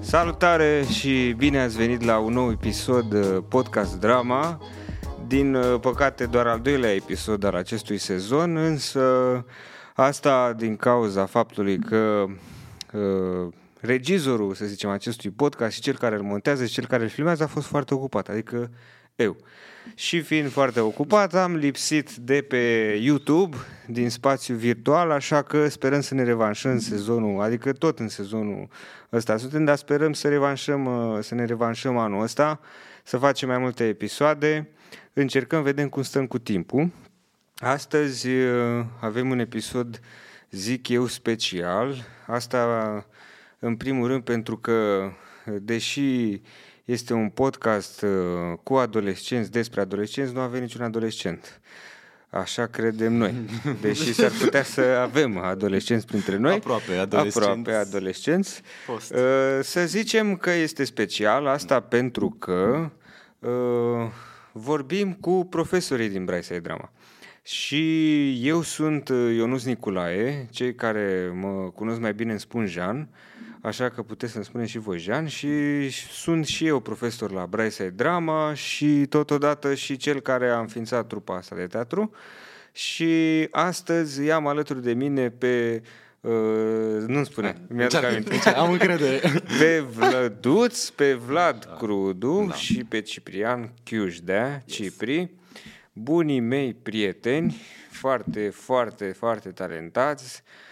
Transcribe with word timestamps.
Salutare 0.00 0.84
și 0.90 1.34
bine 1.36 1.60
ați 1.60 1.76
venit 1.76 2.02
la 2.02 2.18
un 2.18 2.32
nou 2.32 2.50
episod 2.50 3.12
uh, 3.12 3.38
podcast 3.48 4.00
drama. 4.00 4.60
Din 5.26 5.54
uh, 5.54 5.80
păcate 5.80 6.26
doar 6.26 6.46
al 6.46 6.60
doilea 6.60 6.94
episod 6.94 7.44
al 7.44 7.54
acestui 7.54 7.98
sezon, 7.98 8.56
însă 8.56 9.00
asta 9.94 10.52
din 10.52 10.76
cauza 10.76 11.26
faptului 11.26 11.78
că 11.78 12.24
uh, 12.92 13.52
regizorul, 13.80 14.54
să 14.54 14.64
zicem, 14.64 14.90
acestui 14.90 15.30
podcast 15.30 15.74
și 15.74 15.80
cel 15.80 15.96
care 15.96 16.14
îl 16.14 16.22
montează 16.22 16.64
și 16.64 16.72
cel 16.72 16.86
care 16.86 17.02
îl 17.02 17.08
filmează 17.08 17.42
a 17.42 17.46
fost 17.46 17.66
foarte 17.66 17.94
ocupat, 17.94 18.28
adică 18.28 18.70
eu. 19.16 19.36
Și 19.94 20.20
fiind 20.20 20.50
foarte 20.50 20.80
ocupat, 20.80 21.34
am 21.34 21.56
lipsit 21.56 22.16
de 22.16 22.42
pe 22.42 22.56
YouTube, 23.00 23.56
din 23.86 24.10
spațiu 24.10 24.54
virtual, 24.54 25.10
așa 25.10 25.42
că 25.42 25.68
sperăm 25.68 26.00
să 26.00 26.14
ne 26.14 26.22
revanșăm 26.22 26.70
în 26.70 26.80
sezonul, 26.80 27.42
adică 27.42 27.72
tot 27.72 27.98
în 27.98 28.08
sezonul 28.08 28.68
ăsta 29.12 29.36
suntem, 29.36 29.64
dar 29.64 29.76
sperăm 29.76 30.12
să, 30.12 30.28
revanșăm, 30.28 30.84
uh, 30.84 31.18
să 31.22 31.34
ne 31.34 31.44
revanșăm 31.44 31.96
anul 31.96 32.22
ăsta, 32.22 32.60
să 33.02 33.16
facem 33.16 33.48
mai 33.48 33.58
multe 33.58 33.84
episoade, 33.86 34.68
încercăm, 35.12 35.62
vedem 35.62 35.88
cum 35.88 36.02
stăm 36.02 36.26
cu 36.26 36.38
timpul. 36.38 36.90
Astăzi 37.56 38.28
uh, 38.28 38.84
avem 39.00 39.30
un 39.30 39.38
episod, 39.38 40.00
zic 40.50 40.88
eu, 40.88 41.06
special. 41.06 42.04
Asta, 42.26 43.06
în 43.58 43.76
primul 43.76 44.08
rând, 44.08 44.22
pentru 44.22 44.56
că, 44.56 45.10
deși 45.60 46.40
este 46.84 47.12
un 47.12 47.28
podcast 47.28 48.02
uh, 48.02 48.10
cu 48.62 48.74
adolescenți, 48.74 49.50
despre 49.50 49.80
adolescenți, 49.80 50.32
nu 50.32 50.40
avem 50.40 50.60
niciun 50.60 50.82
adolescent. 50.82 51.60
Așa 52.30 52.66
credem 52.66 53.12
noi. 53.12 53.34
Deși 53.80 54.12
s-ar 54.12 54.30
putea 54.40 54.62
să 54.62 54.80
avem 54.80 55.38
adolescenți 55.38 56.06
printre 56.06 56.36
noi. 56.36 56.54
Aproape 56.54 56.94
adolescenți. 56.94 57.48
Aproape 57.48 57.72
adolescenți. 57.72 58.62
Post. 58.86 59.12
Uh, 59.14 59.18
Să 59.62 59.86
zicem 59.86 60.36
că 60.36 60.50
este 60.50 60.84
special, 60.84 61.46
asta 61.46 61.80
pentru 61.80 62.36
că 62.38 62.90
uh, 63.38 63.50
vorbim 64.52 65.12
cu 65.12 65.46
profesorii 65.50 66.08
din 66.08 66.24
Braisai 66.24 66.60
Drama. 66.60 66.92
Și 67.42 68.46
eu 68.48 68.62
sunt 68.62 69.08
uh, 69.08 69.34
Ionuț 69.34 69.62
Niculae, 69.62 70.48
cei 70.50 70.74
care 70.74 71.32
mă 71.34 71.70
cunosc 71.74 72.00
mai 72.00 72.14
bine 72.14 72.30
îmi 72.30 72.40
spun 72.40 72.66
Jean, 72.66 73.08
așa 73.62 73.88
că 73.88 74.02
puteți 74.02 74.32
să-mi 74.32 74.44
spuneți 74.44 74.70
și 74.70 74.78
voi 74.78 74.98
Jean 74.98 75.26
și 75.26 75.88
sunt 75.90 76.46
și 76.46 76.66
eu 76.66 76.80
profesor 76.80 77.30
la 77.30 77.46
Braisai 77.46 77.90
Drama 77.90 78.54
și 78.54 79.06
totodată 79.08 79.74
și 79.74 79.96
cel 79.96 80.20
care 80.20 80.48
a 80.48 80.58
înființat 80.58 81.06
trupa 81.06 81.36
asta 81.36 81.56
de 81.56 81.66
teatru 81.66 82.10
și 82.72 83.48
astăzi 83.50 84.24
i-am 84.24 84.46
alături 84.46 84.82
de 84.82 84.92
mine 84.92 85.30
pe 85.30 85.82
Uh, 86.20 87.04
nu-mi 87.06 87.24
spune, 87.24 87.56
mi-aduc 87.68 87.82
Încearcă, 87.82 88.06
aminte. 88.06 88.34
încearcă, 88.34 88.60
Am 88.60 88.70
încredere. 88.70 89.20
Pe 89.60 89.78
Vlăduț, 89.78 90.88
pe 90.88 91.14
Vlad 91.14 91.68
Crudu 91.78 92.44
Da. 92.48 92.54
și 92.54 92.84
pe 92.84 93.00
Ciprian 93.00 93.72
Chiușdea, 93.84 94.62
Cipri, 94.66 95.30
bunii 95.92 96.40
mei 96.40 96.74
prieteni, 96.74 97.56
foarte, 97.90 98.48
foarte, 98.48 99.04
foarte 99.04 99.48
talentați, 99.48 100.42
uh, 100.44 100.71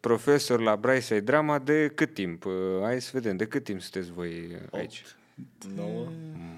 profesor 0.00 0.60
la 0.60 0.76
Braisai 0.76 1.20
Drama, 1.20 1.58
de 1.58 1.92
cât 1.94 2.14
timp? 2.14 2.44
Uh, 2.44 2.52
hai 2.82 3.00
să 3.00 3.10
vedem, 3.12 3.36
de 3.36 3.46
cât 3.46 3.64
timp 3.64 3.80
sunteți 3.80 4.12
voi 4.12 4.56
aici? 4.72 5.04
9. 5.76 6.06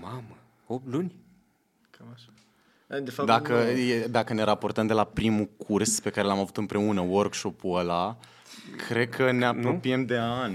Mamă, 0.00 0.36
8 0.66 0.82
luni? 0.91 1.14
Cam 1.91 2.06
așa. 2.14 2.28
De 3.00 3.10
fapt, 3.10 3.28
Dacă, 3.28 3.52
nu- 3.52 3.68
e, 3.78 4.06
dacă 4.06 4.32
ne 4.34 4.42
raportăm 4.42 4.86
de 4.86 4.92
la 4.92 5.04
primul 5.04 5.48
curs 5.66 6.00
pe 6.00 6.10
care 6.10 6.26
l-am 6.26 6.38
avut 6.38 6.56
împreună, 6.56 7.00
workshop-ul 7.00 7.78
ăla, 7.78 8.16
cred 8.88 9.08
că 9.08 9.32
ne 9.32 9.44
apropiem 9.44 10.04
de 10.06 10.18
an. 10.18 10.52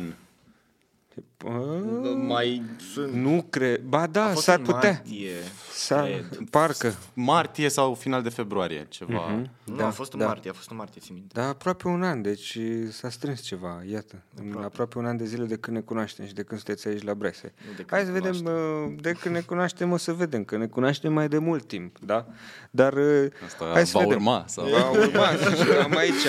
Uh, 1.46 2.14
mai 2.28 2.62
sunt... 2.94 3.14
nu 3.14 3.46
cred, 3.50 3.82
ba 3.82 4.08
da, 4.08 4.26
A 4.26 4.32
fost 4.32 4.44
s-ar 4.44 4.58
în 4.60 4.66
putea. 4.66 4.90
Martie, 4.92 5.32
S-ar, 5.78 6.04
cred. 6.06 6.28
parcă, 6.50 6.96
Martie 7.14 7.70
sau 7.70 7.94
final 7.94 8.22
de 8.22 8.30
februarie, 8.30 8.86
ceva. 8.90 9.26
Mhm. 9.28 9.50
Nu, 9.64 9.76
Da, 9.76 9.88
a 9.88 9.90
fost 9.92 10.14
în 10.14 10.20
da. 10.20 10.26
martie, 10.26 10.50
a 10.50 10.54
fost 10.54 10.70
în 10.70 10.76
martie, 10.78 11.02
țin 11.02 11.14
minte. 11.14 11.40
Da, 11.40 11.48
aproape 11.48 11.88
un 11.88 12.04
an, 12.04 12.22
deci 12.22 12.58
s-a 12.92 13.10
strâns 13.10 13.42
ceva, 13.42 13.82
iată. 13.92 14.16
Aproape, 14.40 14.66
aproape 14.66 14.98
un 14.98 15.06
an 15.06 15.18
de 15.18 15.26
zile 15.26 15.46
de 15.46 15.56
când 15.56 15.76
ne 15.78 15.82
cunoaștem 15.84 16.26
și 16.26 16.34
de 16.34 16.44
când 16.44 16.62
sunteți 16.62 16.88
aici 16.88 17.04
la 17.04 17.14
Brese. 17.14 17.54
Nu 17.66 17.70
de 17.72 17.76
când 17.76 17.90
Hai 17.90 18.00
să 18.06 18.12
ne 18.12 18.20
vedem, 18.20 18.46
uh, 18.46 18.94
de 19.02 19.12
când 19.12 19.36
ne 19.36 19.42
cunoaștem 19.42 19.92
o 19.92 19.98
să 19.98 20.14
vedem, 20.14 20.44
că 20.44 20.58
ne 20.58 20.66
cunoaștem 20.68 21.14
mai 21.14 21.28
de 21.28 21.38
mult 21.38 21.68
timp, 21.68 21.98
da? 22.00 22.26
Dar 22.72 22.94
uh, 22.94 23.26
Asta 23.46 23.70
hai 23.74 23.86
să 23.86 23.98
va 23.98 24.04
vedem. 24.04 24.16
urma, 24.18 24.44
sau- 24.48 24.68
Va 24.70 24.90
urma, 24.90 25.28
și 25.32 25.70
am 25.84 25.96
aici, 25.98 26.26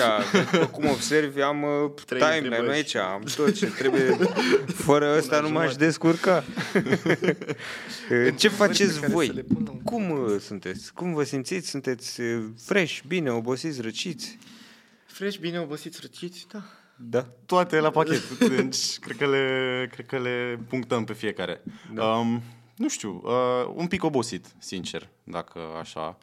după 0.51 0.65
cum 0.65 0.85
observi, 0.89 1.41
am 1.41 1.63
uh, 1.63 1.91
Trei 2.05 2.19
timeline 2.19 2.45
întrebări. 2.47 2.73
aici, 2.75 2.95
am 2.95 3.23
tot 3.35 3.53
ce 3.53 3.65
trebuie, 3.65 4.17
fără 4.67 5.15
ăsta 5.17 5.39
nu 5.39 5.49
m-aș 5.49 5.75
descurca. 5.75 6.43
Uh, 8.11 8.33
ce 8.35 8.47
faceți 8.47 8.99
care 8.99 9.11
voi? 9.13 9.36
Să 9.37 9.43
le 9.43 9.53
pună 9.53 9.71
în 9.71 9.81
Cum 9.81 10.09
uh, 10.09 10.39
sunteți? 10.39 10.93
Cum 10.93 11.13
vă 11.13 11.23
simțiți? 11.23 11.69
Sunteți 11.69 12.21
uh, 12.21 12.45
fresh, 12.65 12.99
bine, 13.07 13.31
obosiți, 13.31 13.81
răciți? 13.81 14.37
Fresh, 15.05 15.37
bine 15.37 15.59
obosiți, 15.59 15.99
răciți, 16.01 16.47
da. 16.51 16.63
Da. 16.95 17.21
Toate 17.45 17.79
la 17.79 17.89
pachet. 17.89 18.37
Deci, 18.55 18.99
cred 18.99 19.17
că 19.17 19.27
le, 19.27 19.87
cred 19.91 20.05
că 20.05 20.19
le 20.19 20.59
punctăm 20.67 21.03
pe 21.03 21.13
fiecare. 21.13 21.61
Da. 21.93 22.03
Um, 22.03 22.41
nu 22.75 22.89
știu, 22.89 23.21
uh, 23.23 23.71
un 23.73 23.87
pic 23.87 24.03
obosit, 24.03 24.45
sincer, 24.57 25.09
dacă 25.23 25.59
așa. 25.79 26.17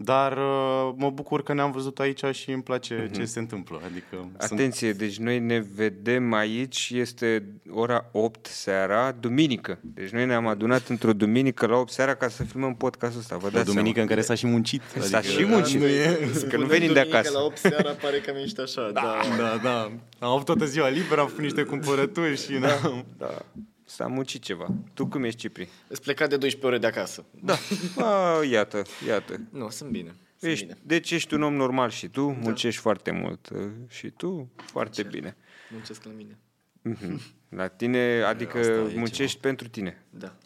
Dar 0.00 0.32
uh, 0.32 0.92
mă 0.96 1.10
bucur 1.10 1.42
că 1.42 1.52
ne-am 1.52 1.70
văzut 1.70 1.98
aici 1.98 2.24
și 2.32 2.50
îmi 2.50 2.62
place 2.62 3.10
ce 3.14 3.24
se 3.24 3.38
întâmplă. 3.38 3.80
Adică 3.84 4.06
sunt 4.38 4.52
Atenție, 4.52 4.92
deci 4.92 5.18
noi 5.18 5.38
ne 5.38 5.64
vedem 5.74 6.32
aici, 6.32 6.90
este 6.94 7.44
ora 7.70 8.08
8 8.12 8.46
seara, 8.46 9.12
duminică. 9.20 9.78
Deci 9.80 10.08
noi 10.08 10.26
ne-am 10.26 10.46
adunat 10.46 10.88
într-o 10.88 11.12
duminică 11.12 11.66
la 11.66 11.76
8 11.76 11.90
seara 11.90 12.14
ca 12.14 12.28
să 12.28 12.44
filmăm 12.44 12.74
podcastul 12.74 13.20
ăsta, 13.20 13.36
vă 13.36 13.46
o 13.46 13.50
dați 13.50 13.64
duminică 13.64 14.00
în 14.00 14.06
care 14.06 14.20
s-a 14.20 14.34
și 14.34 14.46
muncit. 14.46 14.82
S-a 14.98 15.20
și 15.20 15.44
muncit. 15.44 15.80
Nu 15.80 15.86
e... 15.86 16.02
seama. 16.02 16.16
Că 16.16 16.24
nu 16.24 16.32
Spunând 16.38 16.68
venim 16.68 16.92
de 16.92 16.92
duminică 16.92 17.16
acasă. 17.16 17.32
la 17.32 17.44
8 17.44 17.56
seara 17.56 17.90
pare 17.90 18.18
că 18.18 18.32
ești 18.42 18.60
așa, 18.60 18.90
da. 18.92 19.20
Da, 19.38 19.60
da. 19.62 19.80
Am 20.18 20.30
avut 20.30 20.44
toată 20.44 20.64
ziua 20.64 20.88
liberă, 20.88 21.20
am 21.20 21.26
făcut 21.26 21.42
niște 21.42 21.62
cumpărături 21.62 22.36
și... 22.36 22.52
Da. 22.52 23.02
Da, 23.18 23.44
s-a 23.88 24.06
muncit 24.06 24.42
ceva. 24.42 24.66
Tu 24.94 25.06
cum 25.06 25.24
ești, 25.24 25.40
Cipri? 25.40 25.68
Îți 25.88 26.00
plecat 26.02 26.28
de 26.28 26.36
12 26.36 26.66
ore 26.66 26.78
de 26.78 26.86
acasă. 26.86 27.24
Da. 27.42 27.56
A, 28.04 28.44
iată, 28.44 28.82
iată. 29.06 29.40
Nu, 29.50 29.70
sunt 29.70 29.90
bine. 29.90 30.14
Sunt 30.38 30.50
Ești, 30.52 30.64
bine. 30.64 30.78
deci 30.82 31.10
ești 31.10 31.34
un 31.34 31.42
om 31.42 31.54
normal 31.54 31.90
și 31.90 32.08
tu, 32.08 32.30
muncești 32.30 32.80
foarte 32.80 33.10
mult. 33.10 33.48
uh, 33.48 33.60
Și 33.88 34.10
tu, 34.10 34.50
foarte 34.56 35.02
bine. 35.02 35.36
Muncesc 35.72 36.04
la 36.04 36.10
mine. 36.16 36.38
Mhm. 36.82 37.20
La 37.48 37.68
tine, 37.68 38.22
adică 38.32 38.58
Asta 38.58 38.70
e 38.72 38.92
muncești 38.96 39.40
pentru 39.40 39.68
tine. 39.68 40.04
Da. 40.10 40.36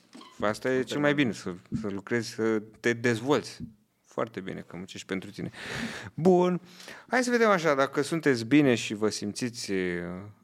Asta 0.40 0.72
e 0.72 0.82
cel 0.82 1.00
mai 1.00 1.14
bine, 1.14 1.32
să, 1.32 1.54
să 1.80 1.88
lucrezi, 1.88 2.28
să 2.28 2.62
te 2.80 2.92
dezvolți. 2.92 3.58
Foarte 4.12 4.40
bine 4.40 4.64
că 4.66 4.76
muncești 4.76 5.06
pentru 5.06 5.30
tine. 5.30 5.50
Bun. 6.14 6.60
Hai 7.08 7.22
să 7.24 7.30
vedem 7.30 7.48
așa, 7.48 7.74
dacă 7.74 8.02
sunteți 8.02 8.44
bine 8.44 8.74
și 8.74 8.94
vă 8.94 9.08
simțiți 9.08 9.70
uh, 9.70 9.78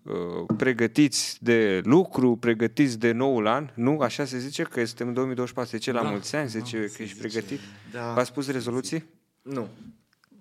uh, 0.02 0.14
pregătiți 0.56 1.44
de 1.44 1.80
lucru, 1.84 2.36
pregătiți 2.36 2.98
de 2.98 3.12
noul 3.12 3.46
an, 3.46 3.70
nu? 3.74 3.98
Așa 4.00 4.24
se 4.24 4.38
zice 4.38 4.62
că 4.62 4.84
suntem 4.84 5.06
în 5.08 5.14
2024, 5.14 5.70
se 5.70 5.76
zice 5.76 5.92
la 5.92 6.02
Da, 6.02 6.08
mulți 6.10 6.36
ani, 6.36 6.48
se 6.50 6.58
da, 6.58 6.64
zice 6.64 6.86
se 6.86 6.96
că 6.96 7.02
ești 7.02 7.16
zice. 7.16 7.28
pregătit? 7.28 7.60
Da. 7.92 8.12
V-ați 8.12 8.32
pus 8.32 8.50
rezoluții? 8.50 9.04
Nu. 9.42 9.68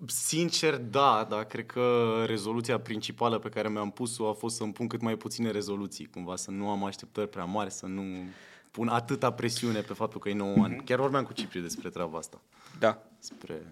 Sincer, 0.06 0.76
da, 0.76 1.26
dar 1.30 1.44
cred 1.44 1.66
că 1.66 2.06
rezoluția 2.26 2.78
principală 2.78 3.38
pe 3.38 3.48
care 3.48 3.68
mi-am 3.68 3.90
pus-o 3.90 4.28
a 4.28 4.32
fost 4.32 4.56
să-mi 4.56 4.72
pun 4.72 4.86
cât 4.86 5.00
mai 5.00 5.16
puține 5.16 5.50
rezoluții, 5.50 6.04
cumva 6.06 6.36
să 6.36 6.50
nu 6.50 6.68
am 6.70 6.84
așteptări 6.84 7.28
prea 7.28 7.44
mari, 7.44 7.70
să 7.70 7.86
nu 7.86 8.02
pun 8.70 8.88
atâta 8.88 9.32
presiune 9.32 9.80
pe 9.80 9.92
faptul 9.92 10.20
că 10.20 10.28
e 10.28 10.34
9 10.34 10.64
ani. 10.64 10.82
Chiar 10.84 10.98
vorbeam 10.98 11.24
cu 11.24 11.32
Cipriu 11.32 11.62
despre 11.62 11.88
treaba 11.88 12.18
asta. 12.18 12.40
Da. 12.78 13.02
Spre... 13.18 13.62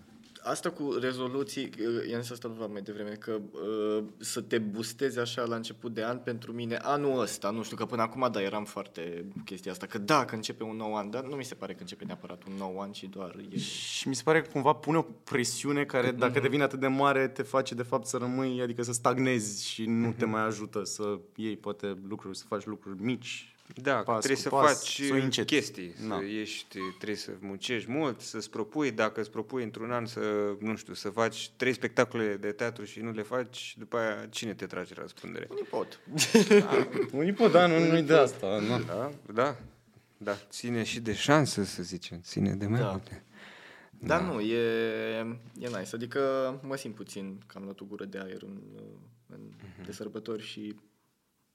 Asta 0.43 0.71
cu 0.71 0.97
rezoluții, 1.01 1.71
uh, 1.79 2.11
i-am 2.11 2.21
zis 2.21 2.31
asta 2.31 2.49
lui 2.49 2.57
Vlad 2.57 2.71
mai 2.73 2.83
devreme, 2.83 3.11
că 3.11 3.41
uh, 3.51 4.05
să 4.19 4.41
te 4.41 4.59
bustezi 4.59 5.19
așa 5.19 5.43
la 5.43 5.57
început 5.57 5.95
de 5.95 6.05
an 6.05 6.19
pentru 6.19 6.53
mine, 6.53 6.77
anul 6.77 7.21
ăsta, 7.21 7.51
nu 7.51 7.63
știu, 7.63 7.77
că 7.77 7.87
până 7.87 8.03
acum, 8.03 8.29
da, 8.33 8.43
eram 8.43 8.65
foarte 8.65 9.25
cu 9.33 9.43
chestia 9.45 9.73
asta, 9.73 9.87
că 9.87 9.99
da, 9.99 10.25
că 10.25 10.35
începe 10.35 10.63
un 10.63 10.77
nou 10.77 10.97
an, 10.97 11.11
dar 11.11 11.25
nu 11.25 11.37
mi 11.37 11.45
se 11.45 11.55
pare 11.55 11.73
că 11.73 11.81
începe 11.81 12.05
neapărat 12.05 12.43
un 12.49 12.55
nou 12.59 12.81
an, 12.81 12.93
ci 12.93 13.05
doar 13.05 13.37
e... 13.51 13.59
Și 13.59 14.09
mi 14.09 14.15
se 14.15 14.23
pare 14.23 14.43
că 14.43 14.49
cumva 14.53 14.73
pune 14.73 14.97
o 14.99 15.03
presiune 15.03 15.85
care, 15.85 16.11
dacă 16.11 16.41
devine 16.41 16.63
atât 16.63 16.81
de 16.81 16.87
mare, 16.87 17.29
te 17.29 17.43
face 17.43 17.75
de 17.75 17.83
fapt 17.83 18.07
să 18.07 18.17
rămâi, 18.17 18.63
adică 18.63 18.83
să 18.83 18.93
stagnezi 18.93 19.69
și 19.69 19.85
nu 19.85 20.13
te 20.13 20.25
mai 20.25 20.43
ajută 20.43 20.85
să 20.85 21.19
iei 21.35 21.57
poate 21.57 21.99
lucruri, 22.09 22.37
să 22.37 22.45
faci 22.49 22.65
lucruri 22.65 23.03
mici. 23.03 23.56
Da, 23.75 23.95
pas 23.95 24.19
trebuie 24.25 24.37
cu 24.37 24.49
să 24.49 24.49
pas, 24.49 24.73
faci 24.79 25.03
să 25.07 25.13
o 25.13 25.17
încet. 25.17 25.47
chestii, 25.47 25.95
Da. 26.09 26.17
să 26.19 26.25
ești, 26.25 26.79
trebuie 26.97 27.17
să 27.17 27.31
muncești 27.41 27.91
mult, 27.91 28.21
să-ți 28.21 28.51
propui, 28.51 28.91
dacă 28.91 29.21
îți 29.21 29.31
propui 29.31 29.63
într-un 29.63 29.91
an 29.93 30.07
să, 30.07 30.55
nu 30.61 30.77
știu, 30.77 30.95
să 30.95 31.09
faci 31.11 31.51
trei 31.57 31.73
spectacole 31.73 32.37
de 32.37 32.53
teatru 32.53 32.85
și 32.85 33.01
nu 33.01 33.11
le 33.11 33.23
faci, 33.23 33.75
după 33.79 33.97
aia 33.97 34.27
cine 34.31 34.55
te 34.55 34.67
trage 34.67 34.95
la 34.95 35.03
răspundere? 35.03 35.47
Unii 35.51 35.63
pot. 35.65 36.01
Unii 37.13 37.33
pot, 37.33 37.53
da, 37.53 37.67
nu, 37.67 37.93
nu 37.93 38.01
de 38.03 38.15
asta. 38.15 38.59
Nu. 38.61 38.79
Da, 38.85 39.11
da, 39.33 39.57
da, 40.17 40.37
ține 40.51 40.83
și 40.83 41.01
de 41.01 41.15
șansă, 41.15 41.65
să 41.65 41.83
zicem, 41.83 42.21
ține 42.21 42.55
de 42.55 42.67
mai 42.67 42.81
Da. 42.81 42.91
multe. 42.91 43.25
Dar 43.99 44.21
nu, 44.23 44.41
e, 44.41 44.57
e 45.59 45.67
nice. 45.79 45.91
Adică 45.95 46.21
mă 46.63 46.77
simt 46.77 46.95
puțin 46.95 47.41
că 47.47 47.59
am 47.59 47.65
luat 47.65 47.81
o 47.81 47.85
gură 47.85 48.05
de 48.05 48.19
aer 48.19 48.43
în, 48.43 48.61
în, 49.27 49.41
de 49.87 49.93
sărbători 49.93 50.43
și 50.43 50.75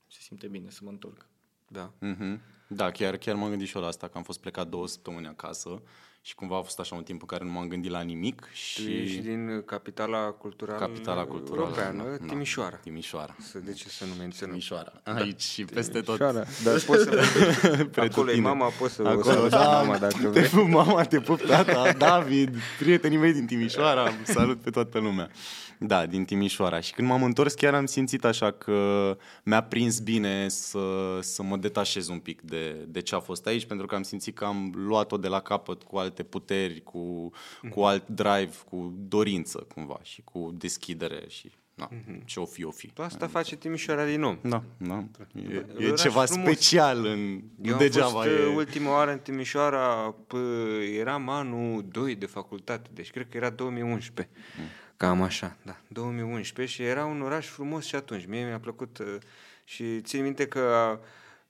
se 0.08 0.18
simte 0.22 0.48
bine 0.48 0.70
să 0.70 0.80
mă 0.84 0.90
întorc. 0.90 1.26
Da. 1.72 1.92
Mhm. 2.00 2.40
Da, 2.68 2.92
chiar, 2.92 3.18
chiar 3.18 3.36
m-am 3.36 3.50
gândit 3.50 3.68
și 3.68 3.76
eu 3.76 3.82
la 3.82 3.88
asta, 3.88 4.08
că 4.08 4.18
am 4.18 4.24
fost 4.24 4.40
plecat 4.40 4.68
două 4.68 4.88
săptămâni 4.88 5.28
acasă 5.28 5.82
și 6.22 6.36
cumva 6.36 6.58
a 6.58 6.62
fost 6.62 6.80
așa 6.80 6.96
un 6.96 7.04
timp 7.04 7.22
în 7.22 7.28
care 7.28 7.44
nu 7.44 7.52
m-am 7.52 7.68
gândit 7.68 7.92
la 7.92 8.02
nimic 8.02 8.42
Tu 8.42 8.48
și... 8.54 8.92
ești 9.02 9.20
din 9.20 9.50
uh, 9.50 9.64
capitala 9.66 10.18
culturală 10.18 10.80
Capitala 10.80 11.26
culturală 11.26 11.62
europeană, 11.64 12.18
da, 12.20 12.26
Timișoara. 12.26 12.76
Timișoara. 12.76 13.36
Să, 13.40 13.60
de 13.60 13.74
ce 13.74 13.90
să 13.90 14.06
nu 14.06 14.12
menționăm? 14.20 14.54
Timișoara. 14.54 15.02
Aici 15.04 15.42
și 15.42 15.66
peste 15.66 16.02
tot. 16.02 16.18
Timișoara. 16.18 16.46
Dar 16.64 16.80
poți 16.80 17.04
să... 17.04 17.22
Acolo 17.96 18.32
e 18.32 18.40
mama, 18.40 18.68
poți 18.80 18.94
să 18.94 19.02
o 19.02 19.08
Acolo, 19.08 19.24
saluți 19.24 19.50
da, 19.50 19.66
mama 19.66 19.98
dacă 19.98 20.18
te 20.18 20.28
vrei. 20.28 20.48
pup 20.48 20.68
mama, 20.68 21.04
te 21.04 21.20
pup 21.20 21.42
tata, 21.42 21.92
David, 21.98 22.56
prietenii 22.80 23.18
mei 23.18 23.34
din 23.34 23.46
Timișoara, 23.46 24.12
salut 24.24 24.62
pe 24.62 24.70
toată 24.70 25.00
lumea. 25.00 25.30
Da, 25.84 26.06
din 26.06 26.26
Timișoara. 26.26 26.80
Și 26.80 26.94
când 26.94 27.08
m-am 27.08 27.24
întors 27.24 27.54
chiar 27.54 27.74
am 27.74 27.86
simțit 27.86 28.24
așa 28.24 28.52
că 28.52 29.18
mi-a 29.44 29.64
prins 29.64 30.00
bine 30.00 30.48
să, 30.48 31.18
să 31.22 31.44
mă 31.44 31.58
detașez 31.58 32.08
un 32.08 32.20
pic 32.20 32.42
de, 32.42 32.86
de 32.88 33.02
ce 33.02 33.16
a 33.16 33.20
fost 33.20 33.48
aici, 33.48 33.66
pentru 33.66 33.86
că 33.86 33.96
am 33.96 34.04
simțit 34.04 34.36
că 34.36 34.46
am 34.46 34.72
luat-o 34.76 35.18
de 35.18 35.28
la 35.28 35.40
capăt 35.40 35.84
cu 35.84 35.98
alte 35.98 36.24
puteri, 36.24 36.82
cu, 36.84 37.32
cu 37.70 37.82
alt 37.82 38.08
drive, 38.08 38.52
cu 38.70 38.94
dorință 38.98 39.68
cumva 39.74 40.00
și 40.02 40.22
cu 40.24 40.56
deschidere 40.58 41.24
și 41.28 41.52
na, 41.74 41.90
ce 42.26 42.40
o 42.40 42.46
fi, 42.46 42.64
o 42.64 42.72
fi. 42.72 42.88
Tu 42.88 43.02
asta 43.02 43.28
face 43.28 43.56
Timișoara 43.56 44.06
din 44.06 44.20
nou. 44.20 44.38
Da, 44.42 44.64
da. 44.78 45.04
E, 45.36 45.66
e 45.80 45.86
Oraș 45.86 46.02
ceva 46.02 46.26
frumos. 46.26 46.46
special 46.46 47.06
în 47.06 47.20
Eu 47.20 47.42
nu 47.62 47.74
am 47.74 47.78
degeaba 47.78 48.10
fost 48.10 48.28
e... 48.28 48.32
e... 48.32 48.56
ultima 48.56 48.92
oară 48.92 49.12
în 49.12 49.20
Timișoara, 49.20 50.16
pă, 50.28 50.38
eram 51.00 51.30
anul 51.30 51.86
2 51.92 52.16
de 52.16 52.26
facultate, 52.26 52.90
deci 52.94 53.12
cred 53.12 53.28
că 53.30 53.38
era 53.38 53.50
2011. 53.50 54.36
Cam 55.02 55.22
așa, 55.22 55.58
da, 55.66 55.78
2011 55.88 56.76
și 56.76 56.84
era 56.84 57.06
un 57.06 57.22
oraș 57.22 57.48
frumos 57.48 57.86
și 57.86 57.96
atunci. 57.96 58.26
Mie 58.26 58.46
mi-a 58.46 58.60
plăcut 58.60 58.98
uh, 58.98 59.16
și 59.64 60.02
țin 60.02 60.24
minte 60.24 60.48
că 60.48 61.00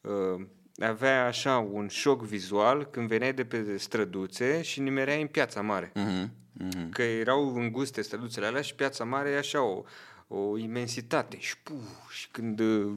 uh, 0.01 0.45
avea 0.79 1.25
așa 1.25 1.57
un 1.57 1.87
șoc 1.87 2.23
vizual 2.23 2.85
când 2.85 3.07
veneai 3.07 3.33
de 3.33 3.45
pe 3.45 3.77
străduțe 3.77 4.61
și 4.61 4.79
nimereai 4.79 5.21
în 5.21 5.27
piața 5.27 5.61
mare. 5.61 5.91
Mhm, 5.95 6.31
mhm. 6.53 6.89
Că 6.89 7.01
erau 7.01 7.55
înguste 7.55 8.01
străduțele 8.01 8.45
alea 8.45 8.61
și 8.61 8.75
piața 8.75 9.03
mare 9.03 9.29
e 9.29 9.37
așa 9.37 9.63
o, 9.63 9.83
o 10.27 10.57
imensitate. 10.57 11.39
Și, 11.39 11.57
puf, 11.57 12.11
și 12.11 12.27
când 12.31 12.59
uh, 12.59 12.93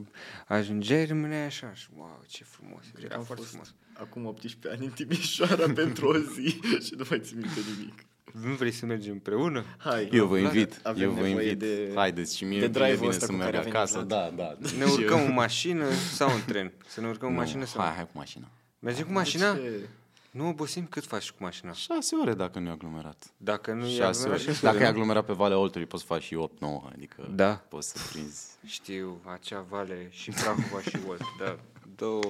ajungeai, 0.47 1.05
rămâneai 1.05 1.45
așa 1.45 1.73
și 1.73 1.87
wow, 1.95 2.23
ce 2.27 2.43
frumos. 2.43 2.83
Era 3.03 3.15
Am 3.15 3.23
foarte 3.23 3.43
fost 3.43 3.49
frumos. 3.49 3.73
acum 3.93 4.25
18 4.25 4.69
ani 4.69 4.85
în 4.85 4.91
Timișoara 4.91 5.71
pentru 5.83 6.07
o 6.07 6.17
zi 6.17 6.59
și 6.85 6.93
nu 6.97 7.05
mai 7.09 7.19
țin 7.19 7.37
minte 7.37 7.59
nimic. 7.77 8.05
Nu 8.41 8.53
vrei 8.53 8.71
să 8.71 8.85
mergem 8.85 9.11
împreună? 9.11 9.63
Hai, 9.77 10.09
Eu 10.11 10.25
vă 10.25 10.37
Vlad, 10.39 10.53
invit, 10.53 10.79
avem 10.83 11.01
eu 11.03 11.09
vă 11.11 11.21
nevoie 11.21 11.43
invit. 11.43 11.59
de- 11.59 11.91
Haideți 11.95 12.37
și 12.37 12.45
mie 12.45 12.59
de 12.59 12.65
îmi 12.65 12.73
drive-ul 12.73 12.95
vine 12.97 13.09
ăsta 13.09 13.25
să 13.25 13.31
cu 13.31 13.37
merg 13.37 13.45
care 13.45 13.57
a 13.57 13.61
venit 13.61 13.75
acasă. 13.75 13.93
Vlad. 14.07 14.07
Da, 14.35 14.43
da. 14.43 14.69
Ne 14.77 14.83
urcăm 14.93 15.21
în 15.25 15.33
mașină 15.33 15.85
sau 16.13 16.33
în 16.33 16.41
tren? 16.45 16.71
Să 16.87 17.01
ne 17.01 17.07
urcăm 17.07 17.29
în 17.29 17.35
mașină 17.35 17.65
sau... 17.65 17.81
Hai, 17.83 17.93
hai 17.93 18.03
cu 18.03 18.11
mașina. 18.13 18.47
Mergem 18.79 19.05
cu 19.05 19.11
mașina? 19.11 19.53
De 19.53 19.59
ce? 19.59 19.87
Nu 20.31 20.47
obosim? 20.47 20.85
Cât 20.85 21.05
faci 21.05 21.29
cu 21.31 21.37
mașina? 21.43 21.71
Șase 21.73 22.15
ore 22.15 22.33
dacă 22.33 22.59
nu 22.59 22.67
e 22.67 22.71
aglomerat. 22.71 23.23
Dacă 23.37 23.73
nu 23.73 23.85
e 23.85 23.95
Șase 23.95 24.27
ore. 24.27 24.33
aglomerat, 24.35 24.61
Dacă 24.61 24.77
e 24.77 24.81
nu? 24.81 24.87
aglomerat 24.87 25.25
pe 25.25 25.33
Valea 25.33 25.57
Oltului, 25.57 25.87
poți 25.87 26.03
să 26.07 26.13
faci 26.13 26.23
și 26.23 26.35
8-9, 26.35 26.91
adică 26.93 27.29
Da. 27.35 27.53
poți 27.69 27.89
să 27.91 27.97
prinzi. 28.11 28.45
Știu, 28.65 29.21
acea 29.33 29.65
vale 29.69 30.07
și 30.09 30.29
Prahova 30.29 30.81
și 30.81 30.97
Olt, 31.07 31.21
da. 31.39 31.59
Două... 31.95 32.21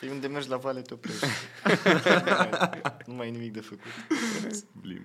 Păi 0.00 0.08
unde 0.08 0.26
mergi 0.26 0.48
la 0.48 0.56
vale 0.56 0.80
te 0.80 0.94
oprești. 0.94 1.26
nu 3.06 3.14
mai 3.14 3.26
e 3.26 3.30
nimic 3.30 3.52
de 3.52 3.60
făcut. 3.60 3.84
Blim. 4.72 5.00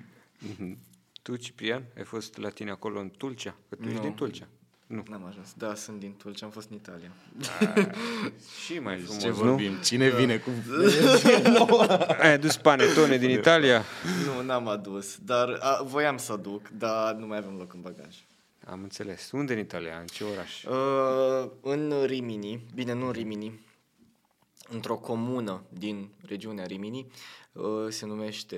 Mhm. 0.49 0.77
Tu, 1.21 1.35
Ciprian, 1.35 1.83
ai 1.97 2.03
fost 2.03 2.38
la 2.38 2.49
tine 2.49 2.71
acolo 2.71 2.99
în 2.99 3.09
Tulcea? 3.17 3.55
Că 3.69 3.75
tu 3.75 3.83
ești 3.83 3.95
Nu. 3.95 4.01
din 4.01 4.13
Tulcea. 4.13 4.47
Nu. 4.88 5.03
N-am 5.09 5.25
ajuns. 5.25 5.53
Da, 5.57 5.75
sunt 5.75 5.99
din 5.99 6.13
Tulcea, 6.17 6.45
am 6.45 6.51
fost 6.51 6.69
în 6.69 6.75
Italia. 6.75 7.11
Și 8.65 8.79
mai 8.79 8.97
frumos, 8.99 9.21
Ce 9.21 9.27
nu? 9.27 9.33
vorbim? 9.33 9.77
Cine 9.83 10.09
vine 10.09 10.38
cu... 10.38 10.49
Ai 12.21 12.33
adus 12.33 12.57
panetone 12.57 13.17
din 13.17 13.29
Italia? 13.29 13.83
nu, 14.25 14.41
n-am 14.41 14.67
adus, 14.67 15.17
dar 15.17 15.57
a, 15.61 15.83
voiam 15.83 16.17
să 16.17 16.31
aduc, 16.31 16.69
dar 16.69 17.13
nu 17.13 17.27
mai 17.27 17.37
avem 17.37 17.55
loc 17.57 17.73
în 17.73 17.81
bagaj. 17.81 18.15
Am 18.65 18.79
înțeles. 18.83 19.31
Unde 19.31 19.53
în 19.53 19.59
Italia? 19.59 19.97
În 19.99 20.05
ce 20.05 20.23
oraș? 20.23 20.63
Uh, 20.63 21.49
în 21.61 21.94
Rimini, 22.05 22.65
bine, 22.75 22.94
nu 22.94 23.05
în 23.05 23.11
Rimini, 23.11 23.59
într-o 24.69 24.95
comună 24.95 25.63
din 25.69 26.09
regiunea 26.25 26.65
Rimini, 26.65 27.05
uh, 27.51 27.63
se 27.89 28.05
numește... 28.05 28.57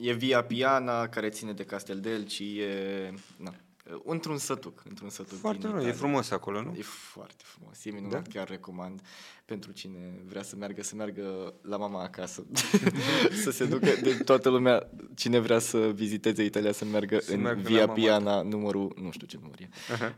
E 0.00 0.12
Via 0.12 0.42
Piana, 0.42 1.08
care 1.08 1.28
ține 1.28 1.52
de 1.52 1.64
Casteldelci, 1.64 2.38
e... 2.38 3.14
Na, 3.36 3.54
uh, 3.92 4.00
într-un 4.04 4.38
sătuc, 4.38 4.82
într-un 4.88 5.08
sătuc 5.08 5.38
Foarte 5.38 5.58
din 5.58 5.68
frumos. 5.68 5.84
E 5.84 5.88
Italia. 5.88 6.06
frumos 6.06 6.30
acolo, 6.30 6.62
nu? 6.62 6.74
E 6.78 6.82
foarte 6.82 7.42
frumos, 7.46 7.84
e 7.84 7.90
minunat, 7.90 8.28
Da? 8.28 8.38
chiar 8.38 8.48
recomand 8.48 9.00
pentru 9.44 9.72
cine 9.72 9.98
vrea 10.26 10.42
să 10.42 10.56
meargă, 10.56 10.82
să 10.82 10.94
meargă 10.94 11.54
la 11.62 11.76
mama 11.76 12.02
acasă, 12.02 12.46
să 13.44 13.50
se 13.50 13.64
ducă, 13.66 13.86
de 14.02 14.14
toată 14.24 14.48
lumea, 14.48 14.90
cine 15.14 15.38
vrea 15.38 15.58
să 15.58 15.78
viziteze 15.78 16.44
Italia, 16.44 16.72
să 16.72 16.84
meargă 16.84 17.18
Să 17.18 17.32
în 17.32 17.40
meargă 17.40 17.60
la 17.62 17.68
Via 17.68 17.86
mama 17.86 17.92
Piana, 17.92 18.42
numărul, 18.42 18.96
nu 19.00 19.10
știu 19.10 19.26
ce 19.26 19.38
număr 19.42 19.60
e. 19.60 19.68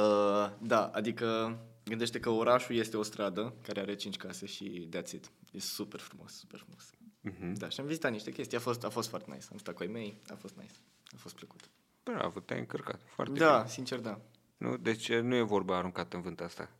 uh, 0.00 0.50
da, 0.58 0.90
adică 0.94 1.58
gândește 1.84 2.20
că 2.20 2.30
orașul 2.30 2.76
este 2.76 2.96
o 2.96 3.02
stradă 3.02 3.54
care 3.62 3.80
are 3.80 3.94
cinci 3.94 4.16
case 4.16 4.46
și 4.46 4.88
that's 4.96 5.12
it. 5.12 5.30
E 5.50 5.58
super 5.60 6.00
frumos, 6.00 6.32
super 6.32 6.58
frumos. 6.58 6.90
Mhm. 7.38 7.52
Da, 7.52 7.68
și 7.68 7.80
am 7.80 7.86
vizitat 7.86 8.10
niște 8.12 8.30
chestii, 8.32 8.56
a 8.56 8.60
fost, 8.60 8.84
a 8.84 8.88
fost 8.88 9.08
foarte 9.08 9.30
nice. 9.30 9.46
Am 9.52 9.58
stat 9.58 9.74
cu 9.74 9.82
ai 9.82 9.88
mei, 9.88 10.20
a 10.30 10.34
fost 10.34 10.54
nice. 10.56 10.74
A 11.04 11.16
fost 11.16 11.34
plăcut. 11.34 11.60
Bravo, 12.02 12.40
te-ai 12.40 12.58
încărcat. 12.58 13.00
Foarte 13.14 13.38
Da, 13.38 13.56
bine. 13.56 13.68
sincer 13.68 13.98
da. 13.98 14.18
Nu? 14.56 14.76
Deci 14.76 15.12
nu 15.12 15.34
e 15.34 15.42
vorba 15.42 15.76
aruncată 15.76 16.16
în 16.16 16.22
vânt 16.22 16.40
asta. 16.40 16.70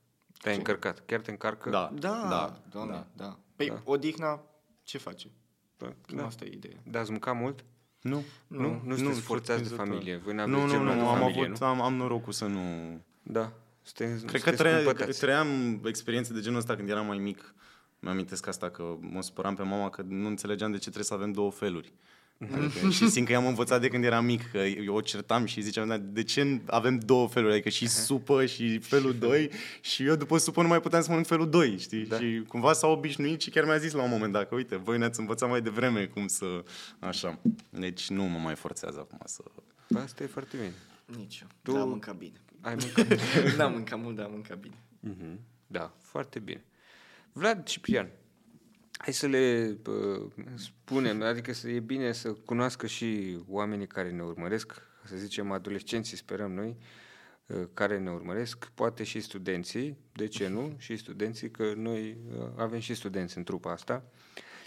Te-ai 0.41 0.57
încărcat. 0.57 1.03
Chiar 1.07 1.21
te 1.21 1.31
încarcă? 1.31 1.71
Da, 1.71 1.91
Da, 1.95 2.09
da, 2.09 2.29
da, 2.29 2.61
doamne, 2.71 2.93
da. 2.95 3.07
da. 3.25 3.39
Păi, 3.57 3.69
Da. 3.69 3.81
odihna, 3.85 4.43
ce 4.83 4.99
face? 4.99 5.29
Bă, 5.79 5.93
Da. 6.07 6.17
Da. 6.17 6.27
Asta 6.27 6.45
e 6.45 6.49
ideea. 6.49 6.77
Da, 6.85 7.01
ați 7.01 7.11
mâncat 7.11 7.37
mult? 7.37 7.65
Nu. 8.01 8.25
Nu? 8.47 8.61
Nu, 8.61 8.81
nu 8.85 8.97
sunteți 8.97 9.21
forțați 9.21 9.63
de 9.63 9.69
surprinzător. 9.69 9.87
familie. 9.87 10.17
Voi 10.17 10.35
Nu, 10.35 10.39
n-aveți 10.41 10.61
nu, 10.65 10.71
genul 10.71 10.85
nu, 10.87 10.93
de 10.93 11.01
am 11.01 11.19
familie, 11.19 11.45
avut, 11.45 11.59
nu? 11.61 11.67
am, 11.67 11.81
am 11.81 11.95
norocul 11.95 12.33
să 12.33 12.45
nu... 12.47 12.61
Da. 13.23 13.53
Sunteți, 13.83 14.25
Cred 14.27 14.41
că 14.43 14.49
sunteți 14.49 14.57
tre- 14.57 14.83
cumpătați. 14.85 15.19
trăiam 15.19 15.81
experiențe 15.85 16.33
de 16.33 16.41
genul 16.41 16.59
ăsta 16.59 16.77
când 16.77 16.89
eram 16.89 17.07
mai 17.07 17.19
mic. 17.19 17.55
Mi-amintesc 18.07 18.47
asta 18.47 18.71
că 18.71 18.97
mă 19.01 19.23
supăram 19.23 19.55
pe 19.55 19.63
mama 19.63 19.91
că 19.91 20.03
nu 20.09 20.27
înțelegeam 20.27 20.71
de 20.71 20.77
ce 20.77 20.83
trebuie 20.83 21.05
să 21.05 21.15
avem 21.15 21.33
două 21.33 21.51
feluri. 21.51 21.93
Adică, 22.55 22.89
și 22.89 23.09
simt 23.09 23.27
că 23.27 23.33
i-am 23.33 23.47
învățat 23.47 23.81
de 23.81 23.89
când 23.89 24.05
eram 24.05 24.25
mic, 24.25 24.51
că 24.51 24.59
eu 24.59 24.95
o 24.95 25.01
certam 25.01 25.45
și 25.45 25.61
ziceam, 25.61 25.89
"Dar 25.89 25.99
de 25.99 26.23
ce 26.23 26.61
avem 26.67 26.99
două 26.99 27.29
feluri? 27.29 27.53
Adică 27.53 27.69
și 27.69 27.89
supă 27.89 28.47
și 28.47 28.79
felul 28.79 29.15
2 29.29 29.51
și 29.81 30.05
eu 30.05 30.17
după 30.17 30.39
supă 30.39 30.63
nu 30.63 30.69
mai 30.69 30.81
puteam 30.81 31.03
să 31.03 31.09
mănânc 31.09 31.27
felul 31.27 31.51
2, 31.51 31.79
știi? 31.79 32.07
Da. 32.07 32.19
Și 32.19 32.43
cumva 32.49 32.73
s-a 32.73 32.87
obișnuit 32.87 33.41
și 33.41 33.51
chiar 33.51 33.65
mi-a 33.65 33.77
zis 33.79 33.93
la 33.93 34.03
un 34.03 34.11
moment 34.11 34.33
dat 34.33 34.49
că, 34.49 34.55
uite, 34.55 34.77
voi 34.77 34.99
ne-ați 34.99 35.21
învățat 35.21 35.49
mai 35.49 35.63
devreme 35.63 36.05
cum 36.07 36.27
să... 36.27 36.65
Așa. 36.99 37.39
Deci 37.71 38.09
nu 38.11 38.23
mă 38.25 38.39
mai 38.39 38.55
forțează 38.55 38.99
acum 38.99 39.19
să... 39.25 39.43
Bă, 39.89 39.99
Asta 39.99 40.23
e 40.23 40.27
foarte 40.27 40.57
bine. 40.57 40.73
Nici 41.19 41.39
eu. 41.41 41.49
Tu- 41.49 41.55
Tu... 41.63 41.73
Dar 41.73 41.81
am 41.81 41.89
mâncat 41.89 42.17
bine. 42.17 42.41
Ai 42.61 42.77
mâncat. 42.81 43.19
N-am 43.57 43.73
mâncat 43.73 44.01
mult, 44.03 44.17
dar 44.17 44.25
am 44.25 44.33
mâncat 44.33 44.59
bine. 44.59 44.75
Mhm. 45.01 45.41
Da, 45.67 45.93
foarte 46.03 46.39
bine. 46.39 46.65
Vlad 47.39 47.65
Ciprian, 47.65 48.11
hai 48.99 49.13
să 49.13 49.27
le 49.27 49.77
uh, 49.87 50.33
spunem, 50.55 51.23
adică 51.23 51.53
să 51.53 51.69
e 51.69 51.81
bine 51.81 52.13
să 52.13 52.33
cunoască 52.33 52.87
și 52.87 53.39
oamenii 53.49 53.87
care 53.87 54.11
ne 54.11 54.23
urmăresc, 54.23 54.73
să 55.05 55.17
zicem 55.17 55.51
adolescenții, 55.51 56.17
sperăm 56.17 56.53
noi, 56.53 56.77
uh, 57.47 57.65
care 57.75 57.99
ne 57.99 58.11
urmăresc, 58.11 58.71
poate 58.75 59.05
și 59.05 59.21
studenții, 59.21 59.99
de 60.13 60.27
ce 60.27 60.49
nu, 60.49 60.75
și 60.79 60.97
studenții, 60.97 61.51
că 61.51 61.73
noi 61.77 62.17
uh, 62.29 62.49
avem 62.57 62.79
și 62.79 62.95
studenți 62.95 63.37
în 63.37 63.45
trupa 63.45 63.73
asta. 63.73 64.05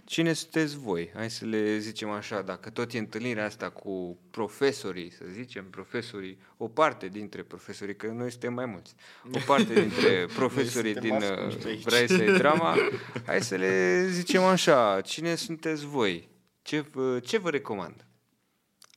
Cine 0.09 0.33
sunteți 0.33 0.77
voi? 0.77 1.11
Hai 1.13 1.29
să 1.29 1.45
le 1.45 1.77
zicem 1.77 2.09
așa, 2.09 2.41
dacă 2.41 2.69
tot 2.69 2.93
e 2.93 2.97
întâlnirea 2.97 3.45
asta 3.45 3.69
cu 3.69 4.19
profesorii, 4.31 5.11
să 5.11 5.25
zicem, 5.31 5.69
profesorii, 5.69 6.37
o 6.57 6.67
parte 6.67 7.07
dintre 7.07 7.43
profesorii, 7.43 7.95
că 7.95 8.07
noi 8.07 8.31
suntem 8.31 8.53
mai 8.53 8.65
mulți, 8.65 8.95
o 9.31 9.39
parte 9.45 9.73
dintre 9.73 10.25
profesorii 10.39 10.93
suntem 10.93 11.19
din 11.19 11.29
ascunși 11.29 11.57
uh, 11.57 11.65
aici. 11.65 11.83
Braisei 11.83 12.37
Drama, 12.41 12.75
hai 13.25 13.41
să 13.41 13.55
le 13.55 14.05
zicem 14.07 14.43
așa, 14.43 15.01
cine 15.01 15.35
sunteți 15.35 15.85
voi? 15.85 16.29
Ce, 16.61 16.79
vă- 16.79 17.19
ce 17.19 17.37
vă 17.37 17.49
recomand? 17.49 18.05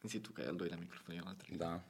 Zi 0.03 0.19
tu 0.19 0.31
că 0.31 0.41
ai 0.41 0.47
al 0.47 0.57
doilea 0.57 0.79
microfon, 0.81 1.15
eu 1.15 1.23
al 1.27 1.35
treilea. 1.35 1.67
Da. 1.67 1.83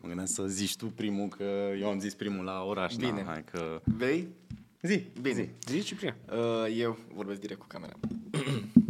mă 0.00 0.06
gândeam 0.06 0.26
să 0.26 0.46
zici 0.46 0.76
tu 0.76 0.86
primul, 0.86 1.28
că 1.28 1.72
eu 1.80 1.88
am 1.88 1.98
zis 1.98 2.14
primul 2.14 2.44
la 2.44 2.62
oraș. 2.62 2.94
Bine. 2.94 3.22
Da, 3.22 3.30
hai 3.30 3.44
că... 3.44 3.80
Vrei? 3.84 4.28
Zi, 4.86 5.06
Bine. 5.20 5.54
Zici, 5.66 5.86
Ciprian. 5.86 6.16
Uh, 6.32 6.74
eu 6.76 6.98
vorbesc 7.14 7.40
direct 7.40 7.60
cu 7.60 7.66
camera. 7.66 7.92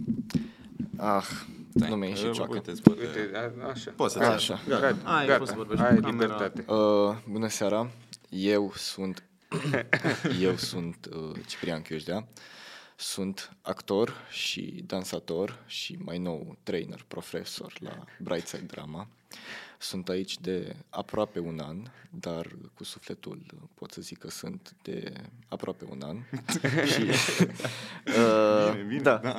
ah, 1.14 1.24
nu 1.72 1.96
mi-a 1.96 2.08
ieșit 2.08 2.32
cioacă. 2.32 2.52
Uite, 2.52 2.70
îți 2.70 2.82
pot- 2.82 2.98
Uite, 2.98 3.30
a, 3.34 3.68
așa. 3.68 3.92
Poți 3.96 4.12
să 4.14 4.18
Așa. 4.18 4.60
Gata. 4.68 4.96
Ai, 5.02 5.26
Gata, 5.26 5.38
poți 5.38 5.50
să 5.50 5.56
vorbești 5.56 5.84
ai 5.84 5.94
cu 5.94 6.00
camera. 6.00 6.26
libertate. 6.26 6.64
Uh, 6.72 7.16
bună 7.28 7.48
seara, 7.48 7.90
eu 8.28 8.72
sunt 8.76 9.22
eu 10.40 10.56
sunt 10.56 11.08
uh, 11.16 11.36
Ciprian 11.46 11.82
Chioșdea. 11.82 12.26
Sunt 12.96 13.56
actor 13.62 14.14
și 14.30 14.82
dansator 14.86 15.58
și 15.66 15.98
mai 16.04 16.18
nou 16.18 16.56
trainer, 16.62 17.04
profesor 17.08 17.72
la 17.80 18.04
Brightside 18.18 18.62
Drama. 18.66 19.08
Sunt 19.84 20.08
aici 20.08 20.38
de 20.40 20.76
aproape 20.90 21.38
un 21.38 21.58
an, 21.68 21.76
dar 22.10 22.46
cu 22.74 22.84
sufletul 22.84 23.40
pot 23.74 23.90
să 23.92 24.00
zic 24.00 24.18
că 24.18 24.30
sunt 24.30 24.74
de 24.82 25.12
aproape 25.48 25.84
un 25.90 26.02
an. 26.04 26.16
și, 26.92 27.00
uh, 27.02 28.70
Bine, 28.72 28.84
bine, 28.88 29.00
da, 29.02 29.20
da. 29.22 29.36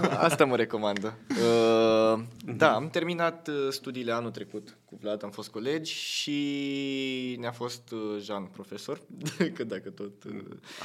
da, 0.00 0.18
asta 0.28 0.44
mă 0.44 0.56
recomandă. 0.56 1.14
Uh, 1.30 2.22
da, 2.56 2.74
am 2.74 2.88
terminat 2.90 3.48
uh, 3.48 3.54
studiile 3.70 4.12
anul 4.12 4.30
trecut 4.30 4.76
cu 4.84 4.98
Vlad, 5.00 5.24
am 5.24 5.30
fost 5.30 5.48
colegi 5.48 5.92
și 5.92 7.36
ne-a 7.40 7.50
fost 7.52 7.90
uh, 7.92 7.98
Jean 8.22 8.44
profesor, 8.44 9.00
că 9.56 9.64
dacă 9.64 9.88
tot... 9.90 10.24
uh, 10.24 10.32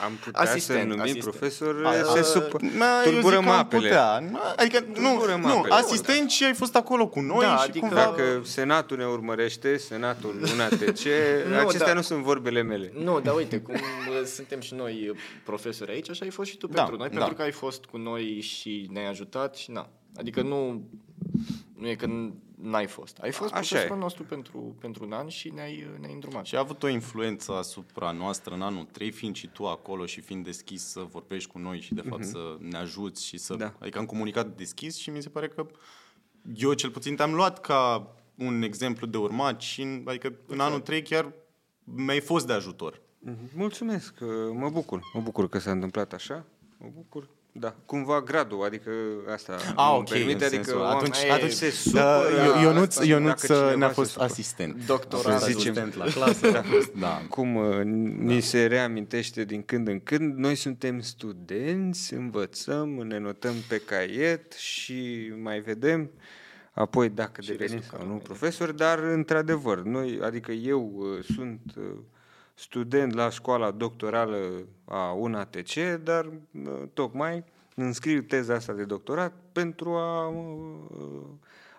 Am 0.06 0.14
putea 0.24 0.42
Asistent, 0.42 0.80
să 0.80 0.86
numim 0.86 1.02
asistent. 1.02 1.24
profesor, 1.36 1.86
A, 1.86 1.92
se 2.14 2.20
a, 2.20 2.22
supă, 2.22 2.58
Ma, 2.78 2.86
eu 2.98 3.04
zic 3.04 3.12
tulburăm 3.12 3.44
că 3.44 3.50
am 3.50 3.58
apele. 3.58 3.82
Putea. 3.88 4.20
Ma, 4.20 4.54
Adică, 4.58 4.80
nu, 4.88 4.94
Tulburăm 5.10 5.40
nu, 5.42 5.58
apele. 5.58 5.74
asistent 5.74 6.30
și 6.30 6.44
ai 6.44 6.54
fost 6.54 6.76
acolo 6.76 7.08
cu 7.08 7.20
noi 7.20 7.40
Da, 7.46 7.56
și 7.58 7.64
adică- 7.70 7.80
cumva... 7.86 8.04
Dacă 8.04 8.42
Senatul 8.86 9.06
ne 9.06 9.14
urmărește, 9.14 9.78
Senatul 9.78 10.36
UNATC, 10.54 11.04
Nu, 11.50 11.58
acestea 11.58 11.88
da. 11.88 11.94
nu 11.94 12.02
sunt 12.02 12.24
vorbele 12.24 12.62
mele. 12.62 12.92
Nu, 12.94 13.20
dar 13.20 13.36
uite, 13.36 13.60
cum 13.60 13.74
uh, 13.74 14.26
suntem 14.26 14.60
și 14.60 14.74
noi 14.74 15.10
uh, 15.10 15.18
profesori 15.46 15.92
aici, 15.92 16.10
așa 16.10 16.26
ai 16.26 16.32
fost 16.32 16.50
și 16.50 16.58
tu 16.58 16.68
Da, 16.68 16.76
pentru 16.76 16.98
noi, 16.98 17.10
da. 17.10 17.16
pentru 17.18 17.36
că 17.36 17.42
ai 17.42 17.52
fost 17.52 17.86
cu 17.86 17.98
noi 17.98 18.42
și 18.42 18.88
ne-ai 18.92 19.08
ajutat 19.08 19.56
și 19.56 19.72
na. 19.72 19.90
Adică 20.16 20.42
nu, 20.42 20.90
nu 21.78 21.88
e 21.88 21.96
că 21.96 22.08
n-ai 22.62 22.88
fost. 22.88 23.18
Ai 23.18 23.32
fost 23.32 23.54
Așa 23.54 23.68
profesorul 23.68 23.98
e. 23.98 24.00
nostru 24.00 24.24
pentru, 24.24 24.76
pentru 24.80 25.06
un 25.06 25.12
an 25.12 25.28
și 25.28 25.50
ne-ai, 25.50 25.88
uh, 25.94 26.00
ne-ai 26.00 26.14
îndrumat. 26.14 26.46
Și 26.46 26.56
a 26.56 26.60
avut 26.60 26.84
o 26.84 26.88
influență 26.88 27.52
asupra 27.52 28.12
noastră 28.12 28.54
în 28.54 28.62
anul 28.62 28.84
3, 28.92 29.12
fiind 29.12 29.36
și 29.36 29.48
tu 29.48 29.68
acolo 29.68 30.06
și 30.06 30.22
fiind 30.22 30.44
deschis 30.44 30.84
să 30.84 31.00
vorbești 31.12 31.52
cu 31.52 31.60
noi 31.60 31.80
și 31.80 31.94
de 31.94 32.02
fapt 32.10 32.24
să 32.24 32.58
ne 32.60 32.78
ajuți 32.78 33.26
și 33.26 33.38
să... 33.38 33.56
Da. 33.56 33.74
Adică 33.80 33.98
am 33.98 34.06
comunicat 34.06 34.56
deschis 34.56 34.98
și 34.98 35.10
mi 35.10 35.22
se 35.22 35.30
pare 35.30 35.48
că 35.48 35.66
eu 36.56 36.74
cel 36.74 36.90
puțin 36.90 37.16
te-am 37.16 37.34
luat 37.34 37.60
ca 37.60 38.10
un 38.38 38.62
exemplu 38.62 39.08
de 39.08 39.18
urmat 39.18 39.62
și 39.62 39.82
în, 39.82 40.02
adică 40.06 40.34
în 40.48 40.60
anul 40.60 40.80
3 40.80 41.02
chiar 41.02 41.32
mi-ai 41.84 42.20
fost 42.20 42.48
de 42.48 42.54
ajutor. 42.54 43.02
Mhm. 43.20 43.38
Mulțumesc, 43.56 44.14
uh, 44.22 44.28
mă 44.54 44.70
bucur. 44.70 45.00
Mă 45.14 45.22
bucur 45.22 45.50
că 45.50 45.60
s-a 45.60 45.72
întâmplat 45.72 46.14
așa. 46.14 46.46
Mă 46.78 46.88
bucur. 46.96 47.30
Da, 47.58 47.76
cumva 47.86 48.22
gradul, 48.22 48.64
adică 48.64 48.90
asta 49.34 49.54
Ah, 49.54 49.88
îmi 49.90 49.98
ok, 49.98 50.10
permite, 50.10 50.32
în 50.32 50.44
adică 50.46 50.64
sensul, 50.64 50.80
oameni- 50.82 50.98
atunci, 50.98 51.18
Ei, 51.24 51.30
atunci 51.30 51.52
se 51.52 51.66
uh, 51.66 51.72
supără 51.72 52.30
Eu- 52.56 52.62
Ionuț, 52.62 52.88
asta, 52.88 53.06
Ionuț 53.06 53.28
dacă 53.42 53.46
cineva 53.54 53.72
uh, 53.72 53.76
ne-a 53.78 53.88
se 53.88 53.94
fost 53.94 54.10
supără. 54.12 54.30
asistent. 54.32 54.86
Doctorat. 54.86 55.26
A 55.26 55.30
fost 55.32 55.44
Să 55.46 55.52
zicem. 55.52 55.72
asistent 55.72 55.96
la 55.96 56.06
clasă. 56.12 56.52
Da. 56.52 56.62
da. 57.08 57.22
Cum 57.30 57.56
uh, 57.56 57.82
ni 58.18 58.42
se 58.42 58.66
reamintește 58.66 59.44
din 59.44 59.64
când 59.64 59.88
în 59.88 60.00
când, 60.00 60.38
noi 60.38 60.56
suntem 60.56 61.00
studenți, 61.02 62.14
învățăm, 62.14 62.90
ne 62.90 63.18
notăm 63.18 63.54
pe 63.68 63.78
caiet 63.86 64.54
și 64.54 65.32
mai 65.42 65.60
vedem 65.60 66.10
apoi 66.76 67.10
dacă 67.10 67.42
Și 67.42 67.50
devenim 67.50 67.76
restul 67.76 67.98
sau 67.98 68.08
nu 68.08 68.14
care 68.14 68.24
profesori, 68.24 68.78
dar 68.78 69.00
într-adevăr, 69.00 69.82
noi, 69.82 70.20
adică 70.22 70.52
eu 70.52 70.92
uh, 70.96 71.24
sunt 71.24 71.62
uh, 71.78 71.84
student 72.54 73.14
la 73.14 73.30
școala 73.30 73.72
doctorală 73.72 74.38
a 74.86 75.12
UNATC, 75.12 75.74
dar 76.04 76.26
uh, 76.26 76.82
tocmai 76.94 77.44
înscriu 77.76 78.22
teza 78.22 78.54
asta 78.54 78.74
de 78.74 78.84
doctorat 78.84 79.34
pentru 79.52 79.90
a 79.90 80.28
uh, 80.28 81.24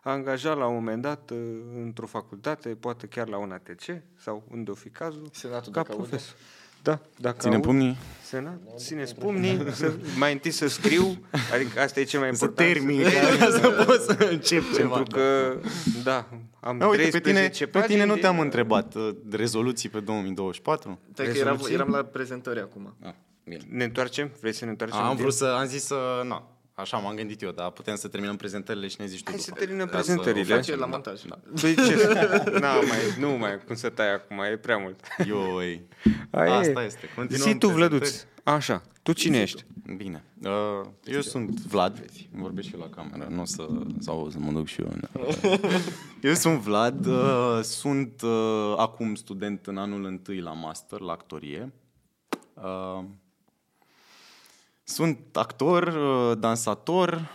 angaja 0.02 0.54
la 0.54 0.66
un 0.66 0.74
moment 0.74 1.02
dat 1.02 1.30
uh, 1.30 1.38
într-o 1.82 2.06
facultate, 2.06 2.68
poate 2.68 3.06
chiar 3.06 3.28
la 3.28 3.38
UNATC 3.38 3.82
sau 4.16 4.42
unde 4.50 4.70
o 4.70 4.74
fi 4.74 4.88
cazul, 4.88 5.28
Senatul 5.32 5.72
ca 5.72 5.82
dacă 5.82 5.92
aude. 5.92 6.18
Profesor. 6.82 7.00
Da, 7.16 7.20
dacă 7.20 7.36
Ținem 7.38 7.54
aud, 7.54 7.64
pumnii? 7.64 7.96
Senat, 8.22 8.58
țineți 8.76 9.14
pumnii, 9.14 9.66
să, 9.72 9.92
mai 10.18 10.32
întâi 10.32 10.50
să 10.50 10.68
scriu, 10.68 11.18
adică 11.54 11.80
asta 11.80 12.00
e 12.00 12.04
cel 12.04 12.20
mai 12.20 12.34
Să 12.36 12.44
important. 12.44 12.72
termin, 12.74 13.02
ca 13.38 13.50
să 13.50 13.84
pot 13.86 14.00
să 14.00 14.26
încep 14.30 14.62
ceva. 14.74 14.94
Pentru 14.94 15.16
că, 15.16 15.56
da, 16.04 16.26
am 16.60 16.78
Da, 16.78 16.86
uite, 16.86 17.02
pe 17.02 17.08
13 17.18 17.48
tine, 17.64 17.70
pe 17.70 17.78
pagini 17.78 17.92
tine 17.92 18.04
nu 18.06 18.12
din- 18.12 18.22
te-am 18.22 18.40
întrebat 18.40 18.94
uh, 18.94 19.08
rezoluții 19.30 19.88
pe 19.88 20.00
2024? 20.00 20.98
Stai 21.12 21.26
că 21.26 21.30
eram, 21.38 21.46
Rezoluții? 21.50 21.74
eram 21.74 21.88
la 21.88 22.02
prezentări 22.02 22.60
acum. 22.60 22.96
Ah, 23.02 23.12
bine. 23.44 23.60
Ne 23.70 23.84
întoarcem? 23.84 24.30
Vrei 24.40 24.52
să 24.52 24.64
ne 24.64 24.70
întoarcem? 24.70 24.98
Am 24.98 25.14
din- 25.14 25.22
vrut 25.22 25.34
să, 25.34 25.44
am 25.58 25.66
zis 25.66 25.84
să, 25.84 25.94
na, 26.28 26.48
așa 26.76 26.96
m-am 26.96 27.14
gândit 27.14 27.42
eu, 27.42 27.50
dar 27.50 27.70
putem 27.70 27.94
să 27.96 28.08
terminăm 28.08 28.36
prezentările 28.36 28.88
și 28.88 28.96
ne 28.98 29.06
zici 29.06 29.22
tu 29.22 29.30
Hai 29.30 29.40
să 29.40 29.48
după. 29.48 29.60
terminăm 29.60 29.86
Ca 29.86 29.98
să 29.98 30.04
prezentările. 30.04 30.40
o 30.42 30.56
Face 30.56 30.60
facem, 30.60 30.74
la 30.78 30.80
da, 30.86 30.90
montaj. 30.90 31.22
Da. 31.22 31.38
Păi 31.60 31.74
ce? 31.74 32.58
Na, 32.60 32.74
mai, 32.74 32.98
nu 33.18 33.30
mai, 33.30 33.58
cum 33.66 33.74
să 33.74 33.88
tai 33.88 34.12
acum, 34.14 34.38
e 34.38 34.56
prea 34.56 34.76
mult. 34.76 35.00
Ioi. 35.26 35.82
Aia 36.30 36.54
Asta 36.56 36.82
e. 36.82 36.86
este. 36.86 37.08
Continuăm 37.16 37.48
Zi 37.52 37.58
tu, 37.58 37.66
prezentări. 37.66 37.88
Vlăduț. 37.88 38.24
Așa, 38.42 38.82
tu 39.02 39.12
cine 39.12 39.40
ești? 39.40 39.64
Bine. 39.96 40.24
Uh, 40.42 40.88
eu 41.04 41.20
sunt 41.20 41.50
Vlad. 41.60 42.04
Vorbesc 42.32 42.68
și 42.68 42.74
eu 42.74 42.80
la 42.80 42.88
cameră, 42.88 43.26
nu 43.30 43.40
o 43.40 43.44
să, 43.44 43.66
sau 43.98 44.30
să 44.30 44.38
mă 44.38 44.52
duc 44.52 44.66
și 44.66 44.80
eu. 44.80 44.92
eu 46.30 46.34
sunt 46.34 46.58
Vlad, 46.58 47.06
uh, 47.06 47.58
sunt 47.62 48.22
uh, 48.22 48.74
acum 48.76 49.14
student 49.14 49.66
în 49.66 49.76
anul 49.76 50.04
întâi 50.04 50.40
la 50.40 50.52
master, 50.52 51.00
la 51.00 51.12
actorie. 51.12 51.72
Uh, 52.54 53.04
sunt 54.88 55.18
actor, 55.32 55.86
uh, 55.86 56.38
dansator 56.38 57.30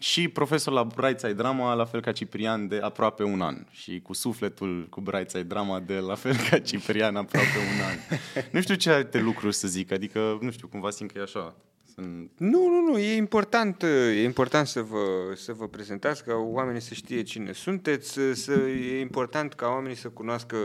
și 0.00 0.28
profesor 0.28 0.72
la 0.72 0.84
Brightside 0.84 1.32
Drama, 1.32 1.74
la 1.74 1.84
fel 1.84 2.00
ca 2.00 2.12
Ciprian, 2.12 2.68
de 2.68 2.78
aproape 2.82 3.22
un 3.22 3.40
an. 3.40 3.66
Și 3.70 4.00
cu 4.00 4.12
sufletul 4.12 4.86
cu 4.90 5.00
Brightside 5.00 5.42
Drama 5.42 5.80
de 5.80 5.94
la 5.94 6.14
fel 6.14 6.36
ca 6.50 6.58
Ciprian 6.58 7.16
aproape 7.16 7.58
un 7.58 7.84
an. 7.84 8.18
Nu 8.52 8.60
știu 8.60 8.74
ce 8.74 8.90
alte 8.90 9.20
lucruri 9.20 9.54
să 9.54 9.68
zic, 9.68 9.92
adică, 9.92 10.38
nu 10.40 10.50
știu, 10.50 10.68
cumva 10.68 10.90
simt 10.90 11.12
că 11.12 11.18
e 11.18 11.22
așa. 11.22 11.54
Sunt... 11.94 12.30
Nu, 12.36 12.68
nu, 12.68 12.90
nu, 12.90 12.98
e 12.98 13.16
important, 13.16 13.82
e 13.82 14.22
important 14.22 14.66
să 14.66 14.82
vă, 14.82 15.04
să 15.34 15.52
vă 15.52 15.68
prezentați, 15.68 16.24
ca 16.24 16.34
oamenii 16.34 16.80
să 16.80 16.94
știe 16.94 17.22
cine 17.22 17.52
sunteți, 17.52 18.12
să, 18.12 18.32
să, 18.32 18.52
e 18.52 19.00
important 19.00 19.54
ca 19.54 19.68
oamenii 19.68 19.96
să 19.96 20.08
cunoască 20.08 20.56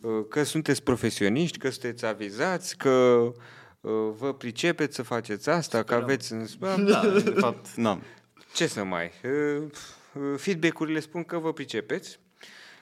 uh, 0.00 0.10
că 0.28 0.42
sunteți 0.42 0.82
profesioniști, 0.82 1.58
că 1.58 1.70
sunteți 1.70 2.04
avizați, 2.04 2.76
că 2.76 2.90
uh, 2.90 3.32
vă 4.18 4.34
pricepeți 4.38 4.94
să 4.94 5.02
faceți 5.02 5.48
asta, 5.48 5.82
că 5.82 5.94
aveți 5.94 6.32
în 6.32 6.46
Da, 6.60 7.08
de 7.24 7.34
fapt, 7.36 7.74
n-am. 7.74 8.02
Ce 8.54 8.66
să 8.66 8.84
mai? 8.84 9.10
Uh, 9.24 9.62
uh, 10.14 10.34
Feedback-urile 10.36 11.00
spun 11.00 11.24
că 11.24 11.38
vă 11.38 11.52
pricepeți, 11.52 12.18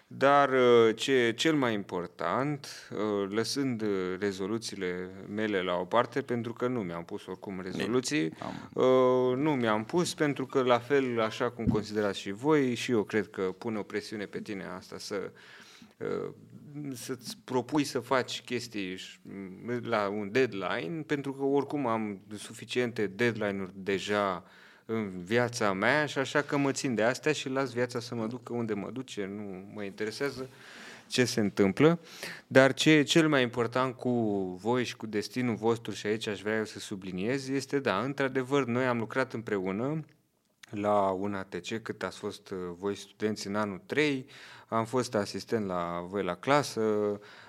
dar 0.07 0.49
uh, 0.49 0.97
ce 0.97 1.35
cel 1.37 1.55
mai 1.55 1.75
important, 1.75 2.69
uh, 2.91 3.31
lăsând 3.31 3.83
uh, 3.83 3.89
rezoluțiile 4.19 5.11
mele 5.29 5.63
la 5.63 5.75
o 5.75 5.85
parte, 5.85 6.21
pentru 6.21 6.53
că 6.53 6.67
nu 6.67 6.81
mi-am 6.81 7.05
pus 7.05 7.27
oricum 7.27 7.61
rezoluții, 7.61 8.33
Am. 8.39 8.71
uh, 8.73 9.37
nu 9.37 9.55
mi-am 9.55 9.85
pus 9.85 10.15
pentru 10.15 10.47
că 10.47 10.63
la 10.63 10.79
fel, 10.79 11.21
așa 11.21 11.51
cum 11.51 11.67
considerați 11.67 12.19
și 12.19 12.31
voi, 12.31 12.75
și 12.75 12.91
eu 12.91 13.03
cred 13.03 13.31
că 13.31 13.43
pune 13.43 13.79
o 13.79 13.83
presiune 13.83 14.25
pe 14.25 14.41
tine 14.41 14.65
asta 14.77 14.99
să 14.99 15.15
uh, 15.15 15.31
să-ți 16.95 17.37
propui 17.45 17.85
să 17.85 17.99
faci 17.99 18.41
chestii 18.41 18.97
și- 18.97 19.19
la 19.83 20.09
un 20.09 20.33
deadline, 20.33 21.03
pentru 21.07 21.33
că 21.33 21.43
oricum 21.43 21.87
am 21.87 22.21
suficiente 22.37 23.07
deadline-uri 23.07 23.73
deja 23.75 24.45
în 24.85 25.23
viața 25.25 25.73
mea 25.73 26.07
și 26.07 26.19
așa 26.19 26.43
că 26.43 26.57
mă 26.57 26.73
țin 26.73 26.95
de 26.95 27.03
astea 27.03 27.33
și 27.33 27.49
las 27.49 27.73
viața 27.73 28.01
să 28.01 28.15
mă 28.15 28.27
ducă 28.27 28.53
unde 28.53 28.75
mă 28.75 28.91
duce, 28.91 29.27
nu 29.37 29.71
mă 29.75 29.83
interesează 29.83 30.49
ce 31.07 31.25
se 31.25 31.41
întâmplă, 31.41 31.99
dar 32.47 32.75
ce 32.75 32.91
e 32.91 33.03
cel 33.03 33.29
mai 33.29 33.43
important 33.43 33.95
cu 33.95 34.11
voi 34.61 34.85
și 34.85 34.97
cu 34.97 35.07
destinul 35.07 35.55
vostru 35.55 35.93
și 35.93 36.07
aici 36.07 36.27
aș 36.27 36.41
vrea 36.41 36.57
eu 36.57 36.65
să 36.65 36.79
subliniez 36.79 37.49
este, 37.49 37.79
da, 37.79 37.99
într-adevăr, 37.99 38.65
noi 38.65 38.87
am 38.87 38.99
lucrat 38.99 39.33
împreună 39.33 40.05
la 40.71 41.11
un 41.11 41.35
ATC 41.35 41.83
cât 41.83 42.03
ați 42.03 42.19
fost 42.19 42.51
uh, 42.51 42.59
voi 42.79 42.95
studenți 42.95 43.47
în 43.47 43.55
anul 43.55 43.81
3, 43.87 44.27
am 44.69 44.85
fost 44.85 45.15
asistent 45.15 45.67
la 45.67 46.05
voi 46.09 46.23
la 46.23 46.35
clasă, 46.35 46.81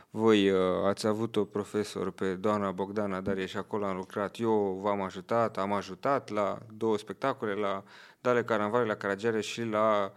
voi 0.09 0.49
uh, 0.49 0.59
ați 0.85 1.07
avut 1.07 1.35
o 1.35 1.45
profesor 1.45 2.11
pe 2.11 2.33
doamna 2.35 2.71
Bogdana 2.71 3.21
Darie 3.21 3.45
și 3.45 3.57
acolo 3.57 3.85
am 3.85 3.95
lucrat. 3.95 4.39
Eu 4.39 4.79
v-am 4.83 5.01
ajutat, 5.01 5.57
am 5.57 5.73
ajutat 5.73 6.29
la 6.29 6.57
două 6.77 6.97
spectacole, 6.97 7.53
la 7.53 7.83
Dale 8.21 8.43
Caranvale, 8.43 8.85
la 8.85 8.95
Caragiare 8.95 9.41
și 9.41 9.63
la 9.63 10.11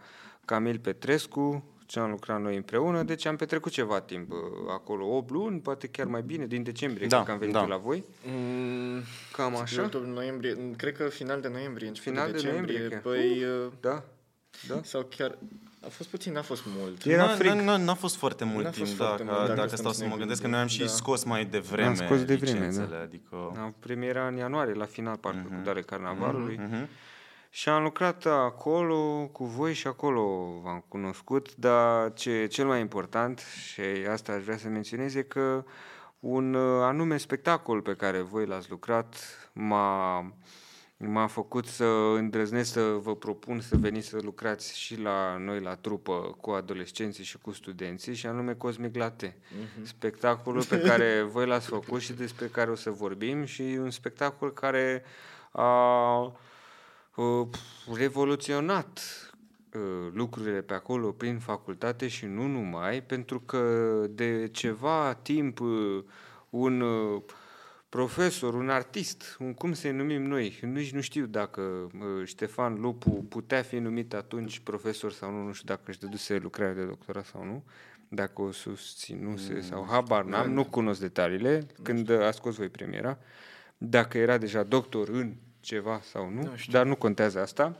Camil 0.45 0.79
Petrescu, 0.79 1.63
ce 1.85 1.99
am 1.99 2.09
lucrat 2.09 2.41
noi 2.41 2.55
împreună, 2.55 3.03
deci 3.03 3.25
am 3.25 3.35
petrecut 3.35 3.71
ceva 3.71 3.99
timp 4.01 4.31
uh, 4.31 4.37
acolo, 4.69 5.05
8 5.15 5.29
luni, 5.29 5.59
poate 5.59 5.87
chiar 5.87 6.05
mai 6.05 6.21
bine, 6.21 6.45
din 6.45 6.63
decembrie, 6.63 7.07
Da, 7.07 7.15
cred 7.15 7.25
că 7.27 7.31
am 7.31 7.37
venit 7.39 7.53
da. 7.53 7.61
eu 7.61 7.67
la 7.67 7.77
voi. 7.77 8.03
Mm, 8.25 9.01
Cam 9.31 9.55
așa? 9.55 9.81
Octombrie, 9.83 10.13
noiembrie, 10.13 10.55
mm, 10.59 10.73
cred 10.75 10.95
că 10.97 11.03
final 11.03 11.41
de 11.41 11.47
noiembrie, 11.47 11.87
început 11.87 12.11
Final 12.11 12.25
de 12.31 12.31
de 12.31 12.37
decembrie. 12.43 12.77
noiembrie, 12.77 13.01
chiar. 13.01 13.13
păi, 13.13 13.43
uh, 13.65 13.71
Da? 13.79 14.03
Da? 14.67 14.79
sau 14.83 15.07
chiar, 15.17 15.37
a 15.85 15.87
fost 15.89 16.09
puțin, 16.09 16.33
n-a 16.33 16.41
fost 16.41 16.63
mult. 16.79 17.05
Era 17.05 17.25
N-a- 17.25 17.31
frig. 17.35 17.51
n-a- 17.51 17.77
N-a 17.77 17.93
fost 17.93 18.15
foarte 18.15 18.43
mult 18.45 18.63
N-a 18.63 18.71
fost 18.71 18.83
timp, 18.83 18.97
foarte 18.97 19.23
dacă, 19.23 19.35
mult, 19.35 19.47
dacă 19.47 19.55
dacă 19.59 19.67
stăm 19.67 19.77
stau 19.79 19.91
să 19.91 19.97
să 19.97 20.03
ne 20.03 20.09
mă 20.09 20.15
gândesc, 20.17 20.41
că 20.41 20.47
gândim. 20.47 20.61
noi 20.65 20.69
am 20.69 20.75
și 20.77 20.79
Da. 20.79 20.87
scos 20.87 21.23
mai 21.23 21.45
devreme 21.45 21.87
Am 21.87 21.95
scos 21.95 22.23
devreme, 22.23 22.57
licențele, 22.57 22.85
da. 22.95 23.01
adică... 23.01 23.35
Am 23.57 23.75
premiera 23.79 24.27
în 24.27 24.35
ianuarie, 24.35 24.73
la 24.73 24.85
final, 24.85 25.15
parcă, 25.17 25.41
Mhm. 25.45 25.55
cu 25.57 25.61
Dale 25.63 25.81
Carnavalului. 25.81 26.59
Mhm. 26.67 26.87
Și 27.55 27.69
am 27.69 27.83
lucrat 27.83 28.25
acolo 28.25 29.29
cu 29.31 29.45
voi 29.45 29.73
și 29.73 29.87
acolo 29.87 30.53
v-am 30.63 30.83
cunoscut, 30.87 31.55
dar 31.55 32.13
ce 32.13 32.47
cel 32.47 32.65
mai 32.65 32.79
important, 32.79 33.39
și 33.39 33.81
asta 34.11 34.31
aș 34.31 34.43
vrea 34.43 34.57
să 34.57 34.67
menționez, 34.67 35.15
e 35.15 35.21
că 35.21 35.63
un 36.19 36.53
uh, 36.53 36.81
anume 36.83 37.17
spectacol 37.17 37.81
pe 37.81 37.95
care 37.95 38.21
voi 38.21 38.45
l-ați 38.45 38.69
lucrat 38.69 39.15
m-a, 39.51 40.19
m-a 40.97 41.27
făcut 41.27 41.65
să 41.65 41.83
îndrăznesc 42.15 42.71
să 42.71 42.81
vă 42.81 43.15
propun 43.15 43.59
să 43.59 43.77
veniți 43.77 44.07
să 44.07 44.19
lucrați 44.21 44.79
și 44.79 45.01
la 45.01 45.37
noi 45.37 45.59
la 45.59 45.75
trupă 45.75 46.37
cu 46.41 46.51
adolescenții 46.51 47.23
și 47.23 47.37
cu 47.37 47.51
studenții 47.51 48.15
și 48.15 48.27
anume 48.27 48.53
Cosmic 48.53 48.95
Latte. 48.95 49.35
Uh-huh. 49.37 49.83
Spectacolul 49.83 50.63
pe 50.63 50.79
care 50.79 51.21
voi 51.21 51.45
l-ați 51.45 51.67
făcut 51.67 52.01
și 52.01 52.13
despre 52.13 52.47
care 52.47 52.71
o 52.71 52.75
să 52.75 52.89
vorbim 52.89 53.45
și 53.45 53.61
un 53.61 53.89
spectacol 53.89 54.53
care 54.53 55.03
a 55.51 56.31
uh, 57.15 57.47
revoluționat 57.95 58.99
uh, 59.73 60.11
lucrurile 60.13 60.61
pe 60.61 60.73
acolo 60.73 61.11
prin 61.11 61.39
facultate 61.39 62.07
și 62.07 62.25
nu 62.25 62.47
numai, 62.47 63.01
pentru 63.03 63.39
că 63.39 64.05
de 64.09 64.49
ceva 64.51 65.13
timp 65.13 65.59
uh, 65.59 66.03
un 66.49 66.81
uh, 66.81 67.21
profesor, 67.89 68.53
un 68.53 68.69
artist, 68.69 69.37
un 69.39 69.53
cum 69.53 69.73
să-i 69.73 69.91
numim 69.91 70.21
noi. 70.23 70.59
Nici 70.61 70.91
nu 70.91 71.01
știu 71.01 71.25
dacă 71.25 71.61
uh, 71.61 72.25
Ștefan 72.25 72.81
Lupu 72.81 73.09
putea 73.29 73.61
fi 73.61 73.75
numit 73.75 74.13
atunci 74.13 74.59
profesor 74.59 75.11
sau 75.11 75.31
nu, 75.31 75.43
nu 75.43 75.51
știu 75.51 75.67
dacă 75.67 75.81
își 75.85 75.99
dăduse 75.99 76.37
lucrarea 76.37 76.73
de 76.73 76.83
doctorat 76.83 77.25
sau 77.25 77.43
nu, 77.45 77.63
dacă 78.09 78.41
o 78.41 78.51
susținuse 78.51 79.53
mm, 79.53 79.61
sau 79.61 79.85
habar 79.89 80.23
n-am, 80.23 80.51
nu 80.51 80.65
cunosc 80.65 80.99
detaliile, 80.99 81.67
când 81.83 82.09
a 82.09 82.31
scos 82.31 82.55
voi 82.55 82.69
premiera, 82.69 83.17
dacă 83.77 84.17
era 84.17 84.37
deja 84.37 84.63
doctor 84.63 85.09
în 85.09 85.33
ceva 85.63 86.01
sau 86.11 86.29
nu, 86.29 86.41
nu 86.41 86.55
dar 86.69 86.85
nu 86.85 86.95
contează 86.95 87.39
asta. 87.39 87.77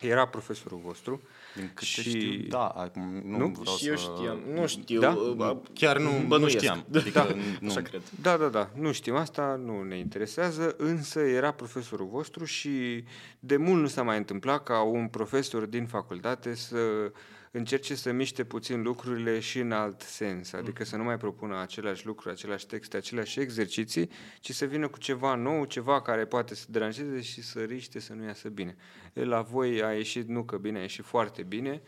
Era 0.00 0.26
profesorul 0.26 0.80
vostru. 0.84 1.22
Din 1.54 1.70
câte 1.74 1.84
și... 1.84 2.08
știu, 2.08 2.48
da, 2.48 2.66
acum 2.66 3.22
nu, 3.24 3.38
nu? 3.38 3.46
vreau 3.46 3.76
și 3.76 3.82
să... 3.84 3.88
eu 3.88 3.96
știam, 3.96 4.40
nu 4.54 4.66
știu, 4.66 5.00
da? 5.00 5.10
Uh, 5.10 5.56
chiar 5.74 5.98
nu, 5.98 6.38
nu 6.38 6.48
știam. 6.48 6.84
Adică, 6.94 7.18
da, 7.18 7.34
nu. 7.60 7.68
așa 7.68 7.80
cred. 7.80 8.02
Da, 8.22 8.36
da, 8.36 8.48
da, 8.48 8.70
nu 8.74 8.92
știm 8.92 9.14
asta, 9.14 9.60
nu 9.64 9.82
ne 9.82 9.98
interesează, 9.98 10.74
însă 10.78 11.20
era 11.20 11.52
profesorul 11.52 12.06
vostru 12.06 12.44
și 12.44 13.04
de 13.38 13.56
mult 13.56 13.80
nu 13.80 13.86
s-a 13.86 14.02
mai 14.02 14.16
întâmplat 14.16 14.62
ca 14.62 14.82
un 14.82 15.08
profesor 15.08 15.64
din 15.64 15.86
facultate 15.86 16.54
să 16.54 17.12
încerce 17.52 17.94
să 17.94 18.12
miște 18.12 18.44
puțin 18.44 18.82
lucrurile 18.82 19.40
și 19.40 19.58
în 19.58 19.72
alt 19.72 20.00
sens, 20.00 20.52
adică 20.52 20.84
să 20.84 20.96
nu 20.96 21.04
mai 21.04 21.16
propună 21.16 21.60
același 21.60 22.06
lucru, 22.06 22.30
același 22.30 22.66
texte, 22.66 22.96
aceleași 22.96 23.40
exerciții, 23.40 24.10
ci 24.40 24.52
să 24.52 24.64
vină 24.64 24.88
cu 24.88 24.98
ceva 24.98 25.34
nou, 25.34 25.64
ceva 25.64 26.02
care 26.02 26.24
poate 26.24 26.54
să 26.54 26.66
deranjeze 26.68 27.20
și 27.20 27.42
să 27.42 27.60
riște 27.60 27.98
să 27.98 28.12
nu 28.12 28.24
iasă 28.24 28.48
bine. 28.48 28.76
La 29.12 29.42
voi 29.42 29.82
a 29.82 29.92
ieșit, 29.92 30.28
nu 30.28 30.44
că 30.44 30.56
bine, 30.56 30.78
a 30.78 30.82
ieșit 30.82 31.04
foarte 31.04 31.42
bine 31.42 31.82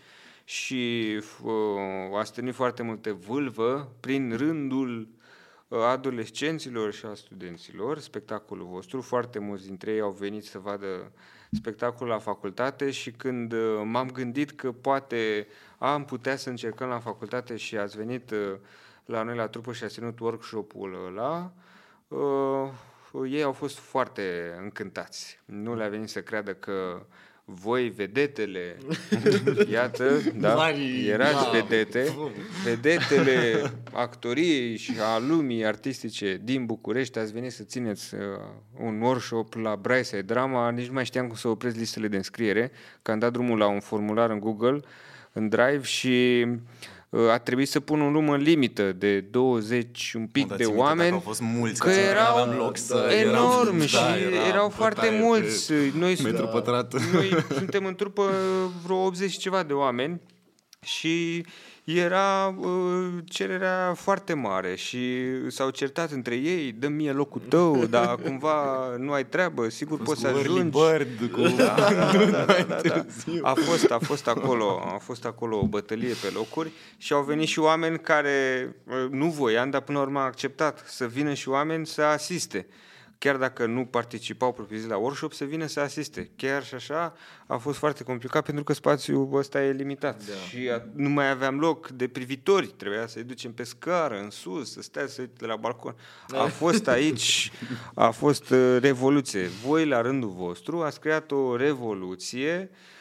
și 0.44 1.06
uh, 1.42 2.18
a 2.18 2.24
stănit 2.24 2.54
foarte 2.54 2.82
multe 2.82 3.10
vâlvă 3.10 3.92
prin 4.00 4.36
rândul 4.36 5.08
uh, 5.68 5.78
adolescenților 5.78 6.92
și 6.92 7.04
a 7.04 7.14
studenților, 7.14 7.98
spectacolul 7.98 8.66
vostru. 8.66 9.00
Foarte 9.00 9.38
mulți 9.38 9.66
dintre 9.66 9.92
ei 9.92 10.00
au 10.00 10.10
venit 10.10 10.44
să 10.44 10.58
vadă 10.58 11.12
spectacol 11.50 12.08
la 12.08 12.18
facultate 12.18 12.90
și 12.90 13.10
când 13.10 13.52
uh, 13.52 13.80
m-am 13.84 14.10
gândit 14.10 14.50
că 14.50 14.72
poate 14.72 15.46
am 15.78 16.04
putea 16.04 16.36
să 16.36 16.48
încercăm 16.48 16.88
la 16.88 16.98
facultate 16.98 17.56
și 17.56 17.76
ați 17.76 17.96
venit 17.96 18.30
uh, 18.30 18.56
la 19.04 19.22
noi 19.22 19.36
la 19.36 19.48
trupă 19.48 19.72
și 19.72 19.84
ați 19.84 19.94
ținut 19.94 20.18
workshop-ul 20.18 21.06
ăla, 21.06 21.52
uh, 22.08 22.70
ei 23.30 23.42
au 23.42 23.52
fost 23.52 23.78
foarte 23.78 24.56
încântați. 24.62 25.40
Nu 25.44 25.74
le-a 25.74 25.88
venit 25.88 26.08
să 26.08 26.22
creadă 26.22 26.54
că 26.54 27.06
voi, 27.54 27.88
vedetele, 27.88 28.76
iată, 29.72 30.20
da, 30.34 30.54
Mari, 30.54 31.06
erați 31.06 31.44
da. 31.44 31.50
vedete, 31.50 32.14
vedetele 32.64 33.72
actoriei 33.92 34.76
și 34.76 34.92
a 35.14 35.18
lumii 35.18 35.64
artistice 35.66 36.40
din 36.44 36.66
București, 36.66 37.18
ați 37.18 37.32
venit 37.32 37.52
să 37.52 37.62
țineți 37.62 38.14
uh, 38.14 38.20
un 38.80 39.00
workshop 39.00 39.54
la 39.54 39.76
Braise 39.76 40.20
Drama, 40.20 40.70
nici 40.70 40.86
nu 40.86 40.92
mai 40.92 41.04
știam 41.04 41.26
cum 41.26 41.36
să 41.36 41.48
opresc 41.48 41.76
listele 41.76 42.08
de 42.08 42.16
înscriere, 42.16 42.70
că 43.02 43.10
am 43.10 43.18
dat 43.18 43.32
drumul 43.32 43.58
la 43.58 43.66
un 43.66 43.80
formular 43.80 44.30
în 44.30 44.38
Google, 44.38 44.80
în 45.32 45.48
Drive 45.48 45.82
și 45.82 46.46
a 47.30 47.38
trebuit 47.38 47.68
să 47.68 47.80
pun 47.80 48.00
un 48.00 48.12
număr 48.12 48.38
limită 48.38 48.92
de 48.92 49.20
20 49.20 50.12
un 50.16 50.26
pic 50.26 50.56
de 50.56 50.64
oameni. 50.64 51.12
Au 51.12 51.18
fost 51.18 51.40
mulți, 51.40 51.80
că 51.80 51.90
erau 51.90 52.54
loc 52.56 52.76
să 52.76 53.14
enorm 53.26 53.74
erau, 53.74 53.86
și 53.86 53.94
da, 53.94 54.18
era 54.18 54.46
erau 54.46 54.68
foarte 54.68 55.18
mulți. 55.22 55.72
Noi, 55.98 56.18
metru 56.22 56.44
da, 56.44 56.50
pătrat. 56.50 56.94
noi 57.12 57.44
suntem 57.56 57.84
în 57.84 57.94
trupă 57.94 58.30
vreo 58.84 58.96
80 58.96 59.30
și 59.30 59.38
ceva 59.38 59.62
de 59.62 59.72
oameni 59.72 60.20
și 60.82 61.44
era 61.84 62.54
uh, 62.58 63.08
cererea 63.24 63.94
foarte 63.96 64.34
mare 64.34 64.74
și 64.74 65.26
s-au 65.48 65.70
certat 65.70 66.10
între 66.10 66.34
ei, 66.34 66.72
dă 66.72 66.88
mie 66.88 67.12
locul 67.12 67.40
tău, 67.48 67.84
dar 67.90 68.14
cumva 68.14 68.88
nu 68.96 69.12
ai 69.12 69.26
treabă, 69.26 69.68
sigur 69.68 70.02
poți 70.02 70.20
să 70.20 70.26
ajungi. 70.26 70.78
Bird 70.78 71.30
cu... 71.32 71.40
da, 71.40 71.74
da, 71.74 72.12
da, 72.30 72.44
da, 72.46 72.64
da, 72.68 72.80
da. 72.82 73.04
A 73.42 73.54
fost, 73.54 73.90
a 73.90 73.98
fost 73.98 74.28
acolo, 74.28 74.82
a 74.94 74.98
fost 74.98 75.24
acolo 75.24 75.58
o 75.58 75.66
bătălie 75.66 76.14
pe 76.22 76.30
locuri 76.34 76.70
și 76.96 77.12
au 77.12 77.22
venit 77.22 77.48
și 77.48 77.58
oameni 77.58 77.98
care 77.98 78.68
uh, 78.84 79.10
nu 79.10 79.26
voiam, 79.26 79.70
dar 79.70 79.80
până 79.80 79.98
la 79.98 80.04
urmă 80.04 80.18
au 80.18 80.26
acceptat 80.26 80.84
să 80.86 81.06
vină 81.06 81.34
și 81.34 81.48
oameni 81.48 81.86
să 81.86 82.02
asiste 82.02 82.66
chiar 83.20 83.36
dacă 83.36 83.66
nu 83.66 83.84
participau 83.84 84.52
propriu 84.52 84.88
la 84.88 84.96
workshop, 84.96 85.32
să 85.32 85.44
vină 85.44 85.66
să 85.66 85.80
asiste. 85.80 86.30
Chiar 86.36 86.64
și 86.64 86.74
așa 86.74 87.14
a 87.46 87.56
fost 87.56 87.78
foarte 87.78 88.04
complicat 88.04 88.44
pentru 88.44 88.64
că 88.64 88.72
spațiul 88.72 89.28
ăsta 89.32 89.64
e 89.64 89.72
limitat 89.72 90.24
da. 90.26 90.32
și 90.32 90.70
a, 90.70 90.82
nu 90.94 91.08
mai 91.08 91.30
aveam 91.30 91.58
loc 91.58 91.88
de 91.88 92.08
privitori, 92.08 92.66
trebuia 92.66 93.06
să-i 93.06 93.22
ducem 93.22 93.52
pe 93.52 93.62
scară, 93.62 94.18
în 94.18 94.30
sus, 94.30 94.72
să 94.72 94.82
stea 94.82 95.06
să 95.06 95.20
uite 95.20 95.34
de 95.38 95.46
la 95.46 95.56
balcon. 95.56 95.94
A 96.28 96.44
fost 96.44 96.88
aici, 96.88 97.52
a 97.94 98.10
fost 98.10 98.50
uh, 98.50 98.76
revoluție. 98.80 99.46
Voi, 99.66 99.86
la 99.86 100.00
rândul 100.00 100.30
vostru, 100.30 100.82
ați 100.82 101.00
creat 101.00 101.30
o 101.30 101.56
revoluție 101.56 102.70
uh, 102.72 102.76
Uh, 102.76 102.99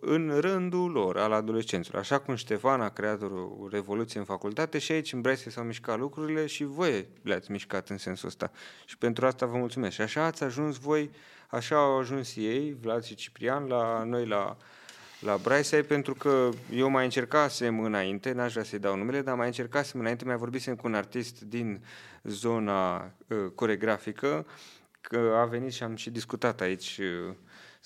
în 0.00 0.38
rândul 0.40 0.90
lor, 0.90 1.16
al 1.16 1.32
adolescenților. 1.32 2.00
Așa 2.00 2.18
cum 2.18 2.34
Ștefan 2.34 2.80
a 2.80 2.88
creat 2.88 3.22
o 3.22 3.68
revoluție 3.70 4.18
în 4.18 4.24
facultate 4.24 4.78
și 4.78 4.92
aici 4.92 5.12
în 5.12 5.20
Brescia 5.20 5.50
s-au 5.50 5.64
mișcat 5.64 5.98
lucrurile 5.98 6.46
și 6.46 6.64
voi 6.64 7.08
le-ați 7.22 7.50
mișcat 7.50 7.88
în 7.88 7.98
sensul 7.98 8.28
ăsta. 8.28 8.50
Și 8.84 8.98
pentru 8.98 9.26
asta 9.26 9.46
vă 9.46 9.56
mulțumesc. 9.56 9.94
Și 9.94 10.00
așa 10.00 10.24
ați 10.24 10.44
ajuns 10.44 10.76
voi, 10.76 11.10
așa 11.48 11.76
au 11.76 11.98
ajuns 11.98 12.36
ei, 12.36 12.76
Vlad 12.80 13.04
și 13.04 13.14
Ciprian, 13.14 13.66
la 13.66 14.04
noi 14.04 14.26
la 14.26 14.56
la 15.20 15.36
Braisai 15.36 15.82
pentru 15.82 16.14
că 16.14 16.48
eu 16.70 16.88
mai 16.88 17.04
încercasem 17.04 17.80
înainte, 17.80 18.32
n-aș 18.32 18.52
vrea 18.52 18.64
să-i 18.64 18.78
dau 18.78 18.96
numele, 18.96 19.20
dar 19.20 19.36
mai 19.36 19.46
încercasem 19.46 20.00
înainte, 20.00 20.24
mai 20.24 20.36
vorbisem 20.36 20.76
cu 20.76 20.86
un 20.86 20.94
artist 20.94 21.40
din 21.40 21.84
zona 22.22 22.96
uh, 23.28 23.36
coregrafică, 23.54 24.46
că 25.00 25.36
a 25.36 25.44
venit 25.44 25.72
și 25.72 25.82
am 25.82 25.96
și 25.96 26.10
discutat 26.10 26.60
aici 26.60 26.98
uh, 26.98 27.34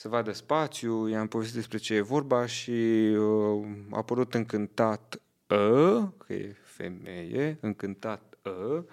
să 0.00 0.08
vadă 0.08 0.32
spațiu, 0.32 1.08
i-am 1.08 1.26
povestit 1.26 1.56
despre 1.56 1.78
ce 1.78 1.94
e 1.94 2.00
vorba 2.00 2.46
și 2.46 2.70
uh, 2.70 3.66
a 3.90 3.96
apărut 3.96 4.34
încântat 4.34 5.20
ă, 5.50 6.12
că 6.26 6.32
e 6.32 6.56
femeie, 6.62 7.58
încântat 7.60 8.38
ă, 8.44 8.84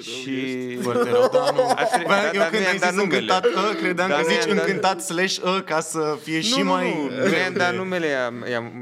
ce 0.00 0.10
și... 0.10 0.76
Foarte 0.80 1.10
rău, 1.10 1.30
dar 1.32 1.52
nu... 1.54 1.62
Bă, 2.06 2.30
eu 2.32 2.42
când 2.50 2.66
ai 2.66 2.78
zis 2.78 3.02
încântat 3.02 3.44
ă, 3.44 3.74
credeam 3.80 4.08
că 4.08 4.22
zici 4.28 4.52
încântat 4.52 5.00
slash 5.00 5.38
ă 5.44 5.60
ca 5.60 5.80
să 5.80 6.18
fie 6.22 6.40
și 6.40 6.62
mai... 6.62 7.08
Nu, 7.10 7.28
nu 7.28 7.36
i-am 7.36 7.54
dat 7.54 7.74
numele, 7.74 8.30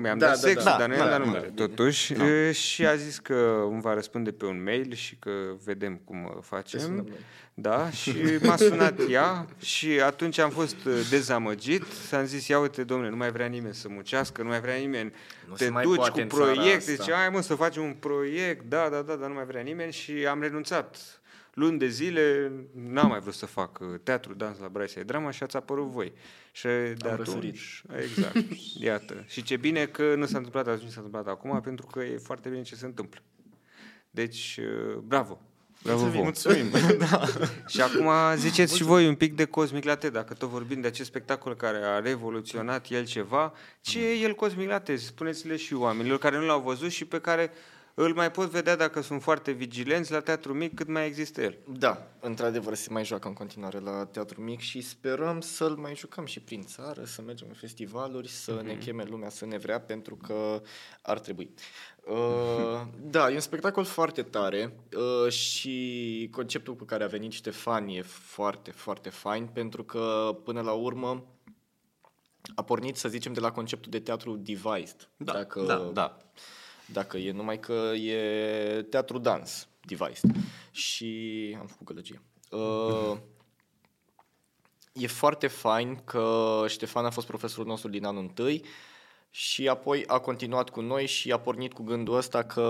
mi-am 0.01 0.19
dat 0.19 0.39
sex, 0.39 0.63
dar 0.65 0.89
nu 0.89 0.95
i-am 0.95 1.09
dat 1.09 1.25
numele. 1.25 1.53
Totuși, 1.55 2.15
și 2.53 2.87
a 2.87 2.95
zis 2.95 3.19
că 3.19 3.67
îmi 3.71 3.81
va 3.81 3.95
răspunde 3.95 4.31
pe 4.31 4.45
un 4.45 4.63
mail 4.63 4.95
și 4.95 5.17
că 5.17 5.31
vedem 5.65 6.01
cum 6.05 6.41
facem. 6.43 7.09
Da, 7.55 7.91
și 7.91 8.13
m-a 8.43 8.57
sunat 8.57 9.01
ea 9.09 9.47
și 9.59 10.01
atunci 10.05 10.39
am 10.39 10.51
fost 10.51 10.77
uh, 10.87 10.93
dezamăgit. 11.11 11.85
S-am 12.09 12.25
zis, 12.25 12.47
ia 12.47 12.59
uite, 12.59 12.85
domnule, 12.85 13.11
nu 13.11 13.17
mai 13.17 13.31
vrea 13.31 13.47
nimeni 13.47 13.75
să 13.75 13.87
muncească, 13.91 14.43
nu 14.43 14.49
mai 14.49 14.61
vrea 14.61 14.75
nimeni, 14.75 15.13
nu 15.49 15.55
te 15.55 15.69
duci 15.83 16.07
cu 16.07 16.21
proiecte. 16.21 16.95
Zice, 16.95 17.13
hai 17.13 17.29
mă 17.29 17.41
să 17.41 17.55
facem 17.55 17.83
un 17.83 17.93
proiect, 17.93 18.65
da, 18.69 18.89
da, 18.91 19.03
da, 19.07 19.15
dar 19.15 19.29
nu 19.29 19.35
mai 19.35 19.45
vrea 19.45 19.63
nimeni 19.63 19.93
și 19.93 20.13
am 20.31 20.41
renunțat. 20.41 20.97
Luni 21.55 21.79
de 21.79 21.89
zile 21.89 22.53
n-am 22.75 23.09
mai 23.09 23.21
vrut 23.21 23.35
să 23.35 23.47
fac 23.47 23.79
uh, 23.81 23.89
teatru, 24.03 24.35
dans 24.35 24.59
la 24.59 24.69
Braise 24.69 25.03
Drama 25.03 25.31
și 25.31 25.43
ați 25.43 25.57
apărut 25.57 25.87
voi. 25.87 26.13
Și 26.53 26.67
de 26.67 26.97
am 27.05 27.11
atunci, 27.11 27.83
răsărit. 27.87 28.17
exact, 28.17 28.37
iată. 28.89 29.25
Și 29.27 29.43
ce 29.43 29.57
bine 29.57 29.87
că 29.87 30.15
nu 30.15 30.27
s-a 30.27 30.37
întâmplat 30.37 30.67
atunci, 30.67 30.91
s-a 30.91 31.01
întâmplat 31.01 31.35
acum, 31.35 31.61
pentru 31.61 31.87
că 31.87 32.01
e 32.03 32.17
foarte 32.17 32.49
bine 32.49 32.63
ce 32.63 32.75
se 32.75 32.87
întâmplă. 32.87 33.21
Deci, 34.11 34.61
uh, 34.63 34.97
bravo! 34.97 35.41
Bravo 35.83 36.07
mulțumim, 36.07 36.67
mulțumim. 36.67 36.99
da. 37.11 37.27
Și 37.67 37.81
acum 37.81 38.11
ziceți 38.37 38.59
mulțumim. 38.59 38.67
și 38.67 38.83
voi 38.83 39.09
un 39.09 39.15
pic 39.15 39.35
de 39.37 39.45
Cosmic 39.45 39.85
Latte, 39.85 40.11
dacă 40.11 40.35
tot 40.35 40.49
vorbim 40.49 40.81
de 40.81 40.87
acest 40.87 41.09
spectacol 41.09 41.57
care 41.57 41.77
a 41.77 41.99
revoluționat 41.99 42.87
el 42.91 43.05
ceva, 43.05 43.53
ce 43.81 44.09
e 44.09 44.15
el 44.15 44.35
Cosmic 44.35 44.69
Latte? 44.69 44.97
Spuneți-le 44.97 45.57
și 45.57 45.75
oamenilor 45.75 46.19
care 46.19 46.39
nu 46.39 46.45
l-au 46.45 46.61
văzut 46.61 46.91
și 46.91 47.05
pe 47.05 47.21
care 47.21 47.51
îl 47.95 48.15
mai 48.15 48.31
pot 48.31 48.49
vedea 48.49 48.77
dacă 48.77 49.01
sunt 49.01 49.23
foarte 49.23 49.51
vigilenți 49.51 50.13
la 50.13 50.21
teatru 50.21 50.55
mic 50.55 50.75
cât 50.75 50.89
mai 50.89 51.07
există 51.07 51.43
el. 51.43 51.59
Da, 51.67 52.07
într-adevăr 52.21 52.75
se 52.75 52.91
mai 52.91 53.05
joacă 53.05 53.29
în 53.29 53.35
continuare 53.35 53.79
la 53.79 54.05
Teatru 54.05 54.41
Mic 54.41 54.61
și 54.61 54.81
sperăm 54.81 55.41
să-l 55.41 55.77
mai 55.77 55.95
jucăm 55.97 56.25
și 56.25 56.41
prin 56.41 56.63
țară, 56.63 57.05
să 57.05 57.23
mergem 57.23 57.47
în 57.49 57.55
festivaluri, 57.55 58.29
să 58.29 58.61
mm-hmm. 58.61 58.65
ne 58.65 58.77
cheme 58.77 59.05
lumea 59.05 59.29
să 59.29 59.47
ne 59.47 59.59
vrea, 59.59 59.81
pentru 59.81 60.17
că 60.17 60.63
ar 61.03 61.19
trebui. 61.19 61.55
Uh, 62.07 62.81
da, 63.15 63.31
e 63.31 63.35
un 63.35 63.41
spectacol 63.41 63.85
foarte 63.85 64.23
tare 64.23 64.77
uh, 64.97 65.33
și 65.33 66.29
conceptul 66.33 66.77
cu 66.77 66.85
care 66.85 67.05
a 67.05 67.07
venit 67.07 67.33
Ștefan 67.33 67.89
e 67.89 68.03
foarte, 68.03 68.71
foarte 68.71 69.09
fain, 69.09 69.47
pentru 69.47 69.85
că 69.85 70.37
până 70.45 70.61
la 70.61 70.73
urmă 70.73 71.27
a 72.55 72.63
pornit, 72.63 72.97
să 72.97 73.09
zicem, 73.09 73.33
de 73.33 73.41
la 73.41 73.51
conceptul 73.51 73.91
de 73.91 74.01
teatru 74.01 74.37
devised. 74.37 75.09
Da, 75.17 75.33
dacă, 75.33 75.63
da, 75.63 75.91
da. 75.93 76.17
Dacă 76.93 77.17
e 77.17 77.33
numai 77.33 77.61
că 77.61 77.93
e 77.95 78.83
teatru 78.83 79.19
dans 79.19 79.69
devised. 79.81 80.31
Și 80.71 81.57
am 81.61 81.67
făcut 81.67 81.87
gălăgie. 81.87 82.23
Uh, 82.51 83.17
e 84.93 85.07
foarte 85.07 85.47
fain 85.47 86.01
că 86.05 86.65
Ștefan 86.69 87.05
a 87.05 87.11
fost 87.11 87.27
profesorul 87.27 87.67
nostru 87.67 87.91
din 87.91 88.05
anul 88.05 88.23
întâi 88.23 88.65
și 89.35 89.69
apoi 89.69 90.05
a 90.07 90.19
continuat 90.19 90.71
cu 90.71 90.81
noi 90.81 91.07
și 91.07 91.33
a 91.33 91.39
pornit 91.39 91.73
cu 91.73 91.83
gândul 91.83 92.17
ăsta 92.17 92.43
că 92.43 92.61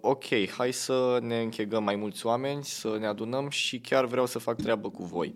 ok, 0.00 0.24
hai 0.56 0.72
să 0.72 1.18
ne 1.22 1.40
închegăm 1.40 1.84
mai 1.84 1.96
mulți 1.96 2.26
oameni, 2.26 2.64
să 2.64 2.96
ne 2.98 3.06
adunăm 3.06 3.48
și 3.48 3.80
chiar 3.80 4.04
vreau 4.04 4.26
să 4.26 4.38
fac 4.38 4.56
treabă 4.56 4.90
cu 4.90 5.04
voi. 5.04 5.32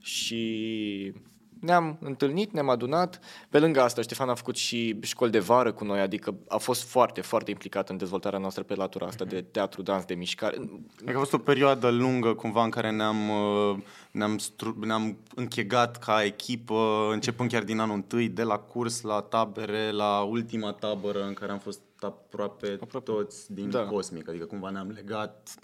Și 0.00 1.12
ne-am 1.60 1.98
întâlnit, 2.00 2.52
ne-am 2.52 2.68
adunat. 2.68 3.20
Pe 3.48 3.58
lângă 3.58 3.82
asta, 3.82 4.02
Ștefan 4.02 4.28
a 4.28 4.34
făcut 4.34 4.56
și 4.56 4.98
școli 5.02 5.30
de 5.30 5.38
vară 5.38 5.72
cu 5.72 5.84
noi, 5.84 6.00
adică 6.00 6.34
a 6.48 6.56
fost 6.56 6.82
foarte, 6.82 7.20
foarte 7.20 7.50
implicat 7.50 7.88
în 7.88 7.96
dezvoltarea 7.96 8.38
noastră 8.38 8.62
pe 8.62 8.74
latura 8.74 9.06
asta 9.06 9.24
de 9.24 9.42
teatru, 9.42 9.82
dans, 9.82 10.04
de 10.04 10.14
mișcare. 10.14 10.56
Cred 10.96 11.10
că 11.10 11.16
a 11.16 11.18
fost 11.18 11.32
o 11.32 11.38
perioadă 11.38 11.88
lungă 11.88 12.34
cumva 12.34 12.64
în 12.64 12.70
care 12.70 12.90
ne-am, 12.90 13.28
uh, 13.28 13.78
ne-am, 14.10 14.38
stru- 14.38 14.78
ne-am 14.84 15.18
închegat 15.34 15.98
ca 15.98 16.24
echipă, 16.24 17.08
începând 17.12 17.50
chiar 17.50 17.62
din 17.62 17.78
anul 17.78 17.94
întâi, 17.94 18.28
de 18.28 18.42
la 18.42 18.58
curs 18.58 19.00
la 19.00 19.20
tabere, 19.20 19.90
la 19.90 20.20
ultima 20.20 20.72
tabără 20.72 21.24
în 21.24 21.32
care 21.32 21.52
am 21.52 21.58
fost 21.58 21.80
aproape, 22.00 22.78
aproape. 22.80 23.10
toți 23.10 23.52
din 23.52 23.70
Da. 23.70 23.78
da. 23.78 23.84
Cosmic, 23.84 24.28
adică 24.28 24.44
cumva 24.44 24.70
ne-am 24.70 24.90
legat 24.90 25.54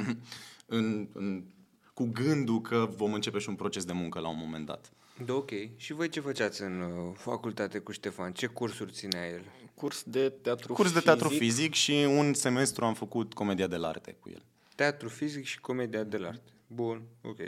în, 0.66 1.08
în, 1.12 1.44
cu 1.94 2.10
gândul 2.12 2.60
că 2.60 2.88
vom 2.96 3.12
începe 3.12 3.38
și 3.38 3.48
un 3.48 3.54
proces 3.54 3.84
de 3.84 3.92
muncă 3.92 4.20
la 4.20 4.28
un 4.28 4.36
moment 4.38 4.66
dat. 4.66 4.90
Da, 5.24 5.34
ok. 5.34 5.50
Și 5.76 5.92
voi 5.92 6.08
ce 6.08 6.20
făceați 6.20 6.62
în 6.62 6.80
uh, 6.80 7.12
facultate 7.16 7.78
cu 7.78 7.92
Ștefan? 7.92 8.32
Ce 8.32 8.46
cursuri 8.46 8.92
ținea 8.92 9.28
el? 9.28 9.42
Curs 9.74 10.02
de 10.02 10.28
teatru 10.28 10.72
Curs 10.72 10.92
de 10.92 10.98
fizic. 10.98 11.04
teatru 11.04 11.28
fizic 11.28 11.74
și 11.74 12.06
un 12.08 12.34
semestru 12.34 12.84
am 12.84 12.94
făcut 12.94 13.34
comedia 13.34 13.66
de 13.66 13.78
arte 13.82 14.16
cu 14.20 14.28
el. 14.32 14.42
Teatru 14.74 15.08
fizic 15.08 15.44
și 15.44 15.60
comedia 15.60 16.02
de 16.02 16.16
arte. 16.26 16.52
Bun, 16.66 17.02
ok. 17.22 17.38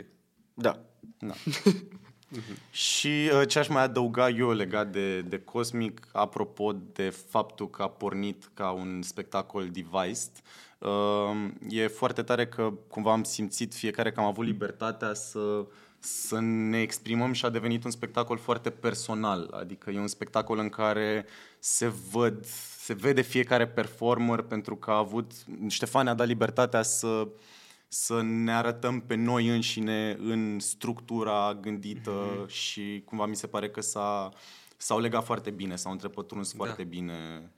Da. 0.53 0.81
Da. 1.17 1.33
Și 2.71 3.29
uh, 3.33 3.47
ce 3.47 3.59
aș 3.59 3.67
mai 3.67 3.83
adăuga 3.83 4.29
eu 4.29 4.51
legat 4.51 4.91
de, 4.91 5.21
de 5.21 5.39
Cosmic, 5.39 6.07
apropo 6.11 6.73
de 6.93 7.09
faptul 7.09 7.69
că 7.69 7.81
a 7.81 7.89
pornit 7.89 8.49
ca 8.53 8.71
un 8.71 9.01
spectacol 9.01 9.69
devised, 9.69 10.31
uh, 10.79 11.47
e 11.69 11.87
foarte 11.87 12.23
tare 12.23 12.47
că 12.47 12.73
cumva 12.87 13.11
am 13.11 13.23
simțit 13.23 13.73
fiecare 13.73 14.11
că 14.11 14.19
am 14.19 14.25
avut 14.25 14.45
libertatea 14.45 15.13
să, 15.13 15.65
să 15.99 16.39
ne 16.39 16.81
exprimăm 16.81 17.31
și 17.31 17.45
a 17.45 17.49
devenit 17.49 17.83
un 17.83 17.91
spectacol 17.91 18.37
foarte 18.37 18.69
personal. 18.69 19.49
Adică 19.59 19.89
e 19.89 19.99
un 19.99 20.07
spectacol 20.07 20.57
în 20.57 20.69
care 20.69 21.25
se 21.59 21.87
văd, 21.87 22.45
se 22.79 22.93
vede 22.93 23.21
fiecare 23.21 23.67
performer 23.67 24.41
pentru 24.41 24.75
că 24.75 24.91
a 24.91 24.97
avut, 24.97 25.31
Ștefan 25.67 26.03
ne-a 26.03 26.13
dat 26.13 26.27
libertatea 26.27 26.81
să 26.81 27.27
să 27.91 28.21
ne 28.21 28.53
arătăm 28.53 28.99
pe 28.99 29.15
noi 29.15 29.47
înșine 29.47 30.17
în 30.19 30.59
structura 30.59 31.57
gândită 31.61 32.11
mm-hmm. 32.11 32.49
și 32.49 33.01
cumva 33.05 33.25
mi 33.25 33.35
se 33.35 33.47
pare 33.47 33.69
că 33.69 33.81
s-a, 33.81 34.29
s-au 34.77 34.99
legat 34.99 35.25
foarte 35.25 35.49
bine, 35.49 35.75
s-au 35.75 35.91
întrepătruns 35.91 36.51
da. 36.51 36.57
foarte 36.57 36.83
bine 36.83 37.49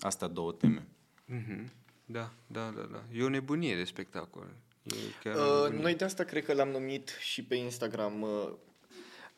astea 0.00 0.28
două 0.28 0.52
teme. 0.52 0.86
Mhm. 1.24 1.70
Da, 2.04 2.30
da, 2.46 2.72
da, 2.76 2.82
da. 2.92 3.02
E 3.12 3.22
o 3.22 3.28
nebunie 3.28 3.76
de 3.76 3.84
spectacol. 3.84 4.46
E 4.90 4.94
chiar 5.22 5.36
o 5.36 5.38
Uh, 5.38 5.44
nebunie. 5.62 5.82
noi 5.82 5.94
de 5.94 6.04
asta 6.04 6.24
cred 6.24 6.44
că 6.44 6.52
l-am 6.52 6.68
numit 6.68 7.10
și 7.20 7.42
pe 7.44 7.54
Instagram 7.54 8.22
uh, 8.22 8.48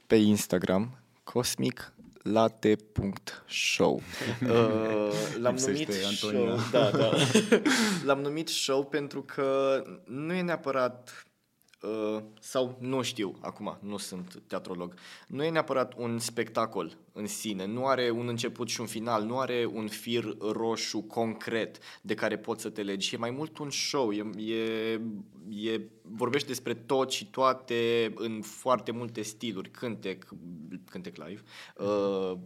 pe 0.06 0.14
Instagram 0.16 0.96
cosmiclatte.show 1.24 3.94
uh, 4.42 5.12
L-am 5.40 5.54
Lipsește 5.54 5.92
numit 5.92 6.04
Antonia. 6.04 6.56
show, 6.56 6.70
da, 6.70 6.90
da. 6.90 7.10
L-am 8.06 8.20
numit 8.20 8.48
show 8.48 8.84
pentru 8.84 9.22
că 9.22 9.82
nu 10.04 10.32
e 10.34 10.42
neapărat 10.42 11.26
uh, 11.82 12.22
sau 12.40 12.76
nu 12.80 13.02
știu, 13.02 13.36
acum 13.40 13.78
nu 13.80 13.96
sunt 13.96 14.42
teatrolog, 14.46 14.94
nu 15.26 15.44
e 15.44 15.50
neapărat 15.50 15.94
un 15.96 16.18
spectacol 16.18 16.96
în 17.12 17.26
sine, 17.26 17.66
nu 17.66 17.86
are 17.86 18.10
un 18.10 18.28
început 18.28 18.68
și 18.68 18.80
un 18.80 18.86
final, 18.86 19.24
nu 19.24 19.38
are 19.38 19.68
un 19.72 19.88
fir 19.88 20.36
roșu 20.38 21.00
concret 21.00 21.78
de 22.02 22.14
care 22.14 22.38
poți 22.38 22.62
să 22.62 22.70
te 22.70 22.82
legi, 22.82 23.14
e 23.14 23.18
mai 23.18 23.30
mult 23.30 23.58
un 23.58 23.70
show, 23.70 24.12
e, 24.12 24.30
e, 24.36 25.00
e, 25.48 25.80
vorbește 26.02 26.48
despre 26.48 26.74
tot 26.74 27.10
și 27.10 27.26
toate 27.26 28.12
în 28.14 28.42
foarte 28.42 28.92
multe 28.92 29.22
stiluri, 29.22 29.70
cântec, 29.70 30.28
cântec 30.90 31.16
live, 31.16 31.42
uh, 31.76 32.38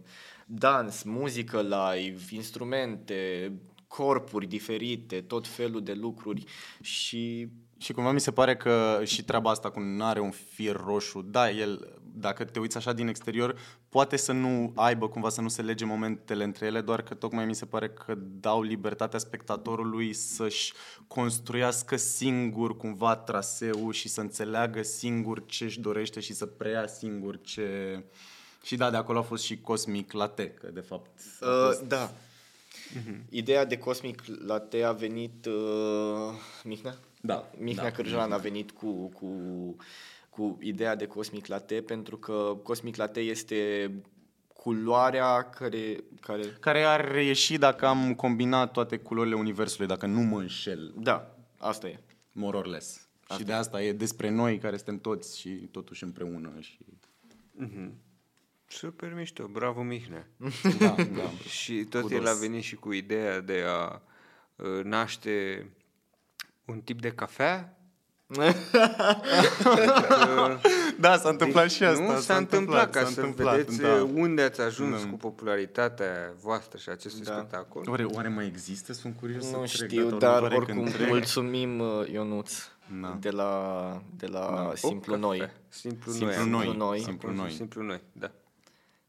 dans, 0.45 1.03
muzică 1.03 1.61
live, 1.61 2.21
instrumente, 2.31 3.51
corpuri 3.87 4.47
diferite, 4.47 5.21
tot 5.21 5.47
felul 5.47 5.83
de 5.83 5.93
lucruri 5.93 6.43
și 6.81 7.47
Și 7.77 7.93
cumva 7.93 8.11
mi 8.11 8.19
se 8.19 8.31
pare 8.31 8.55
că 8.55 9.01
și 9.03 9.23
treaba 9.23 9.49
asta 9.49 9.69
cu 9.69 9.79
nu 9.79 10.03
are 10.03 10.19
un 10.19 10.31
fir 10.31 10.75
roșu, 10.85 11.21
da, 11.21 11.49
el, 11.49 11.99
dacă 12.13 12.43
te 12.43 12.59
uiți 12.59 12.77
așa 12.77 12.93
din 12.93 13.07
exterior, 13.07 13.55
poate 13.89 14.15
să 14.15 14.31
nu 14.31 14.71
aibă 14.75 15.09
cumva 15.09 15.29
să 15.29 15.41
nu 15.41 15.47
se 15.47 15.61
lege 15.61 15.85
momentele 15.85 16.43
între 16.43 16.65
ele, 16.65 16.81
doar 16.81 17.01
că 17.01 17.13
tocmai 17.13 17.45
mi 17.45 17.55
se 17.55 17.65
pare 17.65 17.89
că 17.89 18.15
dau 18.17 18.61
libertatea 18.61 19.19
spectatorului 19.19 20.13
să-și 20.13 20.73
construiască 21.07 21.95
singur 21.95 22.77
cumva 22.77 23.15
traseul 23.15 23.93
și 23.93 24.07
să 24.07 24.21
înțeleagă 24.21 24.83
singur 24.83 25.45
ce 25.45 25.63
își 25.63 25.79
dorește 25.79 26.19
și 26.19 26.33
să 26.33 26.45
preia 26.45 26.87
singur 26.87 27.41
ce... 27.41 28.03
Și 28.63 28.75
da, 28.75 28.89
de 28.89 28.97
acolo 28.97 29.19
a 29.19 29.21
fost 29.21 29.43
și 29.43 29.61
Cosmic 29.61 30.11
Latte, 30.11 30.49
că 30.49 30.67
de 30.67 30.79
fapt 30.79 31.09
a 31.41 31.45
Uh, 31.45 31.65
fost... 31.65 31.81
da. 31.81 32.11
Ideea 33.29 33.65
de 33.65 33.77
Cosmic 33.77 34.23
Latte 34.45 34.83
a 34.83 34.91
venit 34.91 35.45
uh, 35.45 36.33
Mihnea? 36.63 36.97
Da, 37.27 37.49
Mihnea 37.57 37.83
da. 37.83 37.91
Cârjan 37.91 38.31
a 38.31 38.37
venit 38.37 38.71
cu, 38.71 39.07
cu, 39.07 39.27
cu 40.29 40.57
ideea 40.61 40.95
de 40.95 41.05
Cosmic 41.05 41.45
Latte 41.45 41.81
pentru 41.81 42.17
că 42.17 42.57
Cosmic 42.63 42.95
Latte 42.95 43.19
este 43.19 43.91
culoarea 44.53 45.49
care, 45.49 46.03
care 46.19 46.43
care 46.59 46.83
ar 46.83 47.11
reieși 47.11 47.57
dacă 47.57 47.85
am 47.85 48.15
combinat 48.15 48.71
toate 48.71 48.97
culorile 48.97 49.35
universului, 49.35 49.87
dacă 49.87 50.05
nu 50.05 50.21
mă 50.21 50.39
înșel, 50.39 50.93
da, 50.97 51.35
asta 51.57 51.87
e. 51.87 51.99
more 52.31 52.57
or 52.57 52.65
less. 52.65 53.07
Și 53.37 53.43
de 53.43 53.53
asta 53.53 53.81
e 53.81 53.91
despre 53.91 54.29
noi 54.29 54.57
care 54.57 54.75
suntem 54.75 54.99
toți 54.99 55.39
și 55.39 55.49
totuși 55.49 56.03
împreună. 56.03 56.51
Și... 56.59 56.77
Super 58.65 59.13
mișto, 59.13 59.47
bravo 59.47 59.81
Mihnea. 59.81 60.27
Da, 60.79 60.95
da. 60.95 61.29
și 61.49 61.83
tot 61.83 62.01
Kudos. 62.01 62.17
el 62.17 62.27
a 62.27 62.33
venit 62.33 62.63
și 62.63 62.75
cu 62.75 62.91
ideea 62.91 63.39
de 63.39 63.63
a 63.67 64.01
uh, 64.55 64.83
naște 64.83 65.67
un 66.67 66.79
tip 66.79 67.01
de 67.01 67.11
cafea. 67.11 67.71
da, 70.99 71.17
s-a 71.17 71.29
întâmplat 71.29 71.69
și 71.71 71.83
asta. 71.83 72.03
nu, 72.03 72.19
s-a 72.19 72.35
întâmplat, 72.37 72.89
ca 72.91 72.99
s-a 73.03 73.05
să 73.09 73.19
întâmplat, 73.19 73.55
vedeți 73.55 73.79
da. 73.81 74.07
unde 74.13 74.41
ați 74.41 74.61
ajuns 74.61 75.03
cu 75.03 75.15
popularitatea 75.17 76.33
voastră 76.41 76.77
și 76.77 76.89
acestui 76.89 77.23
Da. 77.25 77.33
spectacol. 77.33 77.83
Oare, 77.89 78.03
oare 78.03 78.27
mai 78.27 78.45
există? 78.45 78.93
Sunt 78.93 79.15
curios 79.19 79.45
să 79.45 79.55
Nu 79.55 79.63
trec, 79.63 79.89
știu, 79.89 80.09
dar 80.09 80.17
dar 80.17 80.31
următoare 80.35 80.55
oricum 80.55 80.75
când 80.83 80.93
trec. 80.95 81.07
mulțumim 81.07 81.79
uh, 81.79 82.07
Ionuț 82.11 82.53
Da. 83.01 83.17
de 83.19 83.29
la, 83.29 84.01
de 84.15 84.27
la 84.27 84.71
Simplu 84.75 85.13
O 85.13 85.17
Noi. 85.17 85.37
cafea. 85.39 85.53
Simplu, 85.69 86.11
Simplu 86.11 86.43
noi. 86.45 86.49
noi. 86.49 86.65
Simplu 86.65 86.73
Noi. 86.77 86.99
Simplu 87.01 87.31
noi. 87.31 87.51
Simplu 87.51 87.81
noi, 87.83 88.01
da. 88.11 88.31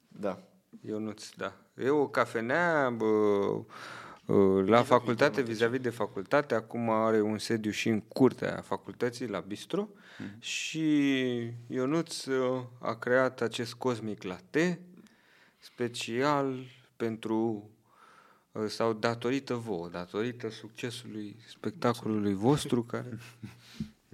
Da. 0.09 0.38
Ionuț, 0.87 1.25
da. 1.37 1.53
E 1.85 1.88
o 1.90 2.07
cafenea 2.09 2.90
bă, 2.97 3.05
uh, 3.05 3.64
la 4.64 4.83
facultate, 4.83 5.43
vis-a-vis 5.43 5.81
de 5.81 5.91
facultate. 5.91 6.55
Acum 6.55 6.91
are 6.91 7.21
un 7.21 7.38
sediu 7.38 7.71
și 7.71 7.88
în 7.88 8.01
curtea 8.01 8.61
facultății, 8.61 9.29
la 9.29 9.41
Bistro. 9.41 9.88
Și 10.38 11.31
Ionuț 11.67 12.25
uh, 12.25 12.62
a 12.81 12.95
creat 12.95 13.41
acest 13.41 13.75
Cosmic 13.75 14.23
Latte 14.23 14.81
special 15.59 16.64
pentru 16.97 17.71
uh, 18.53 18.67
sau 18.67 18.93
datorită 18.93 19.55
vouă, 19.55 19.88
datorită 19.88 20.51
succesului 20.51 21.37
spectacolului 21.49 22.35
vostru 22.35 22.83
care 22.83 23.19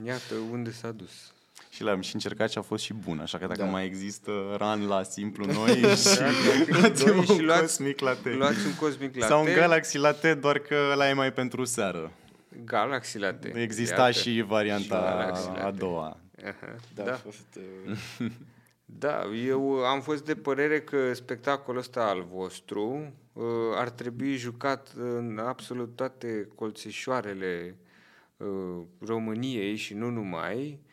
iată 0.04 0.34
unde 0.34 0.70
s-a 0.70 0.92
dus. 0.92 1.33
Și 1.74 1.82
l-am 1.82 2.00
și 2.00 2.14
încercat 2.14 2.50
și 2.50 2.58
a 2.58 2.62
fost 2.62 2.84
și 2.84 2.92
bun, 2.92 3.18
așa 3.18 3.38
că 3.38 3.46
dacă 3.46 3.60
Da. 3.62 3.66
mai 3.68 3.84
există 3.84 4.54
ran 4.58 4.86
la 4.86 5.02
simplu 5.02 5.44
noi 5.52 5.70
și 5.74 5.84
Doriți 7.04 7.04
luați 7.04 7.32
și 7.32 7.38
un 7.40 7.44
luați- 7.44 7.60
cosmic 7.60 8.00
latte. 8.00 8.30
Luați 8.34 8.66
un 8.66 8.74
Cosmic 8.74 9.14
Latte. 9.16 9.26
Sau 9.32 9.44
un 9.44 9.52
Galaxy 9.54 9.98
Latte, 9.98 10.34
doar 10.34 10.58
că 10.58 10.76
ăla 10.92 11.08
e 11.08 11.12
mai 11.12 11.32
pentru 11.32 11.64
seară. 11.64 12.12
Galaxy 12.64 13.18
Latte. 13.18 13.52
Exista 13.56 14.00
Iată. 14.00 14.12
și 14.12 14.44
varianta 14.46 14.82
Și 14.82 14.88
Galaxy 15.16 15.48
a 15.48 15.62
Latte. 15.62 15.76
doua. 15.76 16.16
Aha, 16.44 16.74
Da, 16.94 17.02
da. 17.02 17.12
a 17.12 17.16
fost... 17.16 17.58
Uh, 18.20 18.26
Da, 18.98 19.20
eu 19.46 19.70
am 19.84 20.00
fost 20.00 20.24
de 20.24 20.34
părere 20.34 20.80
că 20.80 21.12
spectacolul 21.14 21.80
ăsta 21.80 22.00
al 22.04 22.26
vostru 22.32 23.12
uh, 23.32 23.44
ar 23.74 23.90
trebui 23.90 24.36
jucat 24.36 24.88
în 24.96 25.40
absolut 25.46 25.96
toate 25.96 26.48
colțișoarele 26.54 27.76
uh, 28.36 28.46
României 29.06 29.76
și 29.76 29.94
nu 29.94 30.10
numai 30.10 30.78
uh, 30.82 30.92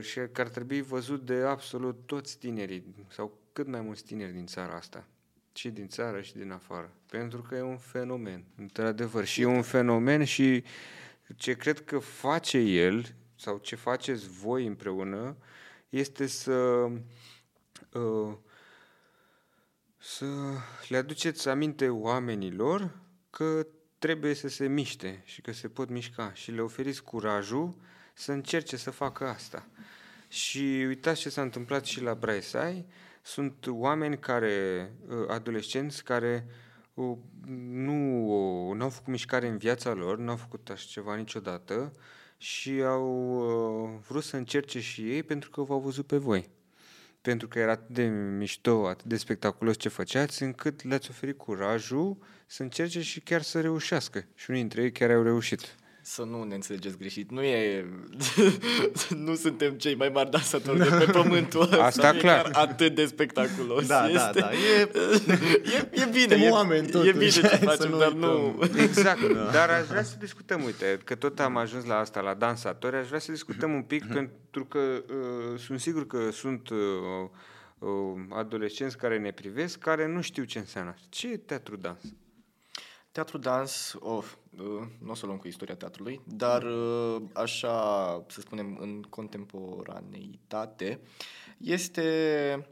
și 0.00 0.20
că 0.32 0.40
ar 0.40 0.48
trebui 0.48 0.80
văzut 0.80 1.24
de 1.26 1.34
absolut 1.34 2.06
toți 2.06 2.38
tinerii 2.38 3.06
sau 3.08 3.38
cât 3.52 3.66
mai 3.66 3.80
mulți 3.80 4.04
tineri 4.04 4.32
din 4.32 4.46
țara 4.46 4.74
asta. 4.74 5.06
Și 5.54 5.70
din 5.70 5.88
țară 5.88 6.20
și 6.20 6.36
din 6.36 6.50
afară. 6.50 6.92
Pentru 7.06 7.42
că 7.42 7.54
e 7.54 7.62
un 7.62 7.78
fenomen, 7.78 8.44
într-adevăr. 8.56 9.24
Și 9.24 9.40
e 9.40 9.46
un 9.46 9.62
fenomen 9.62 10.24
și 10.24 10.64
ce 11.36 11.52
cred 11.52 11.84
că 11.84 11.98
face 11.98 12.58
el 12.58 13.14
sau 13.34 13.58
ce 13.58 13.76
faceți 13.76 14.28
voi 14.28 14.66
împreună 14.66 15.36
este 15.88 16.26
să 16.26 16.88
uh, 17.92 18.36
să 19.96 20.26
le 20.88 20.96
aduceți 20.96 21.48
aminte 21.48 21.88
oamenilor 21.88 22.98
că 23.30 23.66
trebuie 23.98 24.34
să 24.34 24.48
se 24.48 24.66
miște 24.66 25.22
și 25.24 25.40
că 25.40 25.52
se 25.52 25.68
pot 25.68 25.88
mișca 25.88 26.32
și 26.34 26.50
le 26.50 26.60
oferiți 26.60 27.02
curajul 27.02 27.74
să 28.12 28.32
încerce 28.32 28.76
să 28.76 28.90
facă 28.90 29.26
asta. 29.26 29.66
Și 30.28 30.84
uitați 30.86 31.20
ce 31.20 31.28
s-a 31.28 31.42
întâmplat 31.42 31.84
și 31.84 32.02
la 32.02 32.14
Braesai. 32.14 32.86
Sunt 33.22 33.66
oameni 33.68 34.18
care, 34.18 34.90
uh, 35.08 35.28
adolescenți, 35.28 36.04
care 36.04 36.46
uh, 36.94 37.16
nu 37.68 38.26
uh, 38.70 38.80
au 38.80 38.88
făcut 38.88 39.08
mișcare 39.08 39.48
în 39.48 39.56
viața 39.56 39.92
lor, 39.92 40.18
nu 40.18 40.30
au 40.30 40.36
făcut 40.36 40.70
așa 40.70 40.86
ceva 40.88 41.14
niciodată 41.14 41.92
și 42.36 42.70
au 42.70 43.36
uh, 43.36 43.98
vrut 44.08 44.22
să 44.22 44.36
încerce 44.36 44.80
și 44.80 45.12
ei 45.12 45.22
pentru 45.22 45.50
că 45.50 45.62
v-au 45.62 45.80
văzut 45.80 46.06
pe 46.06 46.16
voi 46.16 46.50
pentru 47.22 47.48
că 47.48 47.58
era 47.58 47.70
atât 47.70 47.88
de 47.88 48.04
mișto, 48.38 48.86
atât 48.86 49.04
de 49.04 49.16
spectaculos 49.16 49.76
ce 49.76 49.88
făceați, 49.88 50.42
încât 50.42 50.82
le-ați 50.84 51.10
oferit 51.10 51.38
curajul 51.38 52.16
să 52.46 52.62
încerce 52.62 53.02
și 53.02 53.20
chiar 53.20 53.42
să 53.42 53.60
reușească. 53.60 54.24
Și 54.34 54.50
unii 54.50 54.60
dintre 54.60 54.82
ei 54.82 54.92
chiar 54.92 55.10
au 55.10 55.22
reușit. 55.22 55.74
Să 56.04 56.22
nu 56.22 56.42
ne 56.42 56.54
înțelegeți 56.54 56.96
greșit. 56.96 57.30
Nu 57.30 57.42
e... 57.42 57.86
nu 59.26 59.34
suntem 59.34 59.72
cei 59.74 59.94
mai 59.94 60.08
mari 60.08 60.30
dansatori 60.30 60.78
de 60.78 61.04
pe 61.04 61.10
pământul 61.20 61.60
ăsta. 61.60 61.84
Asta 61.84 62.10
Nu 62.10 62.16
e 62.16 62.20
clar. 62.20 62.42
chiar 62.42 62.66
atât 62.66 62.94
de 62.94 63.06
spectaculos. 63.06 63.86
Da, 63.86 64.00
da, 64.00 64.08
este... 64.08 64.40
da. 64.40 64.50
E, 64.52 64.90
E, 65.76 65.88
e 65.90 66.04
bine, 66.04 66.20
Suntem 66.20 66.40
e, 66.40 66.50
oameni, 66.50 66.86
e 66.86 66.90
totuși, 66.90 67.12
bine 67.12 67.28
ce 67.28 67.46
hai 67.46 67.58
să 67.58 67.64
facem, 67.64 67.90
nu 67.90 67.98
dar 67.98 68.12
uităm. 68.12 68.20
nu... 68.20 68.58
Exact, 68.82 69.32
dar 69.52 69.70
aș 69.70 69.86
vrea 69.86 70.02
să 70.02 70.16
discutăm, 70.18 70.62
uite, 70.64 71.00
că 71.04 71.14
tot 71.14 71.40
am 71.40 71.56
ajuns 71.56 71.84
la 71.84 71.98
asta, 71.98 72.20
la 72.20 72.34
dansatori, 72.34 72.96
aș 72.96 73.06
vrea 73.06 73.18
să 73.18 73.32
discutăm 73.32 73.72
un 73.72 73.82
pic, 73.82 74.06
pentru 74.06 74.64
că 74.64 74.78
uh, 74.78 75.58
sunt 75.58 75.80
sigur 75.80 76.06
că 76.06 76.30
sunt 76.32 76.68
uh, 76.68 76.78
uh, 77.78 77.88
adolescenți 78.28 78.96
care 78.96 79.18
ne 79.18 79.30
privesc, 79.30 79.78
care 79.78 80.06
nu 80.06 80.20
știu 80.20 80.44
ce 80.44 80.58
înseamnă 80.58 80.90
asta. 80.90 81.06
Ce 81.10 81.28
e 81.28 81.36
teatru 81.36 81.76
dans? 81.76 82.02
Teatru 83.12 83.38
dans, 83.38 83.96
of, 83.98 84.36
uh, 84.58 84.82
nu 84.98 85.10
o 85.10 85.14
să 85.14 85.26
luăm 85.26 85.38
cu 85.38 85.48
istoria 85.48 85.74
teatrului, 85.74 86.20
dar 86.26 86.62
uh, 86.62 87.22
așa, 87.34 88.24
să 88.28 88.40
spunem, 88.40 88.76
în 88.80 89.02
contemporaneitate, 89.02 91.00
este 91.58 92.66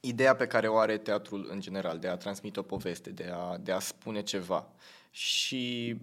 ideea 0.00 0.36
pe 0.36 0.46
care 0.46 0.68
o 0.68 0.76
are 0.76 0.98
teatrul 0.98 1.46
în 1.50 1.60
general, 1.60 1.98
de 1.98 2.08
a 2.08 2.16
transmite 2.16 2.60
o 2.60 2.62
poveste, 2.62 3.10
de 3.10 3.30
a, 3.34 3.56
de 3.58 3.72
a 3.72 3.78
spune 3.78 4.22
ceva. 4.22 4.68
Și 5.10 5.96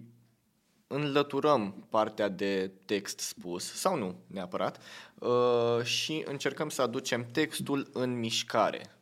înlăturăm 0.86 1.86
partea 1.90 2.28
de 2.28 2.70
text 2.84 3.18
spus, 3.18 3.72
sau 3.72 3.96
nu 3.96 4.16
neapărat, 4.26 4.82
uh, 5.18 5.82
și 5.82 6.22
încercăm 6.26 6.68
să 6.68 6.82
aducem 6.82 7.26
textul 7.32 7.90
în 7.92 8.18
mișcare. 8.18 8.94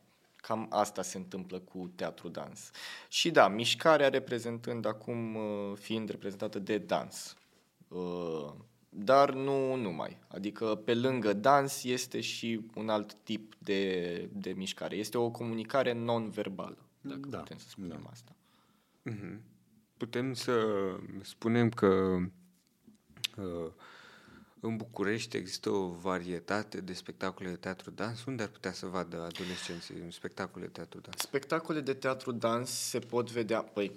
Cam 0.47 0.67
asta 0.69 1.01
se 1.01 1.17
întâmplă 1.17 1.59
cu 1.59 1.91
teatru 1.95 2.27
dans. 2.29 2.69
Și 3.07 3.31
da, 3.31 3.47
mișcarea 3.47 4.09
reprezentând 4.09 4.85
acum, 4.85 5.35
uh, 5.35 5.71
fiind 5.75 6.09
reprezentată 6.09 6.59
de 6.59 6.77
dans. 6.77 7.37
Uh, 7.87 8.51
Dar 8.89 9.33
nu 9.33 9.75
numai. 9.75 10.17
Adică 10.27 10.75
pe 10.75 10.93
lângă 10.93 11.33
dans 11.33 11.83
este 11.83 12.21
și 12.21 12.61
un 12.75 12.89
alt 12.89 13.13
tip 13.13 13.55
de, 13.57 14.29
de 14.33 14.51
mișcare. 14.51 14.95
Este 14.95 15.17
o 15.17 15.29
comunicare 15.29 15.93
non-verbală, 15.93 16.77
dacă 17.01 17.27
Da, 17.27 17.37
putem 17.37 17.57
să 17.57 17.69
spunem 17.69 17.99
da. 18.03 18.09
asta. 18.11 18.35
Mhm. 19.01 19.41
Putem 19.97 20.33
să 20.33 20.65
spunem 21.21 21.69
că 21.69 22.17
uh, 23.37 23.71
în 24.67 24.75
București 24.75 25.37
există 25.37 25.69
o 25.69 25.87
varietate 26.01 26.81
de 26.81 26.93
spectacole 26.93 27.49
de 27.49 27.55
teatru 27.55 27.91
dans. 27.91 28.25
Unde 28.25 28.43
ar 28.43 28.49
putea 28.49 28.71
să 28.71 28.85
vadă 28.85 29.15
adolescenții 29.15 29.95
un 30.03 30.11
spectacole 30.11 30.65
de 30.65 30.71
teatru 30.71 30.99
dans? 30.99 31.21
Spectacole 31.21 31.79
de 31.79 31.93
teatru 31.93 32.31
dans 32.31 32.69
se 32.69 32.99
pot 32.99 33.31
vedea, 33.31 33.61
păi, 33.61 33.91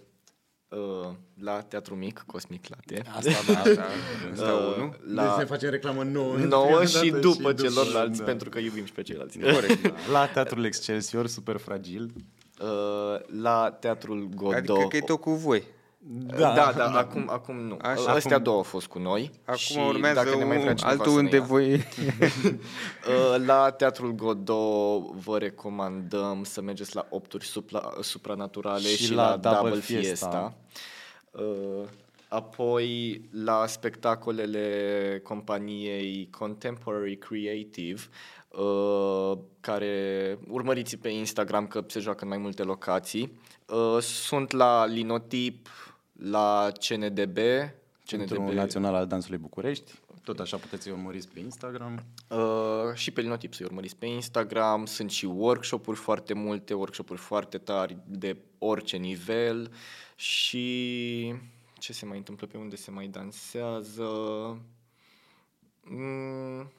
uh, 0.68 1.10
la 1.40 1.60
Teatru 1.60 1.94
Mic, 1.94 2.24
Cosmic 2.26 2.68
Latte. 2.68 3.02
Asta 3.14 3.52
da. 3.52 3.58
Asta, 3.60 3.86
asta 4.32 4.52
Uh, 4.52 4.76
unul. 4.76 5.00
La... 5.14 5.22
Deci 5.22 5.30
la 5.32 5.36
ne 5.38 5.44
facem 5.44 5.70
reclamă 5.70 6.02
nouă. 6.02 6.36
nouă 6.36 6.84
și 6.84 6.98
prima 6.98 7.16
dată 7.16 7.28
după 7.28 7.52
celorlalți, 7.52 8.18
da. 8.18 8.24
pentru 8.24 8.48
că 8.48 8.58
iubim 8.58 8.84
și 8.84 8.92
pe 8.92 9.02
ceilalți. 9.02 9.38
Corect. 9.38 9.92
La 10.12 10.26
Teatrul 10.26 10.64
Excelsior, 10.64 11.26
super 11.26 11.56
fragil. 11.56 12.12
Uh, 12.60 13.40
la 13.40 13.70
Teatrul 13.70 14.28
Godot. 14.34 14.54
Adică 14.54 14.86
că 14.88 14.96
e 14.96 15.00
tot 15.00 15.20
cu 15.20 15.30
voi. 15.30 15.74
Da, 15.98 16.54
da, 16.54 16.72
da, 16.76 16.90
acum, 16.98 17.28
acum 17.30 17.56
nu. 17.56 17.76
Așa. 17.80 17.90
Așa, 17.90 18.12
Astea 18.12 18.38
două 18.38 18.56
au 18.56 18.62
fost 18.62 18.86
cu 18.86 18.98
noi. 18.98 19.30
Acum 19.44 19.56
și 19.56 19.78
urmează 19.78 20.22
dacă 20.24 20.36
ne 20.36 20.44
mai 20.44 20.58
vrea 20.58 20.70
un, 20.70 20.76
cineva 20.76 20.92
altul 20.92 21.12
să 21.12 21.18
ne 21.18 21.24
unde 21.24 21.36
ia. 21.36 21.42
voi... 21.42 21.72
Uh, 21.74 23.44
La 23.46 23.70
Teatrul 23.70 24.12
Godot 24.14 25.10
vă 25.10 25.38
recomandăm 25.38 26.44
să 26.44 26.60
mergeți 26.60 26.94
la 26.94 27.06
Opturi 27.10 27.44
supra, 27.44 27.92
Supranaturale 28.00 28.88
Și 28.88 29.04
și, 29.04 29.14
la 29.14 29.28
la, 29.28 29.36
Double 29.36 29.58
Double 29.60 29.80
Fiesta. 29.80 30.08
Fiesta. 30.28 30.54
Uh, 31.30 31.88
Apoi 32.28 33.20
la 33.44 33.66
spectacolele 33.66 35.20
companiei 35.22 36.28
Contemporary 36.30 37.16
Creative, 37.16 38.00
uh, 38.48 39.38
care 39.60 40.38
urmăriți 40.48 40.96
pe 40.96 41.08
Instagram 41.08 41.66
că 41.66 41.84
se 41.86 42.00
joacă 42.00 42.22
în 42.22 42.28
mai 42.28 42.38
multe 42.38 42.62
locații. 42.62 43.38
Uh, 43.66 44.00
Sunt 44.00 44.50
la 44.50 44.86
Linotip, 44.86 45.68
la 46.18 46.72
CNDB, 46.88 47.38
Centrul 48.04 48.54
Național 48.54 48.94
al 48.94 49.06
Dansului 49.06 49.38
București. 49.38 49.92
Tot 50.24 50.38
așa 50.38 50.56
puteți 50.56 50.82
să-i 50.82 50.92
urmăriți 50.92 51.28
pe 51.28 51.40
Instagram. 51.40 52.04
Uh, 52.28 52.94
și 52.94 53.10
pe 53.10 53.20
Linotip 53.20 53.54
să-i 53.54 53.66
urmăriți 53.66 53.96
pe 53.96 54.06
Instagram, 54.06 54.86
sunt 54.86 55.10
și 55.10 55.24
workshop-uri 55.24 55.98
foarte 55.98 56.34
multe, 56.34 56.74
workshop-uri 56.74 57.20
foarte 57.20 57.58
tari 57.58 57.96
de 58.06 58.36
orice 58.58 58.96
nivel 58.96 59.72
și 60.16 61.34
ce 61.78 61.92
se 61.92 62.06
mai 62.06 62.16
întâmplă 62.16 62.46
pe 62.46 62.56
unde 62.56 62.76
se 62.76 62.90
mai 62.90 63.06
dansează? 63.06 64.08
Mm, 65.82 66.72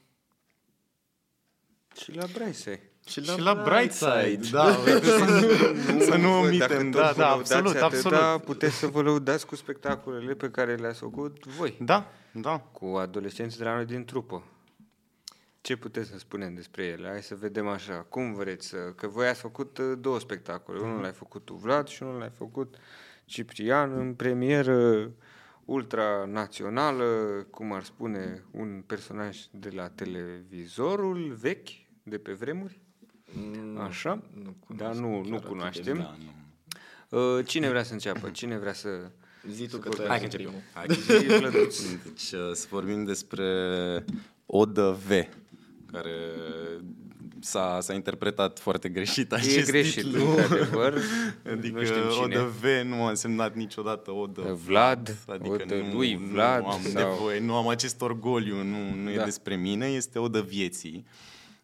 Și 1.95 2.11
la 2.11 2.25
Braise. 2.33 2.86
Și 3.07 3.23
și 3.23 3.39
la 3.39 3.63
Brightside, 3.63 4.49
da, 4.51 4.71
să 4.73 5.93
nu, 5.93 5.99
să 5.99 6.15
nu 6.15 6.29
Vă, 6.29 6.49
dacă 6.57 6.73
omitem, 6.73 6.91
tot 6.91 7.01
da, 7.01 7.11
vă 7.11 7.17
da, 7.17 7.29
lăudați 7.29 7.53
absolut, 7.53 7.75
atâta, 7.75 8.17
absolut. 8.17 8.43
puteți 8.43 8.75
să 8.75 8.87
vă 8.87 9.01
lăudați 9.01 9.45
cu 9.45 9.55
spectacolele 9.55 10.33
pe 10.33 10.49
care 10.49 10.75
le-ați 10.75 10.99
făcut 10.99 11.45
voi, 11.45 11.77
Da, 11.79 12.11
da. 12.31 12.59
cu 12.59 12.85
adolescenții 12.85 13.57
de 13.57 13.63
la 13.63 13.75
noi 13.75 13.85
din 13.85 14.05
trupă. 14.05 14.43
Ce 15.61 15.75
puteți 15.75 16.09
să 16.09 16.17
spunem 16.17 16.53
despre 16.53 16.83
ele? 16.83 17.07
Hai 17.07 17.21
să 17.21 17.35
vedem 17.35 17.67
așa. 17.67 18.05
Cum 18.09 18.33
vreți 18.33 18.67
să... 18.67 18.77
Că 18.77 19.07
voi 19.07 19.27
ați 19.27 19.39
făcut 19.39 19.77
uh, 19.77 19.97
două 19.99 20.19
spectacole. 20.19 20.79
Unul 20.79 21.01
l-ai 21.01 21.11
făcut 21.11 21.45
tu, 21.45 21.53
Vlad, 21.53 21.87
și 21.87 22.03
unul 22.03 22.19
l-ai 22.19 22.31
făcut 22.37 22.75
Ciprian 23.25 23.91
în 23.97 24.13
premieră 24.13 25.11
ultranațională, 25.65 27.05
cum 27.49 27.73
ar 27.73 27.83
spune 27.83 28.43
un 28.51 28.83
personaj 28.85 29.37
de 29.51 29.69
la 29.69 29.89
televizorul 29.89 31.37
vechi, 31.39 31.69
de 32.03 32.17
pe 32.17 32.31
vremuri. 32.31 32.79
Mm, 33.31 33.79
Așa? 33.79 34.21
Nu 34.43 34.55
Dar 34.77 34.91
cunosc 34.91 34.99
nu, 35.01 35.07
chiar 35.21 35.25
nu 35.29 35.35
atât 35.35 35.41
de 35.41 35.47
cunoaștem. 35.47 35.97
Da, 35.97 36.15
nu. 37.09 37.37
Uh, 37.37 37.45
Cine 37.45 37.69
vrea 37.69 37.83
să 37.83 37.93
înceapă? 37.93 38.29
Cine 38.29 38.57
vrea 38.57 38.73
să... 38.73 38.89
Zi 39.51 39.67
tu 39.67 39.77
că 39.77 39.89
Să 39.91 39.95
tu 39.95 40.01
ai 40.01 40.07
Hai 40.07 40.19
că 40.19 40.25
avut 40.25 40.39
începem. 40.39 40.45
primul. 40.45 40.61
Hai. 40.73 41.19
Zi, 41.19 41.39
Vlăduț. 41.51 41.81
Deci 42.03 42.31
uh, 42.31 42.51
să 42.53 42.67
vorbim 42.69 43.03
despre 43.03 43.45
Odă 44.45 44.99
V, 45.07 45.09
care 45.91 46.15
s-a, 47.39 47.77
s-a 47.81 47.93
interpretat 47.93 48.59
foarte 48.59 48.89
greșit 48.89 49.31
acest 49.33 49.57
E 49.57 49.61
greșit, 49.71 50.03
titlu. 50.03 50.29
într-adevăr. 50.29 50.93
Adică 51.51 51.79
nu 51.79 51.85
știm 51.85 51.95
cine. 52.11 52.23
Odă 52.37 52.51
V 52.61 52.63
nu 52.85 53.03
a 53.03 53.09
însemnat 53.09 53.55
niciodată 53.55 54.11
Odă 54.11 54.59
Vlad, 54.65 55.17
adică 55.27 55.49
Odă 55.63 55.75
nu, 55.75 55.93
lui 55.93 56.15
Vlad 56.31 56.61
nu 56.61 56.67
am 56.69 56.81
sau- 56.81 57.09
nevoie, 57.11 57.39
nu 57.39 57.55
am 57.55 57.67
acest 57.67 58.01
orgoliu, 58.01 58.55
nu, 58.63 58.93
nu 58.95 59.13
Da. 59.15 59.21
e 59.21 59.23
despre 59.23 59.55
mine, 59.55 59.85
este 59.85 60.19
Odă 60.19 60.41
vieții. 60.41 61.05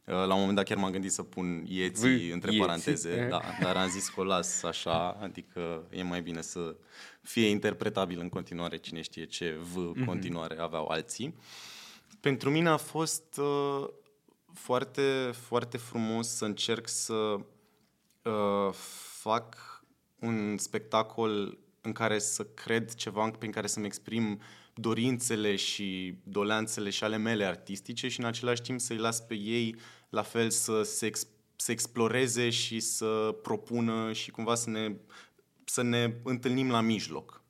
Uh, 0.05 0.13
La 0.13 0.33
un 0.33 0.39
moment 0.39 0.55
dat 0.55 0.65
chiar 0.65 0.77
m-am 0.77 0.91
gândit 0.91 1.11
să 1.11 1.23
pun 1.23 1.63
ieții 1.67 2.29
V, 2.29 2.33
între 2.33 2.51
ieții, 2.51 2.65
paranteze, 2.65 3.09
eh. 3.09 3.29
da, 3.29 3.41
dar 3.61 3.75
am 3.75 3.89
zis 3.89 4.09
că 4.09 4.19
o 4.19 4.23
las 4.23 4.63
așa, 4.63 5.09
adică 5.09 5.83
e 5.89 6.03
mai 6.03 6.21
bine 6.21 6.41
să 6.41 6.75
fie 7.21 7.47
interpretabil 7.47 8.19
în 8.19 8.29
continuare 8.29 8.77
cine 8.77 9.01
știe 9.01 9.25
ce 9.25 9.57
V 9.73 10.05
continuare 10.05 10.59
aveau 10.59 10.87
alții. 10.87 11.35
Pentru 12.19 12.49
mine 12.49 12.69
a 12.69 12.77
fost 12.77 13.37
uh, 13.37 13.87
foarte, 14.53 15.31
foarte 15.33 15.77
frumos 15.77 16.27
să 16.27 16.45
încerc 16.45 16.87
să 16.87 17.13
uh, 18.23 18.73
fac 19.19 19.55
un 20.19 20.57
spectacol 20.57 21.57
în 21.81 21.91
care 21.91 22.19
să 22.19 22.43
cred 22.43 22.93
ceva, 22.93 23.31
prin 23.39 23.51
care 23.51 23.67
să-mi 23.67 23.85
exprim 23.85 24.39
dorințele 24.73 25.55
și 25.55 26.17
doleanțele 26.23 26.89
și 26.89 27.03
ale 27.03 27.17
mele 27.17 27.45
artistice 27.45 28.07
și 28.07 28.19
în 28.19 28.25
același 28.25 28.61
timp 28.61 28.79
să-i 28.79 28.97
las 28.97 29.21
pe 29.21 29.35
ei 29.35 29.75
la 30.09 30.21
fel 30.21 30.49
să 30.49 30.83
se 30.83 31.05
ex- 31.05 31.27
să 31.55 31.71
exploreze 31.71 32.49
și 32.49 32.79
să 32.79 33.35
propună 33.41 34.13
și 34.13 34.31
cumva 34.31 34.55
să 34.55 34.69
ne, 34.69 34.95
să 35.63 35.81
ne 35.81 36.13
întâlnim 36.23 36.71
la 36.71 36.81
mijloc. 36.81 37.43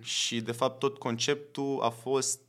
Și, 0.00 0.40
de 0.40 0.52
fapt, 0.52 0.78
tot 0.78 0.98
conceptul 0.98 1.80
a 1.82 1.88
fost 1.88 2.40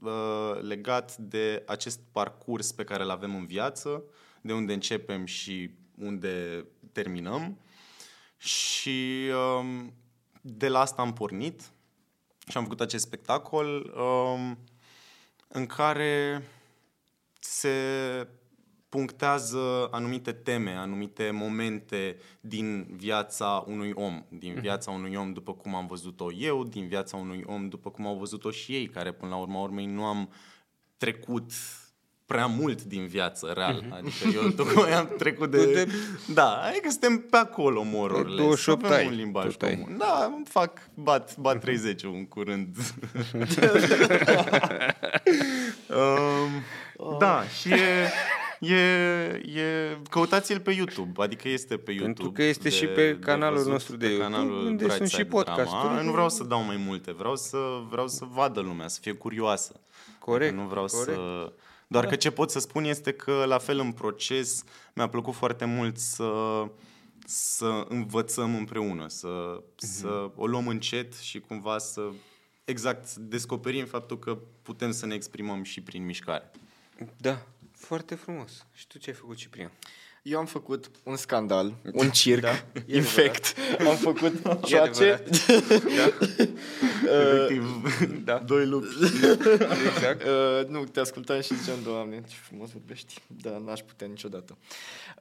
uh, 0.00 0.58
legat 0.60 1.16
de 1.16 1.62
acest 1.66 2.00
parcurs 2.12 2.72
pe 2.72 2.84
care 2.84 3.02
îl 3.02 3.10
avem 3.10 3.34
în 3.34 3.46
viață, 3.46 4.02
de 4.40 4.52
unde 4.52 4.72
începem 4.72 5.24
și 5.24 5.70
unde 5.98 6.64
terminăm. 6.92 7.58
Și 8.36 9.30
um, 9.58 9.92
de 10.40 10.68
la 10.68 10.80
asta 10.80 11.02
am 11.02 11.12
pornit 11.12 11.72
și 12.48 12.56
am 12.56 12.62
făcut 12.62 12.80
acest 12.80 13.04
spectacol 13.04 13.94
um, 13.96 14.58
în 15.48 15.66
care 15.66 16.42
se 17.40 17.70
punctează 18.88 19.88
anumite 19.90 20.32
teme, 20.32 20.70
anumite 20.70 21.30
momente 21.30 22.16
din 22.40 22.86
viața 22.90 23.64
unui 23.66 23.92
om, 23.94 24.24
din 24.28 24.54
viața 24.60 24.90
unui 24.90 25.14
om 25.14 25.32
după 25.32 25.54
cum 25.54 25.74
am 25.74 25.86
văzut-o 25.86 26.32
eu, 26.32 26.64
din 26.64 26.88
viața 26.88 27.16
unui 27.16 27.42
om 27.46 27.68
după 27.68 27.90
cum 27.90 28.06
au 28.06 28.16
văzut-o 28.16 28.50
și 28.50 28.74
ei, 28.74 28.88
care 28.88 29.12
până 29.12 29.30
la 29.30 29.36
urma 29.40 29.60
urmei 29.60 29.86
nu 29.86 30.04
am 30.04 30.32
trecut 30.96 31.52
prea 32.26 32.46
mult 32.46 32.82
din 32.82 33.06
viață, 33.06 33.52
real. 33.54 33.84
Adică 33.90 34.28
eu 34.42 34.48
tocmai 34.50 34.92
am 34.92 35.08
trecut 35.18 35.50
de... 35.50 35.72
de- 35.72 35.88
Da, 36.34 36.50
adică 36.68 36.88
suntem 36.90 37.18
pe 37.30 37.36
acolo, 37.36 37.82
more 37.82 38.12
or 38.12 38.24
less. 38.26 38.36
28 38.36 38.84
Avem 38.84 38.96
ai, 38.96 39.06
un 39.06 39.14
limbaj 39.14 39.44
tot 39.56 39.62
ai. 39.68 39.78
comun. 39.78 39.96
Da, 39.98 40.30
îmi 40.36 40.44
fac, 40.48 40.78
bat, 40.94 41.36
bat 41.36 41.60
30 41.60 42.02
în 42.02 42.26
curând. 42.26 42.76
um, 45.88 47.18
da, 47.18 47.42
și 47.60 47.68
e, 47.72 48.10
e, 48.58 48.76
e, 49.60 49.98
căutați-l 50.10 50.60
pe 50.60 50.70
YouTube, 50.72 51.22
adică 51.22 51.48
este 51.48 51.76
pe 51.76 51.90
YouTube. 51.92 52.12
Pentru 52.14 52.32
că 52.32 52.42
este 52.42 52.68
și 52.68 52.86
pe 52.86 53.18
canalul 53.20 53.56
văzut, 53.56 53.72
nostru 53.72 53.96
de 53.96 54.06
pe 54.06 54.12
YouTube, 54.12 54.34
canalul 54.34 54.66
unde 54.66 54.84
sunt 54.84 54.94
Brightside 54.96 55.22
și 55.22 55.28
podcasturi. 55.28 55.82
Drama. 55.82 56.00
Nu 56.02 56.10
vreau 56.12 56.28
să 56.28 56.44
dau 56.44 56.62
mai 56.62 56.76
multe, 56.86 57.12
vreau 57.12 57.36
să, 57.36 57.56
vreau 57.90 58.08
să 58.08 58.24
vadă 58.32 58.60
lumea, 58.60 58.88
să 58.88 58.98
fie 59.02 59.12
curioasă. 59.12 59.80
Corect, 60.18 60.48
Adică 60.50 60.62
Nu 60.62 60.68
vreau 60.68 60.84
corect. 60.84 61.18
să... 61.18 61.52
Doar 61.92 62.06
că 62.06 62.16
ce 62.16 62.30
pot 62.30 62.50
să 62.50 62.58
spun 62.58 62.84
este 62.84 63.12
că, 63.12 63.44
la 63.46 63.58
fel 63.58 63.78
în 63.78 63.92
proces, 63.92 64.64
mi-a 64.94 65.08
plăcut 65.08 65.34
foarte 65.34 65.64
mult 65.64 65.98
să, 65.98 66.30
să 67.26 67.86
învățăm 67.88 68.54
împreună, 68.54 69.08
să, 69.08 69.62
să 69.76 70.30
o 70.36 70.46
luăm 70.46 70.68
încet 70.68 71.14
și 71.14 71.40
cumva 71.40 71.78
să 71.78 72.10
exact 72.64 73.06
să 73.06 73.20
descoperim 73.20 73.86
faptul 73.86 74.18
că 74.18 74.38
putem 74.62 74.90
să 74.90 75.06
ne 75.06 75.14
exprimăm 75.14 75.62
și 75.62 75.80
prin 75.80 76.04
mișcare. 76.04 76.50
Da, 77.16 77.46
foarte 77.72 78.14
frumos. 78.14 78.66
Și 78.72 78.86
tu 78.86 78.98
ce 78.98 79.10
ai 79.10 79.16
făcut, 79.16 79.36
Ciprian? 79.36 79.72
Eu 80.22 80.38
am 80.38 80.46
făcut 80.46 80.90
un 81.02 81.16
scandal, 81.16 81.74
un 81.92 82.10
circ, 82.20 82.40
Da, 82.40 82.48
da, 82.72 82.80
e 82.86 82.96
infect. 82.96 83.54
Am 83.88 83.96
făcut 83.96 84.32
ceea 84.66 84.86
ce... 84.86 85.12
adevărat. 85.12 86.20
Efectiv, 87.12 88.24
da. 88.24 88.38
doi 88.38 88.66
lupi. 88.66 88.86
Exact. 89.94 90.22
Uh, 90.22 90.66
nu, 90.68 90.84
te 90.84 91.00
ascultam 91.00 91.40
și 91.40 91.56
ziceam, 91.56 91.76
Doamne, 91.84 92.22
ce 92.28 92.34
frumos 92.42 92.70
vorbești. 92.70 93.14
Da, 93.26 93.58
n-aș 93.64 93.80
putea 93.80 94.06
niciodată. 94.06 94.58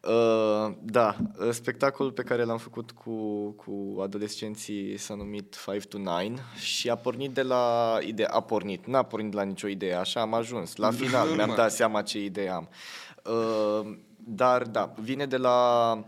Uh, 0.04 0.74
da, 0.82 1.16
uh, 1.40 1.50
spectacolul 1.52 2.12
pe 2.12 2.22
care 2.24 2.44
l-am 2.44 2.58
făcut 2.58 2.92
cu, 2.92 3.50
cu 3.52 4.00
adolescenții 4.02 4.98
s-a 4.98 5.14
numit 5.16 5.58
5 5.72 5.86
to 5.86 5.98
9 5.98 6.22
și 6.56 6.90
a 6.90 6.96
pornit 6.96 7.32
de 7.32 7.42
la 7.42 7.98
idee, 8.02 8.26
a 8.26 8.40
pornit, 8.40 8.86
n-a 8.86 9.04
pornit 9.04 9.32
de 9.32 9.38
la 9.38 9.44
nicio 9.44 9.68
idee, 9.68 9.94
așa 9.96 10.22
am 10.22 10.34
ajuns. 10.34 10.76
La 10.76 10.92
final 10.92 11.26
mi-am 11.26 11.38
Normal. 11.38 11.56
dat 11.56 11.72
seama 11.72 12.02
ce 12.02 12.24
idee 12.24 12.50
am. 12.50 12.70
Uh, 13.26 13.98
dar, 14.26 14.64
da, 14.64 14.94
vine 15.00 15.26
de 15.26 15.38
la 15.38 16.04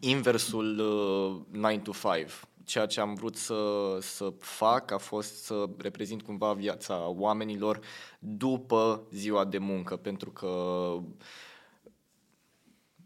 inversul 0.00 0.78
uh, 0.78 1.58
9 1.58 1.78
to 1.78 1.92
5. 1.92 2.30
Ceea 2.64 2.86
ce 2.86 3.00
am 3.00 3.14
vrut 3.14 3.36
să, 3.36 3.54
să 4.00 4.32
fac 4.38 4.90
a 4.90 4.98
fost 4.98 5.44
să 5.44 5.68
reprezint 5.78 6.22
cumva 6.22 6.52
viața 6.52 7.08
oamenilor 7.08 7.80
după 8.18 9.02
ziua 9.12 9.44
de 9.44 9.58
muncă, 9.58 9.96
pentru 9.96 10.30
că 10.30 10.48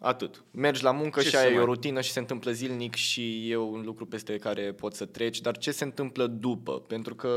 atât. 0.00 0.44
Mergi 0.50 0.82
la 0.82 0.90
muncă 0.90 1.20
Ce 1.20 1.26
și 1.26 1.32
să 1.32 1.38
aia 1.38 1.48
e 1.48 1.52
mai- 1.52 1.62
o 1.62 1.64
rutină 1.64 2.00
și 2.00 2.12
se 2.12 2.18
întâmplă 2.18 2.50
zilnic 2.50 2.94
și 2.94 3.50
e 3.50 3.56
un 3.56 3.82
lucru 3.84 4.06
peste 4.06 4.36
care 4.36 4.72
poți 4.72 4.96
să 4.96 5.04
treci, 5.04 5.40
dar 5.40 5.58
ce 5.58 5.70
se 5.70 5.84
întâmplă 5.84 6.26
după? 6.26 6.80
Pentru 6.80 7.14
că, 7.14 7.30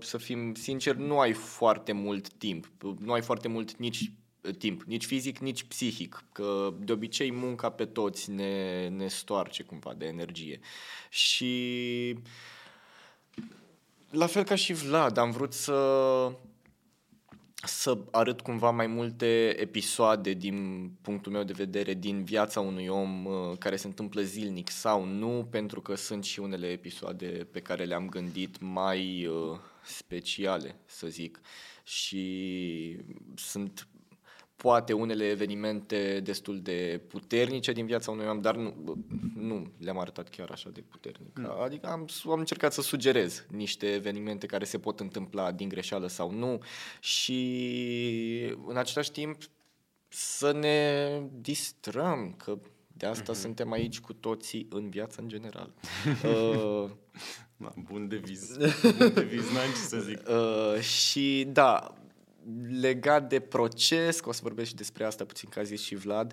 să 0.00 0.18
fim 0.18 0.54
sinceri, 0.54 0.98
nu 1.00 1.18
ai 1.18 1.32
foarte 1.32 1.92
mult 1.92 2.32
timp. 2.32 2.70
Nu 2.98 3.12
ai 3.12 3.22
foarte 3.22 3.48
mult 3.48 3.76
nici 3.76 4.00
uh, 4.00 4.08
timp, 4.58 4.82
nici 4.82 5.04
fizic, 5.04 5.38
nici 5.38 5.62
psihic, 5.62 6.24
că 6.32 6.74
de 6.78 6.92
obicei 6.92 7.32
munca 7.32 7.70
pe 7.70 7.84
toți 7.84 8.30
ne, 8.30 8.88
ne 8.88 9.08
stoarce 9.08 9.62
cumva 9.62 9.94
de 9.94 10.06
energie. 10.06 10.60
Și 11.08 12.16
la 14.10 14.26
fel 14.26 14.44
ca 14.44 14.54
și 14.54 14.72
Vlad, 14.72 15.16
am 15.16 15.30
vrut 15.30 15.52
să 15.52 15.76
să 17.62 17.98
arăt 18.10 18.40
cumva 18.40 18.70
mai 18.70 18.86
multe 18.86 19.56
episoade 19.58 20.32
din 20.32 20.90
punctul 21.00 21.32
meu 21.32 21.42
de 21.42 21.52
vedere 21.52 21.94
din 21.94 22.24
viața 22.24 22.60
unui 22.60 22.86
om 22.86 23.24
uh, 23.24 23.58
care 23.58 23.76
se 23.76 23.86
întâmplă 23.86 24.22
zilnic 24.22 24.70
sau 24.70 25.04
nu, 25.04 25.48
pentru 25.50 25.80
că 25.80 25.94
sunt 25.94 26.24
și 26.24 26.40
unele 26.40 26.66
episoade 26.66 27.26
pe 27.26 27.60
care 27.60 27.84
le-am 27.84 28.08
gândit 28.08 28.60
mai 28.60 29.26
uh, 29.26 29.58
speciale, 29.84 30.76
să 30.86 31.06
zic. 31.06 31.40
Și 31.84 32.96
sunt 33.34 33.88
poate 34.62 34.92
unele 34.92 35.28
evenimente 35.28 36.20
destul 36.24 36.60
de 36.60 37.00
puternice 37.08 37.72
din 37.72 37.86
viața 37.86 38.10
unui 38.10 38.26
om, 38.26 38.40
dar 38.40 38.56
nu, 38.56 38.74
nu 39.34 39.72
le-am 39.78 39.98
arătat 39.98 40.28
chiar 40.28 40.50
așa 40.50 40.70
de 40.70 40.80
puternic. 40.80 41.38
Adică 41.64 41.86
am, 41.86 42.06
am 42.24 42.38
încercat 42.38 42.72
să 42.72 42.82
sugerez 42.82 43.46
niște 43.50 43.86
evenimente 43.86 44.46
care 44.46 44.64
se 44.64 44.78
pot 44.78 45.00
întâmpla 45.00 45.52
din 45.52 45.68
greșeală 45.68 46.06
sau 46.06 46.30
nu 46.30 46.58
și 47.00 48.56
în 48.66 48.76
același 48.76 49.10
timp 49.10 49.36
să 50.08 50.52
ne 50.52 51.20
distrăm, 51.40 52.34
că 52.36 52.58
de 52.92 53.06
asta 53.06 53.32
suntem 53.32 53.72
aici 53.72 54.00
cu 54.00 54.12
toții 54.12 54.66
în 54.70 54.90
viață 54.90 55.20
în 55.20 55.28
general. 55.28 55.72
uh, 56.24 56.90
Da, 57.56 57.72
bun 57.76 58.08
deviz. 58.08 58.56
Bun 58.98 59.12
deviz, 59.14 59.50
n-am 59.52 59.70
ce 59.70 59.80
să 59.88 59.98
zic. 59.98 60.28
Uh, 60.28 60.80
și 60.80 61.46
da, 61.48 61.94
legat 62.80 63.28
de 63.28 63.40
proces, 63.40 64.20
că 64.20 64.28
o 64.28 64.32
să 64.32 64.40
vorbesc 64.42 64.68
și 64.68 64.74
despre 64.74 65.04
asta 65.04 65.24
puțin, 65.24 65.48
că 65.48 65.58
a 65.58 65.62
zis 65.62 65.82
și 65.82 65.94
Vlad, 65.94 66.32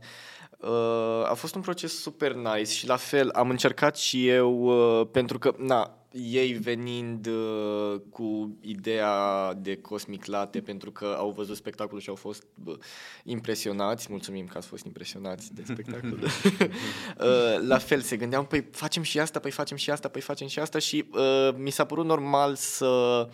uh, 0.58 1.30
a 1.30 1.34
fost 1.34 1.56
un 1.56 1.62
proces 1.62 2.02
super 2.02 2.34
nice 2.34 2.72
și 2.72 2.88
la 2.88 2.96
fel 2.96 3.30
am 3.30 3.50
încercat 3.50 3.98
și 3.98 4.28
eu, 4.28 4.62
uh, 5.00 5.08
pentru 5.12 5.39
că, 5.39 5.56
na, 5.58 5.98
ei 6.12 6.54
venind 6.54 7.28
uh, 7.28 8.02
cu 8.10 8.58
ideea 8.62 9.54
de 9.54 9.76
Cosmic 9.76 10.26
Latte 10.26 10.62
pentru 10.62 10.91
că 10.91 11.15
au 11.17 11.30
văzut 11.30 11.56
spectacolul 11.56 12.02
și 12.02 12.10
au 12.10 12.15
fost 12.15 12.43
bă, 12.56 12.78
impresionați, 13.24 14.08
mulțumim 14.10 14.46
că 14.46 14.58
ați 14.58 14.67
fost 14.67 14.86
impresionați 14.86 15.54
de 15.54 15.63
spectacol. 15.65 16.20
uh, 16.22 17.67
la 17.67 17.78
fel 17.78 18.02
se 18.02 18.17
gândeam, 18.17 18.46
păi 18.46 18.67
facem 18.72 19.04
și 19.04 19.20
asta, 19.20 19.39
păi 19.39 19.52
facem 19.52 19.78
și 19.78 19.91
asta, 19.91 20.08
păi 20.08 20.22
facem 20.22 20.48
și 20.48 20.60
asta 20.60 20.80
și 20.80 21.06
uh, 21.12 21.50
mi 21.58 21.70
s-a 21.70 21.86
părut 21.86 22.06
normal 22.06 22.56
să 22.56 23.28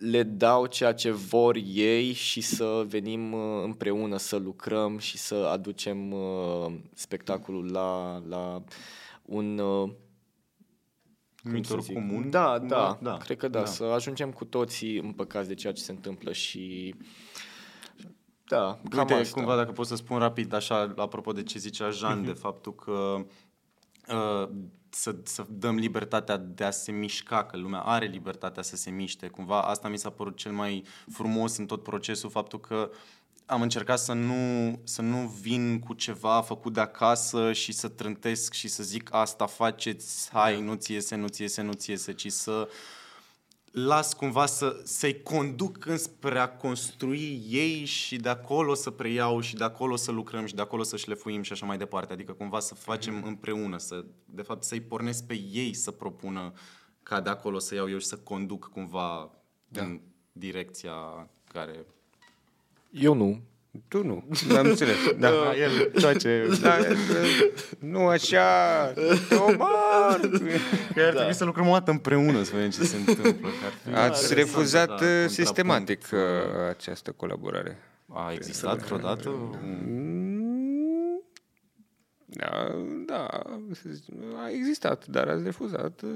le 0.00 0.22
dau 0.22 0.66
ceea 0.66 0.92
ce 0.92 1.10
vor 1.10 1.56
ei 1.64 2.12
și 2.12 2.40
să 2.40 2.84
venim 2.88 3.32
uh, 3.32 3.62
împreună 3.64 4.16
să 4.16 4.36
lucrăm 4.36 4.98
și 4.98 5.18
să 5.18 5.34
aducem 5.34 6.12
uh, 6.12 6.72
spectacolul 6.94 7.70
la, 7.72 8.22
la 8.28 8.62
un 9.22 9.58
uh, 9.58 9.90
cum 11.42 11.50
Numitor 11.50 11.80
să 11.80 11.84
zic? 11.84 11.94
comun? 11.94 12.30
Da, 12.30 12.58
cumva? 12.58 12.76
da, 12.76 13.10
Da, 13.10 13.16
cred 13.16 13.36
că 13.36 13.48
da, 13.48 13.58
da. 13.58 13.64
să 13.64 13.84
ajungem 13.84 14.30
cu 14.32 14.44
toții 14.44 14.98
împăcați 14.98 15.48
de 15.48 15.54
ceea 15.54 15.72
ce 15.72 15.82
se 15.82 15.92
întâmplă 15.92 16.32
și 16.32 16.94
da, 18.48 18.80
cam 18.90 18.98
Uite, 19.00 19.14
asta. 19.14 19.34
cumva 19.34 19.56
dacă 19.56 19.72
pot 19.72 19.86
să 19.86 19.96
spun 19.96 20.18
rapid, 20.18 20.52
așa, 20.52 20.94
apropo 20.96 21.32
de 21.32 21.42
ce 21.42 21.58
zicea 21.58 21.90
Jean, 21.90 22.24
de 22.24 22.32
faptul 22.32 22.74
că 22.74 23.26
uh, 24.08 24.48
să, 24.90 25.16
să 25.22 25.46
dăm 25.48 25.76
libertatea 25.76 26.36
de 26.36 26.64
a 26.64 26.70
se 26.70 26.92
mișca, 26.92 27.44
că 27.44 27.56
lumea 27.56 27.80
are 27.80 28.06
libertatea 28.06 28.62
să 28.62 28.76
se 28.76 28.90
miște. 28.90 29.28
Cumva 29.28 29.62
asta 29.62 29.88
mi 29.88 29.98
s-a 29.98 30.10
părut 30.10 30.36
cel 30.36 30.52
mai 30.52 30.84
frumos 31.12 31.56
în 31.56 31.66
tot 31.66 31.82
procesul, 31.82 32.30
faptul 32.30 32.60
că 32.60 32.90
am 33.46 33.62
încercat 33.62 33.98
să 33.98 34.12
nu, 34.12 34.80
să 34.84 35.02
nu 35.02 35.26
vin 35.40 35.78
cu 35.78 35.94
ceva 35.94 36.40
făcut 36.40 36.72
de 36.72 36.80
acasă 36.80 37.52
și 37.52 37.72
să 37.72 37.88
trântesc 37.88 38.52
și 38.52 38.68
să 38.68 38.82
zic 38.82 39.08
asta 39.12 39.46
faceți, 39.46 40.30
hai, 40.32 40.60
nu 40.60 40.74
ți 40.74 40.92
iese, 40.92 41.14
nu 41.14 41.26
ți 41.26 41.42
iese, 41.42 41.62
nu 41.62 41.72
ți 41.72 41.90
iese, 41.90 42.12
ci 42.12 42.32
să 42.32 42.68
las 43.70 44.12
cumva 44.12 44.46
să, 44.46 44.80
să-i 44.84 45.22
conduc 45.22 45.86
înspre 45.86 46.38
a 46.38 46.48
construi 46.48 47.46
ei 47.48 47.84
și 47.84 48.16
de 48.16 48.28
acolo 48.28 48.74
să 48.74 48.90
preiau 48.90 49.40
și 49.40 49.54
de 49.54 49.64
acolo 49.64 49.96
să 49.96 50.10
lucrăm 50.10 50.46
și 50.46 50.54
de 50.54 50.60
acolo 50.60 50.82
să 50.82 50.96
șlefuim 50.96 51.42
și 51.42 51.52
așa 51.52 51.66
mai 51.66 51.78
departe. 51.78 52.12
Adică 52.12 52.32
cumva 52.32 52.60
să 52.60 52.74
facem 52.74 53.22
împreună, 53.22 53.78
să, 53.78 54.04
de 54.24 54.42
fapt 54.42 54.62
să-i 54.62 54.80
pornesc 54.80 55.26
pe 55.26 55.34
ei 55.34 55.74
să 55.74 55.90
propună 55.90 56.52
ca 57.02 57.20
de 57.20 57.30
acolo 57.30 57.58
să 57.58 57.74
iau 57.74 57.90
eu 57.90 57.98
și 57.98 58.06
să 58.06 58.16
conduc 58.16 58.68
cumva 58.72 59.30
da. 59.68 59.82
în 59.82 60.00
direcția 60.32 61.28
care 61.52 61.86
eu 62.90 63.14
nu. 63.14 63.40
Tu 63.88 64.04
nu, 64.04 64.24
am 64.56 64.66
înțeles. 64.66 64.96
Da, 65.18 65.56
el 65.56 65.90
face... 65.94 66.46
Da, 66.60 66.76
nu 67.78 68.06
așa, 68.06 68.92
Omar! 69.30 70.20
Că 70.94 71.00
ar 71.00 71.10
trebui 71.10 71.14
da. 71.14 71.32
să 71.32 71.44
lucrăm 71.44 71.68
o 71.68 71.72
dată 71.72 71.90
împreună 71.90 72.42
să 72.42 72.50
vedem 72.54 72.70
ce 72.70 72.82
se 72.82 72.96
întâmplă. 72.96 73.48
Ați 73.94 74.34
refuzat 74.34 75.00
uh, 75.00 75.06
sistematic 75.26 76.08
uh, 76.12 76.18
această 76.68 77.10
colaborare. 77.12 77.78
A 78.08 78.32
existat 78.32 78.78
vreodată? 78.78 79.28
Mm, 79.62 81.22
da, 82.26 82.68
da, 83.06 83.26
a 84.36 84.50
existat, 84.50 85.06
dar 85.06 85.28
ați 85.28 85.42
refuzat 85.42 86.00
uh, 86.02 86.10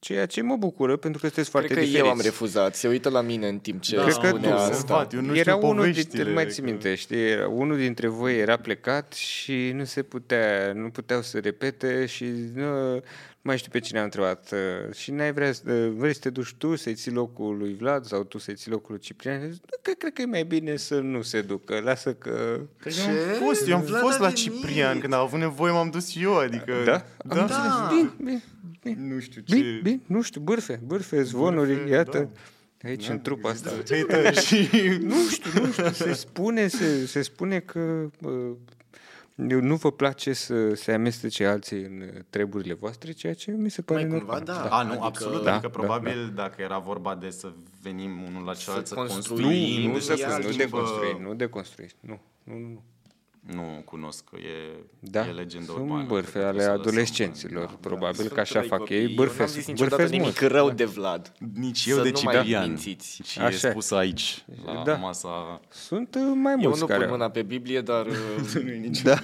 Ceea 0.00 0.26
ce 0.26 0.42
mă 0.42 0.56
bucură, 0.56 0.96
pentru 0.96 1.20
că 1.20 1.26
sunteți 1.26 1.50
foarte 1.50 1.68
Cred 1.68 1.78
că 1.78 1.84
diferiți. 1.84 2.08
eu 2.08 2.16
am 2.16 2.20
refuzat. 2.22 2.74
Se 2.74 2.88
uită 2.88 3.08
la 3.08 3.20
mine 3.20 3.48
în 3.48 3.58
timp 3.58 3.80
ce 3.80 3.96
da, 3.96 4.02
Cred 4.02 4.16
că 4.16 4.30
tu, 4.32 4.48
asta. 4.52 5.06
eu 5.12 5.20
nu 5.20 5.36
era 5.36 5.52
știu 5.52 5.68
unul 5.68 5.92
dintre, 5.92 6.22
mai 6.22 6.44
că... 6.44 6.50
ți 6.50 6.60
minte, 6.60 6.94
știi, 6.94 7.16
era, 7.30 7.48
unul 7.48 7.76
dintre 7.76 8.08
voi 8.08 8.38
era 8.38 8.56
plecat 8.56 9.12
și 9.12 9.70
nu 9.74 9.84
se 9.84 10.02
putea, 10.02 10.72
nu 10.74 10.90
puteau 10.90 11.22
să 11.22 11.38
repete 11.38 12.06
și 12.06 12.24
nu, 12.54 13.02
mai 13.42 13.58
știu 13.58 13.70
pe 13.70 13.78
cine 13.78 13.98
am 13.98 14.04
întrebat. 14.04 14.52
Uh, 14.52 14.94
și 14.94 15.10
n-ai 15.10 15.32
vrea, 15.32 15.48
uh, 15.48 15.90
vrei 15.96 16.14
să 16.14 16.20
te 16.20 16.30
duci 16.30 16.54
tu 16.54 16.76
să-i 16.76 16.94
ții 16.94 17.12
locul 17.12 17.56
lui 17.56 17.74
Vlad 17.74 18.04
sau 18.04 18.24
tu 18.24 18.38
să-i 18.38 18.54
ții 18.54 18.70
locul 18.70 18.92
lui 18.92 19.00
Ciprian? 19.00 19.60
Că 19.82 19.90
cred 19.98 20.12
că 20.12 20.22
e 20.22 20.26
mai 20.26 20.44
bine 20.44 20.76
să 20.76 21.00
nu 21.00 21.22
se 21.22 21.40
ducă. 21.40 21.80
Lasă 21.80 22.14
că... 22.14 22.60
Păi 22.82 22.92
eu 22.98 23.06
am 23.06 23.46
fost, 23.46 23.68
eu 23.68 23.76
am 23.76 23.82
Vlad 23.82 24.00
fost 24.00 24.18
la 24.18 24.30
Ciprian. 24.30 25.00
Când 25.00 25.12
a 25.12 25.18
avut 25.18 25.38
nevoie 25.38 25.72
m-am 25.72 25.90
dus 25.90 26.16
eu, 26.16 26.36
adică... 26.36 26.72
Da? 26.84 27.04
Da. 27.24 27.44
da. 27.44 27.90
Bine, 27.94 28.12
bine, 28.16 28.42
bine. 28.82 29.14
Nu 29.14 29.20
știu 29.20 29.40
ce... 29.40 29.54
Bine, 29.54 29.80
bine, 29.82 30.00
nu 30.06 30.22
știu, 30.22 30.40
bârfe, 30.40 30.80
bârfe, 30.86 31.22
zvonuri, 31.22 31.74
bârfe, 31.74 31.90
iată. 31.90 32.18
Da. 32.18 32.88
Aici, 32.88 33.06
da, 33.06 33.12
în 33.12 33.20
trupa 33.20 33.48
asta. 33.48 33.70
și... 34.40 34.68
nu 35.00 35.28
știu, 35.30 35.60
nu 35.60 35.72
știu, 35.72 35.90
se 35.90 36.12
spune, 36.12 36.68
se, 36.68 37.06
se 37.06 37.22
spune 37.22 37.60
că 37.60 38.10
uh, 38.20 38.56
nu 39.34 39.76
vă 39.76 39.92
place 39.92 40.32
să 40.32 40.74
se 40.74 40.92
amestece 40.92 41.46
alții 41.46 41.82
în 41.82 42.24
treburile 42.30 42.74
voastre, 42.74 43.12
ceea 43.12 43.34
ce 43.34 43.50
mi 43.50 43.70
se 43.70 43.82
pare 43.82 44.00
Mai 44.00 44.10
normal. 44.10 44.36
Cumva, 44.36 44.52
da. 44.52 44.68
da. 44.68 44.76
A, 44.76 44.82
nu, 44.82 44.90
adică, 44.90 45.04
absolut. 45.04 45.44
Da, 45.44 45.52
adică 45.52 45.68
da, 45.72 45.78
probabil 45.78 46.32
da. 46.34 46.42
dacă 46.42 46.62
era 46.62 46.78
vorba 46.78 47.14
de 47.14 47.30
să 47.30 47.52
venim 47.82 48.22
unul 48.22 48.44
la 48.44 48.54
celălalt, 48.54 48.86
să, 48.86 48.94
să 48.94 49.12
construim, 49.12 49.86
nu, 49.86 49.92
nu, 49.92 49.98
să, 49.98 50.14
să 50.14 50.40
nu 50.46 50.52
de 50.52 50.68
construi, 50.68 51.18
nu 51.20 51.34
de 51.34 51.46
construi. 51.46 51.90
Nu, 52.00 52.20
nu, 52.44 52.58
nu. 52.58 52.82
Nu 53.40 53.82
cunosc, 53.84 54.24
că 54.30 54.36
e, 54.36 54.84
da, 54.98 55.26
e 55.26 55.30
legendă 55.30 55.72
sunt 55.72 55.78
urbană. 55.78 56.04
bârfe 56.06 56.38
ale 56.38 56.62
adolescenților, 56.62 57.64
da, 57.66 57.76
probabil 57.80 58.26
da. 58.28 58.34
că 58.34 58.40
așa 58.40 58.62
fac 58.62 58.88
ei. 58.88 59.08
Bârfe, 59.08 59.32
eu 59.32 59.44
n-am 59.44 59.54
zis 59.54 59.66
niciodată 59.66 60.04
nimic 60.04 60.40
rău 60.40 60.70
de 60.70 60.84
Vlad. 60.84 61.32
Nici 61.54 61.86
eu 61.86 61.96
să 61.96 62.02
de 62.02 62.10
nu 62.10 62.16
Ciprian. 62.16 62.60
mai 62.60 62.68
mințiți. 62.68 63.20
Și 63.24 63.38
așa. 63.38 63.68
e 63.68 63.70
spus 63.70 63.90
aici, 63.90 64.44
la 64.64 64.82
da. 64.84 64.94
masa... 64.94 65.60
Sunt 65.68 66.14
uh, 66.14 66.22
mai 66.34 66.54
mulți 66.54 66.64
Eu 66.64 66.74
nu 66.78 66.86
care... 66.86 67.00
pun 67.00 67.10
mâna 67.10 67.30
pe 67.30 67.42
Biblie, 67.42 67.80
dar... 67.80 68.06
nu 68.06 68.60
nici 68.86 69.02
da. 69.02 69.18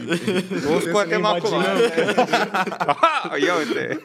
o 0.74 0.78
scoatem 0.78 1.24
acum. 1.24 1.50
Ia 3.44 3.54
uite. 3.56 4.00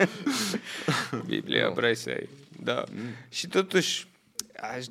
Biblia, 1.26 1.68
no. 1.68 1.74
vrei 1.74 1.96
să 1.96 2.10
ai. 2.10 2.30
Da. 2.64 2.84
Mm. 2.92 3.00
Și 3.30 3.48
totuși, 3.48 4.08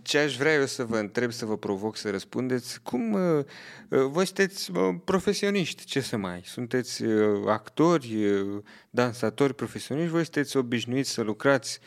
ce 0.02 0.18
aș 0.18 0.36
vrea 0.36 0.54
eu 0.54 0.66
să 0.66 0.84
vă 0.84 0.98
întreb, 0.98 1.32
să 1.32 1.44
vă 1.46 1.56
provoc 1.56 1.96
să 1.96 2.10
răspundeți, 2.10 2.80
cum 2.82 3.12
uh, 3.12 3.44
voi 3.88 4.26
sunteți 4.26 4.70
uh, 4.70 4.94
profesioniști, 5.04 5.84
ce 5.84 6.00
să 6.00 6.16
mai, 6.16 6.42
sunteți 6.44 7.02
uh, 7.02 7.42
actori, 7.46 8.24
uh, 8.24 8.62
dansatori 8.90 9.54
profesioniști, 9.54 10.10
voi 10.10 10.22
sunteți 10.22 10.56
obișnuiți 10.56 11.10
să 11.10 11.22
lucrați 11.22 11.80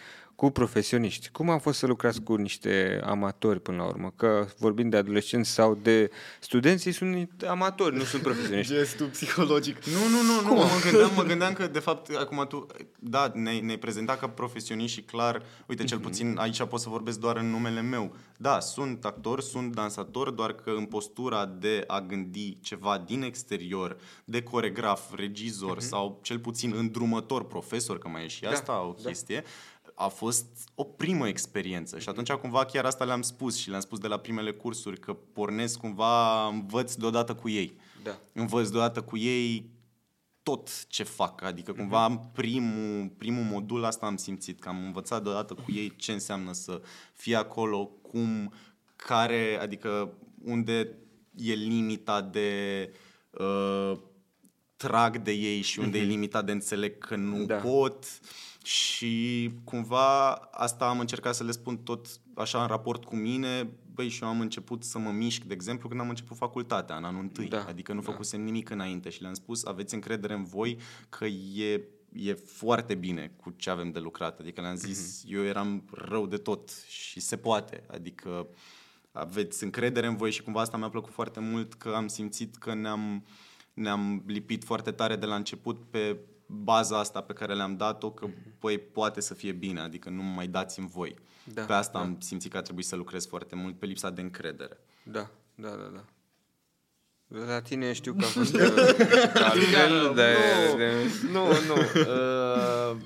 cu 0.43 0.51
profesioniști. 0.51 1.29
Cum 1.29 1.49
a 1.49 1.57
fost 1.57 1.77
să 1.77 1.85
lucrați 1.85 2.21
cu 2.21 2.35
niște 2.35 2.99
amatori 3.03 3.59
până 3.59 3.77
la 3.77 3.83
urmă? 3.83 4.13
Că 4.15 4.47
vorbind 4.57 4.91
de 4.91 4.97
adolescenți 4.97 5.49
sau 5.49 5.75
de 5.81 6.09
studenți, 6.39 6.87
ei 6.87 6.93
sunt 6.93 7.43
amatori, 7.47 7.95
nu 7.95 8.03
sunt 8.03 8.21
profesioniști. 8.27 8.73
Gestul 8.73 9.07
psihologic. 9.07 9.83
Nu, 9.85 10.07
nu, 10.09 10.21
nu, 10.21 10.47
nu. 10.47 10.53
Mă 10.53 10.69
gândeam, 10.83 11.11
mă 11.15 11.23
gândeam 11.23 11.53
că, 11.53 11.67
de 11.67 11.79
fapt, 11.79 12.15
acum 12.15 12.45
tu, 12.47 12.67
da, 12.99 13.31
ne-ai, 13.33 13.59
ne 13.59 13.77
prezentat 13.77 14.19
ca 14.19 14.29
profesioniști 14.29 14.97
și 14.97 15.01
clar, 15.01 15.43
uite, 15.67 15.83
cel 15.83 15.99
puțin 15.99 16.35
aici 16.37 16.63
pot 16.63 16.79
să 16.79 16.89
vorbesc 16.89 17.19
doar 17.19 17.37
în 17.37 17.49
numele 17.49 17.81
meu. 17.81 18.15
Da, 18.37 18.59
sunt 18.59 19.05
actor, 19.05 19.41
sunt 19.41 19.75
dansator, 19.75 20.29
doar 20.29 20.53
că 20.53 20.69
în 20.69 20.85
postura 20.85 21.45
de 21.45 21.83
a 21.87 22.01
gândi 22.01 22.57
ceva 22.61 23.03
din 23.05 23.21
exterior, 23.21 23.97
de 24.25 24.41
coregraf, 24.41 25.15
regizor 25.15 25.77
uh-huh. 25.77 25.87
sau 25.87 26.19
cel 26.21 26.39
puțin 26.39 26.73
îndrumător, 26.77 27.45
profesor, 27.45 27.97
că 27.97 28.07
mai 28.07 28.23
e 28.23 28.27
și 28.27 28.41
da, 28.41 28.49
asta 28.49 28.81
o 28.81 28.93
chestie, 28.93 29.41
da 29.41 29.47
a 30.03 30.07
fost 30.07 30.45
o 30.75 30.83
primă 30.83 31.27
experiență 31.27 31.99
și 31.99 32.09
atunci 32.09 32.31
cumva 32.31 32.65
chiar 32.65 32.85
asta 32.85 33.05
le-am 33.05 33.21
spus 33.21 33.57
și 33.57 33.69
le-am 33.69 33.81
spus 33.81 33.99
de 33.99 34.07
la 34.07 34.17
primele 34.17 34.51
cursuri 34.51 34.99
că 34.99 35.13
pornesc 35.13 35.79
cumva, 35.79 36.47
învăț 36.47 36.93
deodată 36.93 37.35
cu 37.35 37.49
ei. 37.49 37.77
Da. 38.03 38.19
Învăț 38.33 38.69
deodată 38.69 39.01
cu 39.01 39.17
ei 39.17 39.71
tot 40.43 40.87
ce 40.87 41.03
fac, 41.03 41.41
adică 41.41 41.73
cumva 41.73 42.03
am 42.03 42.29
primul, 42.33 43.11
primul 43.17 43.43
modul 43.43 43.83
asta 43.85 44.05
am 44.05 44.15
simțit, 44.15 44.59
că 44.59 44.69
am 44.69 44.85
învățat 44.85 45.23
deodată 45.23 45.53
cu 45.53 45.71
ei 45.71 45.95
ce 45.95 46.11
înseamnă 46.11 46.53
să 46.53 46.81
fie 47.13 47.35
acolo, 47.35 47.85
cum, 47.85 48.53
care, 48.95 49.59
adică 49.61 50.13
unde 50.43 50.97
e 51.35 51.53
limita 51.53 52.21
de 52.21 52.89
uh, 53.31 53.97
trag 54.75 55.17
de 55.17 55.31
ei 55.31 55.61
și 55.61 55.79
unde 55.79 55.97
mm-hmm. 55.97 56.01
e 56.01 56.05
limita 56.05 56.41
de 56.41 56.51
înțeleg 56.51 56.97
că 56.97 57.15
nu 57.15 57.45
da. 57.45 57.55
pot. 57.55 58.05
Și 58.63 59.51
cumva 59.63 60.31
asta 60.51 60.87
am 60.87 60.99
încercat 60.99 61.35
să 61.35 61.43
le 61.43 61.51
spun 61.51 61.77
tot 61.77 62.07
așa 62.35 62.61
în 62.61 62.67
raport 62.67 63.05
cu 63.05 63.15
mine. 63.15 63.69
Băi, 63.93 64.09
și 64.09 64.23
eu 64.23 64.29
am 64.29 64.39
început 64.39 64.83
să 64.83 64.97
mă 64.97 65.11
mișc, 65.11 65.43
de 65.43 65.53
exemplu, 65.53 65.87
când 65.87 65.99
am 65.99 66.09
început 66.09 66.37
facultatea, 66.37 66.95
în 66.95 67.03
anul 67.03 67.21
întâi. 67.21 67.47
Da, 67.47 67.65
adică 67.67 67.93
nu 67.93 68.01
da. 68.01 68.11
făcusem 68.11 68.41
nimic 68.41 68.69
înainte 68.69 69.09
și 69.09 69.21
le-am 69.21 69.33
spus, 69.33 69.65
aveți 69.65 69.93
încredere 69.93 70.33
în 70.33 70.43
voi 70.43 70.77
că 71.09 71.25
e, 71.25 71.81
e 72.13 72.33
foarte 72.33 72.95
bine 72.95 73.31
cu 73.41 73.53
ce 73.57 73.69
avem 73.69 73.91
de 73.91 73.99
lucrat. 73.99 74.39
Adică 74.39 74.61
le-am 74.61 74.75
zis, 74.75 75.21
mm-hmm. 75.21 75.33
eu 75.33 75.43
eram 75.43 75.83
rău 75.91 76.27
de 76.27 76.37
tot 76.37 76.69
și 76.87 77.19
se 77.19 77.37
poate. 77.37 77.83
Adică 77.91 78.47
aveți 79.11 79.63
încredere 79.63 80.07
în 80.07 80.15
voi 80.15 80.31
și 80.31 80.43
cumva 80.43 80.61
asta 80.61 80.77
mi-a 80.77 80.89
plăcut 80.89 81.13
foarte 81.13 81.39
mult 81.39 81.73
că 81.73 81.89
am 81.89 82.07
simțit 82.07 82.55
că 82.55 82.73
ne-am, 82.73 83.25
ne-am 83.73 84.23
lipit 84.25 84.63
foarte 84.63 84.91
tare 84.91 85.15
de 85.15 85.25
la 85.25 85.35
început 85.35 85.81
pe 85.89 86.17
baza 86.53 86.99
asta 86.99 87.21
pe 87.21 87.33
care 87.33 87.53
le-am 87.53 87.77
dat-o, 87.77 88.11
că 88.11 88.27
băi, 88.59 88.77
poate 88.77 89.21
să 89.21 89.33
fie 89.33 89.51
bine, 89.51 89.79
adică 89.79 90.09
nu 90.09 90.23
mai 90.23 90.47
dați 90.47 90.79
în 90.79 90.87
voi. 90.87 91.15
Da, 91.53 91.63
pe 91.63 91.73
asta 91.73 91.97
da. 91.99 92.05
am 92.05 92.17
simțit 92.19 92.51
că 92.51 92.57
a 92.57 92.61
trebuit 92.61 92.85
să 92.85 92.95
lucrez 92.95 93.27
foarte 93.27 93.55
mult, 93.55 93.79
pe 93.79 93.85
lipsa 93.85 94.09
de 94.09 94.21
încredere. 94.21 94.77
Da, 95.03 95.29
da, 95.55 95.69
da, 95.69 95.91
da. 95.93 96.03
La 97.45 97.61
tine 97.61 97.93
știu 97.93 98.13
că 98.13 98.25
a 98.25 98.27
fost 98.39 98.55
altfel 99.33 100.11
de... 100.15 100.35
Nu, 101.31 101.45
nu. 101.45 101.75
Uh, 102.01 102.97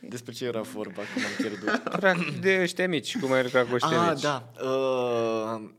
despre 0.00 0.32
ce 0.32 0.44
era 0.44 0.60
vorba, 0.60 1.02
cum 1.14 1.22
am 1.24 1.30
pierdut? 1.36 2.40
De 2.40 2.58
ăștia 2.62 2.88
mici, 2.88 3.18
cum 3.18 3.32
ai 3.32 3.42
lucrat 3.42 3.68
cu 3.68 3.74
ăștia 3.74 4.00
ah, 4.00 4.10
mici. 4.12 4.22
da. 4.22 4.52
Uh, 4.62 5.70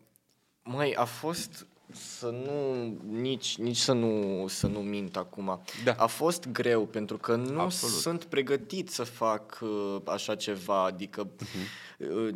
mai 0.63 0.91
a 0.91 1.03
fost 1.03 1.67
să 1.94 2.30
nu, 2.30 2.86
nici, 3.20 3.58
nici 3.58 3.78
să 3.78 3.94
nu, 3.94 4.46
să 4.48 4.68
nu 4.68 4.80
mint 4.80 5.18
acum. 5.18 5.62
Da. 5.84 5.94
A 5.98 6.06
fost 6.06 6.48
greu 6.48 6.86
pentru 6.86 7.18
că 7.18 7.36
nu 7.36 7.60
Absolut. 7.60 7.96
sunt 7.96 8.24
pregătit 8.24 8.89
să 8.89 9.04
fac 9.04 9.60
uh, 9.62 9.98
așa 10.06 10.36
ceva, 10.36 10.84
adică 10.84 11.28
uh-huh. 11.28 12.10
uh, 12.10 12.36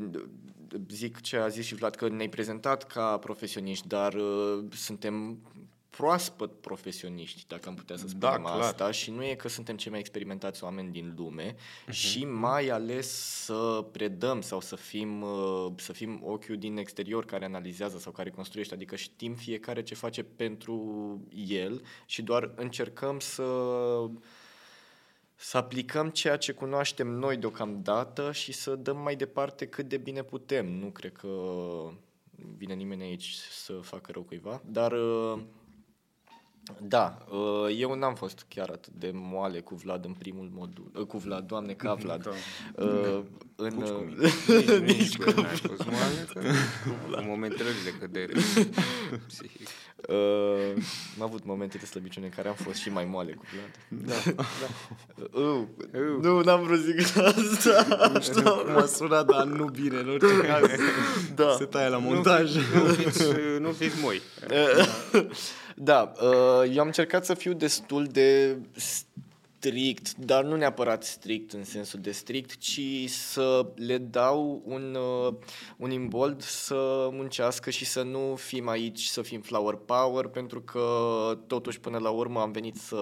zic 0.90 1.22
ce 1.22 1.38
a 1.38 1.48
zis 1.48 1.66
și 1.66 1.76
Vlad, 1.76 1.96
că 1.96 2.10
ne-ai 2.10 2.30
prezentat 2.30 2.84
ca 2.84 3.18
profesioniști, 3.18 3.88
dar 3.88 4.14
uh, 4.14 4.64
suntem 4.72 5.38
proaspăt 5.98 6.52
profesioniști, 6.62 7.44
dacă 7.48 7.70
am 7.70 7.76
putea 7.76 7.96
să 7.96 8.06
Da, 8.18 8.28
spunem 8.30 8.46
clar. 8.46 8.60
asta, 8.60 8.92
și 8.92 9.12
nu 9.12 9.24
e 9.24 9.36
că 9.36 9.48
suntem 9.48 9.76
cei 9.78 9.92
mai 9.92 10.00
experimentați 10.00 10.64
oameni 10.64 10.92
din 10.92 11.14
lume 11.18 11.56
Mhm. 11.86 11.92
și 11.92 12.26
mai 12.26 12.68
ales 12.70 13.08
să 13.44 13.86
predăm 13.92 14.42
sau 14.42 14.62
să 14.62 14.76
fim, 14.76 15.22
uh, 15.22 15.68
să 15.76 15.94
fim 15.94 16.22
ochiul 16.24 16.58
din 16.58 16.78
exterior 16.78 17.26
care 17.26 17.46
analizează 17.46 17.98
sau 17.98 18.12
care 18.12 18.30
construiește, 18.30 18.74
adică 18.74 18.96
știm 18.96 19.34
fiecare 19.36 19.84
ce 19.84 19.96
face 19.96 20.24
pentru 20.24 20.76
el 21.48 21.82
și 22.06 22.22
doar 22.22 22.52
încercăm 22.56 23.20
să 23.20 23.44
să 25.40 25.58
aplicăm 25.58 26.10
ceea 26.10 26.38
ce 26.38 26.52
cunoaștem 26.52 27.08
noi 27.08 27.38
deocamdată 27.38 28.32
și 28.32 28.52
să 28.52 28.76
dăm 28.76 28.98
mai 28.98 29.16
departe 29.16 29.68
cât 29.68 29.88
de 29.88 29.98
bine 29.98 30.24
putem. 30.24 30.66
Nu 30.80 30.88
cred 30.88 31.12
că 31.12 31.28
vine 32.58 32.74
nimeni 32.74 33.04
aici 33.04 33.34
să 33.52 33.74
facă 33.74 34.12
rău 34.12 34.22
cuiva, 34.22 34.62
dar 34.66 34.92
uh, 34.92 35.40
da, 36.82 37.18
uh, 37.30 37.76
eu 37.80 37.94
n-am 37.96 38.16
fost 38.16 38.46
chiar 38.48 38.70
atât 38.70 38.94
de 38.94 39.12
moale 39.14 39.60
cu 39.60 39.76
Vlad 39.76 40.06
în 40.06 40.14
primul 40.14 40.50
modul, 40.54 40.92
uh, 40.96 41.06
cu 41.06 41.18
Vlad, 41.18 41.48
doamne, 41.48 41.74
ca 41.74 41.94
Vlad. 41.94 42.24
Da. 42.24 42.84
Uh, 42.84 43.20
în, 43.56 43.74
Nici 43.76 43.88
cu 43.90 43.94
uh, 43.94 44.04
mine. 44.06 44.80
Nici, 44.80 44.98
nici 45.00 45.18
cu 45.18 45.42
n-ai 45.42 45.56
fost 45.56 45.86
moale, 45.86 46.28
că 46.34 46.40
în 47.18 47.24
momentele 47.28 47.70
de 47.86 47.94
cădere 48.00 48.34
psihic. 49.28 49.68
Uh, 50.08 50.74
am 51.18 51.24
avut 51.24 51.46
momente 51.46 51.78
de 51.78 51.86
slăbiciune 51.86 52.26
în 52.26 52.32
care 52.36 52.48
am 52.48 52.54
fost 52.54 52.80
și 52.80 52.90
mai 52.90 53.06
moale 53.06 53.32
cu 53.34 53.44
Vlad. 53.54 54.06
Da, 54.06 54.32
da. 54.62 55.40
Uh, 55.40 55.62
Uh. 55.94 56.24
nu, 56.24 56.42
n-am 56.42 56.64
vrut 56.64 56.80
să 56.80 56.86
zic 56.86 57.00
asta. 57.00 58.10
Nu 58.14 58.22
știu 58.22 58.42
cum 58.42 58.76
a 58.78 58.86
sunat, 58.86 59.26
dar 59.26 59.44
nu 59.46 59.66
bine, 59.66 59.98
în 60.00 60.10
orice 60.10 60.38
caz. 60.48 60.70
Da. 61.36 61.56
Se 61.58 61.66
taie 61.66 61.90
la 61.90 61.98
Nu, 62.00 62.04
montaj. 62.10 62.52
fi- 62.52 62.78
nu, 62.78 62.84
fiți, 62.86 63.24
nu 63.60 63.72
fiți 63.72 63.96
moi. 64.02 64.22
Da, 65.80 66.12
uh, 66.22 66.72
eu 66.74 66.80
am 66.80 66.86
încercat 66.86 67.26
să 67.26 67.34
fiu 67.34 67.54
destul 67.54 68.06
de 68.06 68.58
strict, 69.58 70.16
dar 70.16 70.44
nu 70.44 70.56
neapărat 70.56 71.04
strict 71.04 71.54
în 71.54 71.64
sensul 71.64 72.00
de 72.00 72.12
strict, 72.12 72.58
ci 72.58 72.82
să 73.08 73.66
le 73.76 73.98
dau 73.98 74.62
un, 74.66 74.96
uh, 74.96 75.34
un 75.78 75.92
imbold 75.92 76.42
să 76.42 77.10
muncească 77.12 77.70
și 77.70 77.86
să 77.86 78.02
nu 78.02 78.36
fim 78.36 78.68
aici, 78.68 79.04
să 79.04 79.22
fim 79.22 79.42
flower 79.42 79.76
power, 79.76 80.28
pentru 80.28 80.62
că 80.62 80.84
totuși 81.48 81.80
până 81.80 81.98
la 81.98 82.10
urmă 82.10 82.40
am 82.40 82.52
venit 82.52 82.76
să 82.76 82.96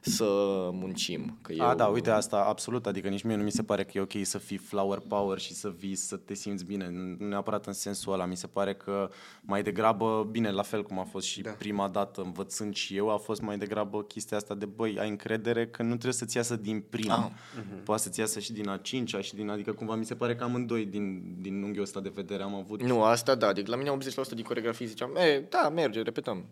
să 0.00 0.24
muncim. 0.72 1.38
Că 1.42 1.52
eu... 1.52 1.66
A, 1.68 1.74
da, 1.74 1.86
uite 1.86 2.10
asta, 2.10 2.44
absolut, 2.48 2.86
adică 2.86 3.08
nici 3.08 3.22
mie 3.22 3.36
nu 3.36 3.42
mi 3.42 3.50
se 3.50 3.62
pare 3.62 3.84
că 3.84 3.90
e 3.94 4.00
ok 4.00 4.12
să 4.22 4.38
fii 4.38 4.56
flower 4.56 4.98
power 5.08 5.38
și 5.38 5.54
să 5.54 5.72
vii, 5.78 5.94
să 5.94 6.16
te 6.16 6.34
simți 6.34 6.64
bine, 6.64 6.90
nu 7.18 7.26
neapărat 7.26 7.66
în 7.66 7.72
sensul 7.72 8.12
ăla, 8.12 8.24
mi 8.26 8.36
se 8.36 8.46
pare 8.46 8.74
că 8.74 9.10
mai 9.42 9.62
degrabă, 9.62 10.28
bine, 10.30 10.50
la 10.50 10.62
fel 10.62 10.82
cum 10.82 10.98
a 10.98 11.02
fost 11.04 11.26
și 11.26 11.40
Da. 11.40 11.50
da. 11.50 11.56
prima 11.56 11.88
dată 11.88 12.20
învățând 12.22 12.74
și 12.74 12.96
eu, 12.96 13.10
a 13.10 13.16
fost 13.16 13.40
mai 13.40 13.58
degrabă 13.58 14.02
chestia 14.02 14.36
asta 14.36 14.54
de, 14.54 14.64
băi, 14.66 14.96
ai 14.98 15.08
încredere 15.08 15.66
că 15.66 15.82
nu 15.82 15.88
trebuie 15.88 16.12
să-ți 16.12 16.36
iasă 16.36 16.56
din 16.56 16.84
prima, 16.90 17.14
Ah. 17.14 17.24
ah. 17.56 17.62
poate 17.84 18.02
să-ți 18.02 18.20
iasă 18.20 18.40
și 18.40 18.52
din 18.52 18.68
a 18.68 18.76
cincea 18.76 19.20
și 19.20 19.34
din, 19.34 19.48
adică 19.48 19.72
cumva 19.72 19.94
mi 19.94 20.04
se 20.04 20.14
pare 20.14 20.34
că 20.36 20.44
amândoi 20.44 20.84
din, 20.84 21.22
din 21.40 21.62
unghiul 21.62 21.82
ăsta 21.84 22.00
de 22.00 22.12
vedere 22.14 22.42
am 22.42 22.54
avut 22.54 22.82
Nu, 22.82 23.02
asta 23.02 23.34
da, 23.34 23.46
adică 23.46 23.70
la 23.70 23.76
mine 23.76 23.90
80% 23.90 24.34
din 24.34 24.44
coregrafii 24.44 24.86
ziceam, 24.86 25.10
e, 25.16 25.46
da, 25.48 25.68
merge, 25.68 26.02
repetăm. 26.02 26.44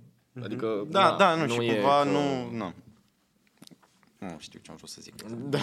Adică, 0.43 0.87
Da, 0.91 1.01
na, 1.11 1.17
da, 1.17 1.35
nu, 1.35 1.47
nu 1.47 1.53
și 1.53 1.69
e 1.69 1.73
cumva 1.75 2.03
că- 2.03 2.09
nu, 2.09 2.57
nu. 2.57 2.73
Nu 4.19 4.37
știu 4.39 4.59
ce 4.63 4.71
am 4.71 4.77
vrut 4.77 4.89
să 4.91 4.99
zic. 5.01 5.15
Da. 5.49 5.59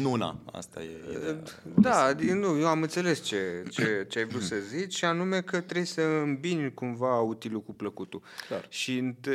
Nu, 0.00 0.14
na, 0.14 0.40
asta 0.52 0.82
e. 0.82 0.84
e 1.28 1.36
Da, 1.76 2.12
din- 2.12 2.38
nu, 2.38 2.58
eu 2.58 2.66
am 2.66 2.82
înțeles 2.82 3.22
ce, 3.22 3.64
ce, 3.70 4.06
ce 4.08 4.18
ai 4.18 4.24
vrut 4.24 4.42
să 4.42 4.56
zici 4.56 4.94
și 4.94 5.04
anume 5.04 5.40
că 5.40 5.60
trebuie 5.60 5.86
să 5.86 6.00
îmbini 6.02 6.74
cumva 6.74 7.20
utilul 7.20 7.62
cu 7.62 7.72
plăcutul. 7.74 8.22
Clar. 8.48 8.66
Și, 8.68 8.98
înt- 9.00 9.28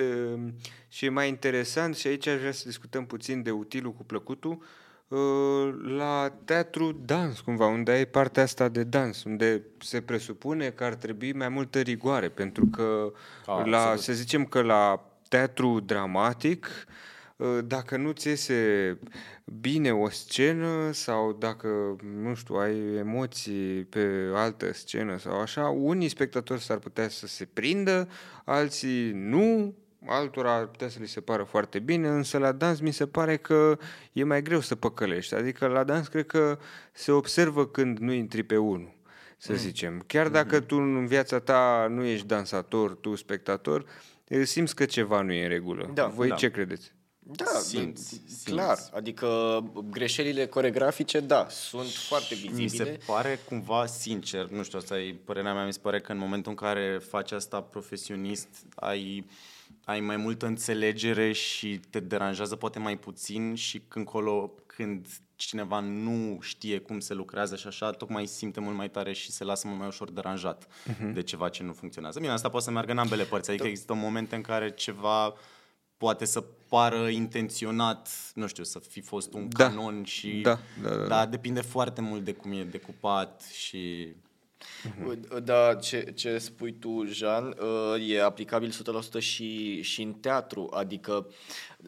și 0.87 1.05
e 1.05 1.09
mai 1.09 1.27
interesant 1.27 1.95
și 1.95 2.07
aici 2.07 2.27
aș 2.27 2.39
vrea 2.39 2.51
să 2.51 2.63
discutăm 2.65 3.05
puțin 3.05 3.43
de 3.43 3.51
utilul 3.51 3.93
cu 3.93 4.03
plăcutul 4.03 4.63
uh, 5.07 5.73
la 5.97 6.33
teatru 6.45 6.91
dans 7.05 7.39
cumva, 7.39 7.65
unde 7.67 7.91
ai 7.91 8.05
partea 8.05 8.43
asta 8.43 8.67
de 8.69 8.83
dans, 8.83 9.23
unde 9.23 9.61
se 9.77 10.01
presupune 10.01 10.69
că 10.69 10.83
ar 10.83 10.93
trebui 10.95 11.33
mai 11.33 11.49
multă 11.49 11.79
rigoare, 11.79 12.29
pentru 12.29 12.65
că 12.65 13.11
Ah, 13.45 13.65
la, 13.65 13.77
absolut. 13.79 13.99
să 13.99 14.13
zicem 14.13 14.45
că 14.45 14.61
la 14.61 15.09
teatru 15.27 15.79
dramatic 15.79 16.65
uh, 16.65 16.93
dacă 17.63 17.97
nu 17.97 18.11
ți 18.11 18.27
iese 18.27 18.99
bine 19.59 19.93
o 19.93 20.09
scenă 20.09 20.91
sau 20.91 21.33
dacă, 21.33 21.95
nu 22.21 22.35
știu, 22.35 22.55
ai 22.55 22.95
emoții 22.95 23.83
pe 23.83 24.31
altă 24.33 24.73
scenă 24.73 25.17
sau 25.17 25.39
așa, 25.39 25.67
unii 25.67 26.09
spectatori 26.09 26.61
s-ar 26.61 26.77
putea 26.77 27.09
să 27.09 27.27
se 27.27 27.45
prindă, 27.53 28.09
alții 28.45 29.11
nu, 29.11 29.75
altora 30.05 30.55
ar 30.55 30.65
putea 30.65 30.89
să 30.89 30.97
li 31.01 31.07
se 31.07 31.21
pară 31.21 31.43
foarte 31.43 31.79
bine, 31.79 32.07
însă 32.07 32.37
la 32.37 32.51
dans 32.51 32.79
mi 32.79 32.91
se 32.91 33.07
pare 33.07 33.37
că 33.37 33.77
e 34.13 34.23
mai 34.23 34.41
greu 34.41 34.59
să 34.59 34.75
păcălești. 34.75 35.35
Adică 35.35 35.67
la 35.67 35.83
dans 35.83 36.07
cred 36.07 36.25
că 36.25 36.59
se 36.91 37.11
observă 37.11 37.67
când 37.67 37.97
nu 37.97 38.11
intri 38.11 38.43
pe 38.43 38.57
unul 38.57 38.97
să 39.37 39.53
zicem. 39.53 40.03
Chiar 40.07 40.27
dacă 40.27 40.59
tu 40.59 40.75
în 40.75 41.05
viața 41.07 41.39
ta 41.39 41.87
nu 41.89 42.03
ești 42.03 42.25
dansator, 42.25 42.95
tu 42.95 43.15
spectator, 43.15 43.85
simți 44.43 44.75
că 44.75 44.85
ceva 44.85 45.21
nu 45.21 45.31
e 45.31 45.43
în 45.43 45.49
regulă. 45.49 45.91
Da, 45.93 46.07
Voi 46.07 46.27
da. 46.27 46.35
ce 46.35 46.51
credeți? 46.51 46.97
Da, 47.31 47.45
Simți, 47.45 48.07
simți, 48.07 48.33
simți. 48.33 48.43
clar. 48.43 48.77
Adică 48.93 49.59
greșelile 49.89 50.47
coregrafice, 50.47 51.19
da, 51.19 51.47
sunt 51.49 51.89
foarte 51.89 52.35
vizibile. 52.35 52.63
Mi 52.63 52.69
se 52.69 52.99
pare 53.05 53.39
cumva 53.47 53.85
sincer, 53.85 54.47
nu 54.47 54.63
știu, 54.63 54.77
asta 54.77 54.99
e 54.99 55.13
părerea 55.25 55.53
mea, 55.53 55.65
mi 55.65 55.73
se 55.73 55.79
pare 55.79 55.99
că 55.99 56.11
în 56.11 56.17
momentul 56.17 56.51
în 56.51 56.57
care 56.57 57.01
faci 57.09 57.31
asta 57.31 57.61
profesionist, 57.61 58.47
ai, 58.75 59.25
ai 59.83 59.99
mai 59.99 60.17
multă 60.17 60.45
înțelegere 60.45 61.31
și 61.31 61.79
te 61.89 61.99
deranjează 61.99 62.55
poate 62.55 62.79
mai 62.79 62.97
puțin 62.97 63.55
și 63.55 63.81
când 63.87 64.05
colo, 64.05 64.53
când 64.65 65.07
cineva 65.35 65.79
nu 65.79 66.37
știe 66.41 66.79
cum 66.79 66.99
se 66.99 67.13
lucrează 67.13 67.55
și 67.55 67.67
așa, 67.67 67.91
tocmai 67.91 68.25
simte 68.25 68.59
mult 68.59 68.75
mai 68.75 68.89
tare 68.89 69.13
și 69.13 69.31
se 69.31 69.43
lasă 69.43 69.67
mult 69.67 69.79
mai 69.79 69.87
ușor 69.87 70.11
deranjat 70.11 70.67
uh-huh. 70.67 71.13
de 71.13 71.23
ceva 71.23 71.49
ce 71.49 71.63
nu 71.63 71.73
funcționează. 71.73 72.19
Bine, 72.19 72.31
asta 72.31 72.49
poate 72.49 72.65
să 72.65 72.71
meargă 72.71 72.91
în 72.91 72.97
ambele 72.97 73.23
părți, 73.23 73.49
adică 73.49 73.67
există 73.67 73.93
momente 73.93 74.35
în 74.35 74.41
care 74.41 74.71
ceva 74.71 75.33
poate 75.99 76.25
să 76.25 76.43
pară 76.69 77.07
intenționat, 77.07 78.09
nu 78.33 78.47
știu, 78.47 78.63
să 78.63 78.79
fi 78.79 79.01
fost 79.01 79.33
un 79.33 79.47
Da. 79.57 79.63
canon 79.67 80.03
și 80.03 80.29
Da, 80.29 80.59
da, 80.83 80.89
da, 80.89 80.95
da. 80.95 81.05
dar 81.07 81.27
depinde 81.27 81.61
foarte 81.61 82.01
mult 82.01 82.23
de 82.23 82.33
cum 82.33 82.51
e 82.51 82.63
decupat 82.63 83.41
și 83.53 84.07
Da, 85.43 85.75
ce, 85.75 86.11
ce 86.15 86.37
spui 86.37 86.73
tu, 86.79 87.03
Jean, 87.05 87.45
uh, 87.95 88.09
e 88.09 88.21
aplicabil 88.23 88.71
100% 88.71 89.19
și, 89.19 89.81
și 89.81 90.01
în 90.01 90.13
teatru. 90.13 90.69
Adică 90.73 91.27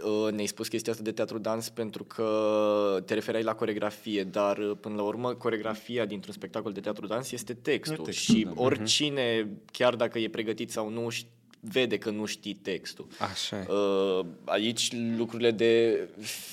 uh, 0.03 0.31
ne-ai 0.31 0.45
spus 0.45 0.67
chestia 0.67 0.91
asta 0.91 1.03
de 1.03 1.11
teatru-dans 1.11 1.69
pentru 1.69 2.03
că 2.03 3.03
te 3.05 3.13
referai 3.13 3.43
la 3.43 3.55
coregrafie, 3.55 4.23
dar 4.23 4.57
uh, 4.57 4.77
până 4.81 4.95
la 4.95 5.01
urmă 5.01 5.33
coregrafia 5.33 6.05
dintr-un 6.05 6.33
spectacol 6.33 6.71
de 6.71 6.79
teatru-dans 6.79 7.31
este 7.31 7.53
textul. 7.53 7.99
E 8.01 8.03
textul, 8.03 8.35
și 8.35 8.43
da. 8.43 8.51
oricine, 8.55 9.49
chiar 9.71 9.95
dacă 9.95 10.19
e 10.19 10.29
pregătit 10.29 10.71
sau 10.71 10.89
nu, 10.89 11.07
ș- 11.11 11.25
vede 11.61 11.97
că 11.97 12.09
nu 12.09 12.25
știi 12.25 12.53
textul. 12.53 13.07
Așa 13.19 13.57
e. 13.59 13.65
Uh, 13.73 14.25
aici 14.45 14.91
lucrurile 15.17 15.51
de 15.51 15.99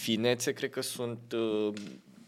finețe 0.00 0.52
cred 0.52 0.70
că 0.70 0.80
sunt 0.82 1.32
uh, 1.32 1.74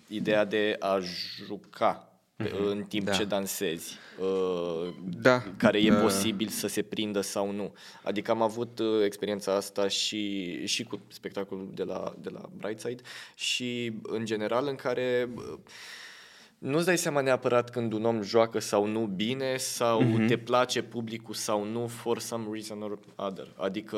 ideea 0.08 0.44
de 0.44 0.76
a 0.78 0.98
juca 1.46 2.04
pe- 2.36 2.52
în 2.66 2.82
timp 2.84 3.04
Da. 3.06 3.12
ce 3.12 3.24
dansezi. 3.24 3.96
Uh, 4.20 4.94
Da. 5.20 5.42
care 5.56 5.78
e 5.80 5.88
Da. 5.90 6.00
posibil 6.00 6.48
să 6.48 6.66
se 6.66 6.82
prindă 6.82 7.20
sau 7.20 7.50
nu. 7.50 7.72
Adică 8.02 8.30
am 8.30 8.42
avut 8.42 8.78
uh, 8.78 9.04
experiența 9.04 9.54
asta 9.54 9.88
și, 9.88 10.66
și 10.66 10.82
cu 10.84 11.00
spectacolul 11.08 11.70
de 11.74 11.82
la, 11.82 12.14
de 12.20 12.28
la 12.28 12.40
Brightside 12.56 13.02
și 13.34 13.92
în 14.02 14.24
general 14.24 14.66
în 14.66 14.74
care 14.74 15.28
uh, 15.36 15.58
nu-ți 16.60 16.86
dai 16.86 16.98
seama 16.98 17.20
neapărat 17.20 17.70
când 17.70 17.92
un 17.92 18.04
om 18.04 18.22
joacă 18.22 18.58
sau 18.58 18.86
nu 18.86 19.00
bine 19.06 19.56
sau 19.56 20.02
Mhm. 20.02 20.22
mm-hmm. 20.22 20.26
te 20.28 20.36
place 20.38 20.82
publicul 20.82 21.34
sau 21.34 21.64
nu 21.64 21.86
for 21.86 22.18
some 22.18 22.46
reason 22.52 22.82
or 22.82 22.98
other. 23.16 23.54
Adică, 23.56 23.96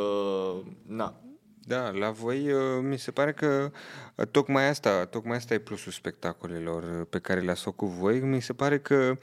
na, 0.87 1.21
Da, 1.67 1.91
la 1.91 2.11
voi 2.11 2.53
uh, 2.53 2.61
mi 2.83 2.99
se 2.99 3.11
pare 3.11 3.33
că 3.33 3.71
uh, 4.15 4.27
tocmai 4.31 4.69
asta, 4.69 5.05
tocmai 5.05 5.37
asta 5.37 5.55
e 5.55 5.59
plusul 5.59 5.93
spectacolelor 5.93 6.83
uh, 6.83 7.07
pe 7.11 7.19
care 7.19 7.41
le-ați 7.41 7.63
făcut 7.63 7.89
voi. 7.89 8.21
Mi 8.21 8.43
se 8.43 8.53
pare 8.53 8.79
că 8.79 9.19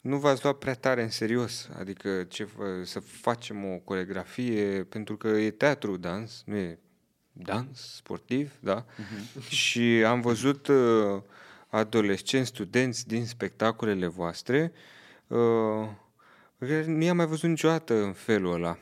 nu 0.00 0.16
v-ați 0.16 0.42
luat 0.42 0.56
prea 0.58 0.74
tare 0.74 1.02
în 1.02 1.10
serios, 1.10 1.68
adică 1.78 2.22
ce, 2.28 2.44
fă- 2.44 2.82
să 2.84 3.00
facem 3.00 3.64
o 3.64 3.76
coregrafie, 3.84 4.84
pentru 4.88 5.16
că 5.16 5.28
e 5.28 5.50
teatru, 5.50 5.96
dans, 5.96 6.42
nu 6.46 6.56
e 6.56 6.78
dans 7.32 7.94
sportiv, 7.94 8.52
da? 8.60 8.84
Și 9.48 9.80
am 10.06 10.20
văzut 10.20 10.66
uh, 10.66 11.20
adolescenți, 11.72 12.48
studenți 12.48 13.06
din 13.06 13.26
spectacolele 13.26 14.06
voastre, 14.06 14.72
uh, 15.26 15.88
care 16.58 16.84
nu 16.86 17.02
i-am 17.02 17.16
mai 17.16 17.26
văzut 17.26 17.48
niciodată 17.48 17.94
în 17.94 18.12
felul 18.12 18.52
ăla. 18.52 18.78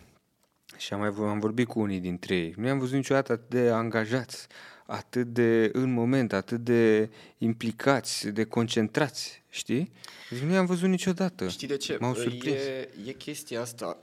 Și 0.76 0.92
am, 0.92 1.00
mai, 1.00 1.10
vor- 1.10 1.28
am 1.28 1.38
vorbit 1.38 1.66
cu 1.66 1.80
unii 1.80 2.00
dintre 2.00 2.34
ei. 2.36 2.54
Nu 2.56 2.66
i-am 2.66 2.78
văzut 2.78 2.94
niciodată 2.94 3.32
atât 3.32 3.48
de 3.48 3.68
angajați, 3.70 4.46
atât 4.86 5.26
de 5.26 5.70
în 5.72 5.92
moment, 5.92 6.32
atât 6.32 6.60
de 6.60 7.10
implicați, 7.38 8.28
de 8.28 8.44
concentrați, 8.44 9.42
știi? 9.48 9.92
Deci 10.30 10.38
nu 10.40 10.52
i-am 10.52 10.66
văzut 10.66 10.88
niciodată. 10.88 11.48
Știi 11.48 11.68
de 11.68 11.76
ce? 11.76 11.96
M-au 12.00 12.14
surprins. 12.14 12.56
E, 12.60 12.88
e 13.06 13.12
chestia 13.12 13.60
asta 13.60 13.98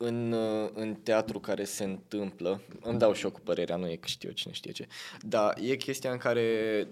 în, 0.00 0.32
uh, 0.32 0.68
în 0.74 0.94
teatru 0.94 1.38
care 1.40 1.64
se 1.64 1.84
întâmplă, 1.84 2.60
îmi 2.80 2.98
dau 2.98 3.12
și 3.12 3.24
eu 3.24 3.30
cu 3.30 3.40
părerea, 3.40 3.76
nu 3.76 3.90
e 3.90 3.96
că 3.96 4.06
știu 4.06 4.28
eu 4.28 4.34
cine 4.34 4.52
știe 4.52 4.72
ce, 4.72 4.86
dar 5.20 5.54
e 5.60 5.76
chestia 5.76 6.10
în 6.10 6.18
care 6.18 6.42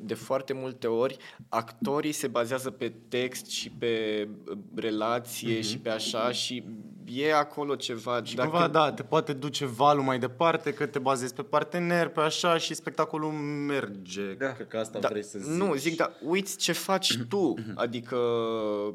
de 0.01 0.15
foarte 0.15 0.53
multe 0.53 0.87
ori 0.87 1.17
actorii 1.49 2.13
se 2.13 2.27
bazează 2.27 2.71
pe 2.71 2.93
text 3.09 3.47
și 3.47 3.71
pe 3.71 4.29
uh, 4.51 4.59
relație 4.75 5.55
Mhm. 5.59 5.63
și 5.67 5.79
pe 5.79 5.89
așa 5.91 6.33
și 6.33 6.65
e 7.05 7.35
acolo 7.35 7.75
ceva. 7.75 8.21
Și 8.25 8.35
dacă... 8.35 8.49
cumva, 8.49 8.69
da, 8.69 8.93
te 8.93 9.03
poate 9.03 9.33
duce 9.33 9.67
valul 9.67 10.03
mai 10.03 10.19
departe, 10.19 10.73
că 10.73 10.87
te 10.87 10.99
bazezi 10.99 11.35
pe 11.35 11.43
partener, 11.43 12.09
pe 12.09 12.21
așa 12.21 12.59
și 12.59 12.75
spectacolul 12.75 13.31
merge. 13.67 14.33
Da. 14.35 14.53
Cred 14.53 14.69
că 14.69 14.79
asta 14.79 14.99
da, 14.99 15.09
vrei 15.09 15.25
să 15.25 15.39
zici. 15.39 15.53
Nu, 15.53 15.75
zic, 15.75 15.97
dar 15.97 16.13
uiți 16.25 16.57
ce 16.57 16.73
faci 16.73 17.19
tu. 17.29 17.55
Adică, 17.75 18.19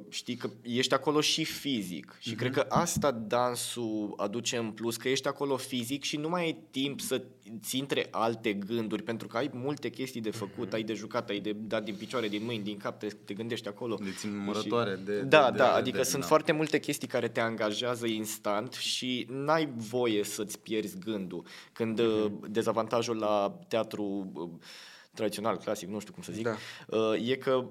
știi 0.10 0.36
că 0.36 0.50
ești 0.62 0.94
acolo 0.94 1.22
și 1.22 1.44
fizic. 1.46 2.16
Și 2.20 2.36
cred 2.36 2.52
că 2.52 2.66
asta 2.70 3.12
dansul 3.12 4.01
aduce 4.18 4.58
în 4.58 4.72
plus, 4.72 4.98
că 4.98 5.10
ești 5.10 5.28
acolo 5.28 5.58
fizic 5.58 6.04
și 6.04 6.18
nu 6.18 6.30
mai 6.30 6.42
ai 6.42 6.58
timp 6.72 7.00
să 7.00 7.24
ți 7.62 7.78
intre 7.78 8.08
alte 8.12 8.54
gânduri, 8.54 9.04
pentru 9.04 9.28
că 9.28 9.38
ai 9.38 9.50
multe 9.54 9.90
chestii 9.90 10.22
de 10.22 10.32
făcut, 10.32 10.74
ai 10.74 10.84
de 10.84 10.94
jucat, 10.94 11.30
ai 11.30 11.40
de 11.40 11.54
dat 11.54 11.84
din 11.84 11.96
picioare, 11.96 12.28
din 12.28 12.44
mâini, 12.44 12.64
din 12.64 12.78
cap, 12.78 13.00
te, 13.00 13.08
te 13.08 13.34
gândești 13.34 13.68
acolo. 13.68 13.96
De 13.96 14.30
numărătoare. 14.30 14.96
Și... 14.98 15.04
De, 15.04 15.20
da, 15.22 15.52
de, 15.52 15.58
da, 15.58 15.64
de, 15.64 15.64
adică 15.64 15.98
de, 15.98 16.04
sunt 16.04 16.22
da. 16.22 16.28
foarte 16.28 16.52
multe 16.52 16.80
chestii 16.80 17.08
care 17.08 17.28
te 17.28 17.40
angajează 17.40 18.08
instant 18.08 18.74
și 18.74 19.28
n-ai 19.30 19.70
voie 19.76 20.24
să-ți 20.24 20.60
pierzi 20.60 21.00
gândul. 21.00 21.46
Când 21.74 22.02
uh-huh. 22.02 22.50
dezavantajul 22.50 23.18
la 23.18 23.60
teatru 23.68 24.32
uh, 24.34 24.50
tradițional, 25.14 25.58
clasic, 25.58 25.90
nu 25.90 26.00
știu 26.00 26.14
cum 26.14 26.24
să 26.24 26.32
zic, 26.32 26.44
da. 26.44 26.56
Uh, 26.98 27.30
e 27.30 27.36
că 27.36 27.66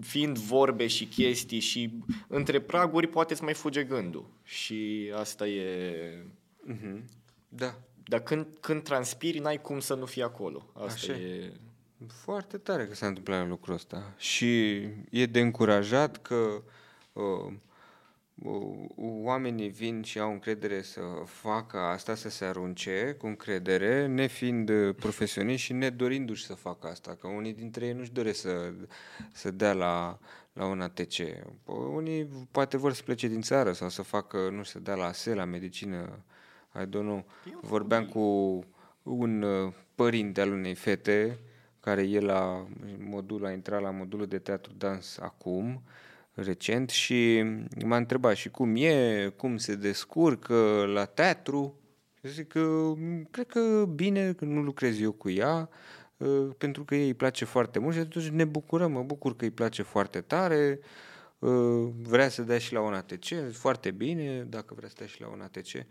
fiind 0.00 0.38
vorbe 0.38 0.86
și 0.86 1.06
chestii 1.06 1.60
și 1.60 1.92
între 2.28 2.60
praguri 2.60 3.06
poate 3.06 3.34
să 3.34 3.44
mai 3.44 3.54
fuge 3.54 3.84
gândul. 3.84 4.30
Și 4.42 5.12
asta 5.16 5.46
e... 5.46 6.24
Uh-huh. 6.70 7.02
Da. 7.48 7.78
Dar 8.04 8.20
când, 8.20 8.46
când 8.60 8.82
transpiri, 8.82 9.38
n-ai 9.38 9.60
cum 9.60 9.80
să 9.80 9.94
nu 9.94 10.06
fii 10.06 10.22
acolo. 10.22 10.66
Asta 10.74 11.12
Așa. 11.12 11.12
e... 11.12 11.52
Foarte 12.06 12.58
tare 12.58 12.86
că 12.86 12.94
s-a 12.94 13.06
întâmplat 13.06 13.48
lucrul 13.48 13.74
ăsta. 13.74 14.14
Și 14.16 14.76
e 15.10 15.26
de 15.26 15.40
încurajat 15.40 16.22
că 16.22 16.62
uh, 17.12 17.52
oamenii 19.22 19.68
vin 19.68 20.02
și 20.02 20.18
au 20.18 20.32
încredere 20.32 20.82
să 20.82 21.00
facă 21.24 21.78
asta, 21.78 22.14
să 22.14 22.28
se 22.28 22.44
arunce 22.44 23.16
cu 23.18 23.26
încredere, 23.26 24.06
nefiind 24.06 24.92
profesioniști 24.92 25.66
și 25.66 25.72
nedorindu-și 25.72 26.44
să 26.44 26.54
facă 26.54 26.86
asta, 26.86 27.16
că 27.20 27.26
unii 27.26 27.52
dintre 27.52 27.86
ei 27.86 27.92
nu-și 27.92 28.12
doresc 28.12 28.40
să, 28.40 28.72
să 29.32 29.50
dea 29.50 29.72
la, 29.72 30.18
la 30.52 30.66
un 30.66 30.80
ATC. 30.80 31.14
Unii 31.94 32.24
poate 32.50 32.76
vor 32.76 32.92
să 32.92 33.02
plece 33.02 33.28
din 33.28 33.40
țară 33.40 33.72
sau 33.72 33.88
să 33.88 34.02
facă, 34.02 34.36
nu 34.36 34.62
știu, 34.62 34.78
să 34.78 34.78
dea 34.78 34.94
la 34.94 35.04
ASE, 35.04 35.34
la 35.34 35.44
medicină, 35.44 36.24
I 36.74 36.84
don't 36.84 36.88
know. 36.88 37.24
Vorbeam 37.60 38.06
cu 38.06 38.20
un 39.02 39.42
uh, 39.42 39.72
părinte 39.94 40.40
al 40.40 40.52
unei 40.52 40.74
fete 40.74 41.38
care 41.80 42.02
e 42.02 42.20
la 42.20 42.66
modul, 42.98 43.46
a 43.46 43.52
intrat 43.52 43.82
la 43.82 43.90
modulul 43.90 44.26
de 44.26 44.38
teatru 44.38 44.72
dans 44.76 45.18
acum 45.18 45.82
recent 46.40 46.90
și 46.90 47.42
m-a 47.84 47.96
întrebat 47.96 48.34
și 48.34 48.48
cum 48.50 48.76
e, 48.76 49.32
cum 49.36 49.56
se 49.56 49.74
descurcă 49.74 50.84
la 50.94 51.04
teatru. 51.04 51.74
Și 52.22 52.32
zic 52.32 52.48
că 52.48 52.92
cred 53.30 53.46
că 53.46 53.84
bine 53.94 54.32
că 54.32 54.44
nu 54.44 54.60
lucrez 54.60 55.00
eu 55.00 55.12
cu 55.12 55.30
ea, 55.30 55.68
ă, 56.20 56.26
pentru 56.58 56.84
că 56.84 56.94
ei 56.94 57.06
îi 57.06 57.14
place 57.14 57.44
foarte 57.44 57.78
mult 57.78 57.94
și 57.94 58.00
atunci 58.00 58.28
ne 58.28 58.44
bucurăm, 58.44 58.92
mă 58.92 59.02
bucur 59.02 59.36
că 59.36 59.44
îi 59.44 59.50
place 59.50 59.82
foarte 59.82 60.20
tare, 60.20 60.78
ă, 60.82 60.86
vrea 62.02 62.28
să 62.28 62.42
dea 62.42 62.58
și 62.58 62.72
la 62.72 62.80
un 62.80 62.94
ATC, 62.94 63.52
foarte 63.52 63.90
bine 63.90 64.42
dacă 64.48 64.74
vrea 64.74 64.88
să 64.88 64.94
dea 64.98 65.06
și 65.06 65.20
la 65.20 65.28
un 65.28 65.40
ATC 65.40 65.86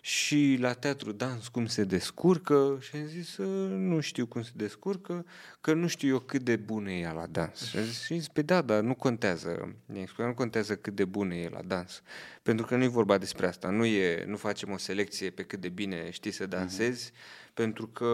și 0.00 0.56
la 0.60 0.72
teatru 0.72 1.12
dans 1.12 1.48
cum 1.48 1.66
se 1.66 1.84
descurcă 1.84 2.78
și 2.80 2.96
am 2.96 3.06
zis 3.06 3.36
nu 3.68 4.00
știu 4.00 4.26
cum 4.26 4.42
se 4.42 4.50
descurcă, 4.54 5.26
că 5.60 5.72
nu 5.74 5.86
știu 5.86 6.08
eu 6.08 6.18
cât 6.18 6.42
de 6.42 6.56
bună 6.56 6.90
e 6.90 7.12
la 7.12 7.26
dans. 7.26 7.68
Și 7.68 7.76
am 7.76 7.84
zis, 7.84 8.04
și 8.04 8.14
zis 8.14 8.28
pe 8.28 8.42
da, 8.42 8.62
dar 8.62 8.80
nu 8.80 8.94
contează, 8.94 9.76
nu 10.16 10.34
contează 10.34 10.76
cât 10.76 10.94
de 10.94 11.04
bună 11.04 11.34
e 11.34 11.48
la 11.48 11.62
dans, 11.62 12.02
pentru 12.42 12.66
că 12.66 12.76
nu 12.76 12.82
e 12.82 12.88
vorba 12.88 13.18
despre 13.18 13.46
asta, 13.46 13.70
nu, 13.70 13.84
e, 13.84 14.24
nu 14.26 14.36
facem 14.36 14.70
o 14.70 14.76
selecție 14.76 15.30
pe 15.30 15.42
cât 15.42 15.60
de 15.60 15.68
bine 15.68 16.10
știi 16.10 16.30
să 16.30 16.46
dansezi, 16.46 17.10
mm-hmm. 17.10 17.54
pentru 17.54 17.86
că 17.86 18.06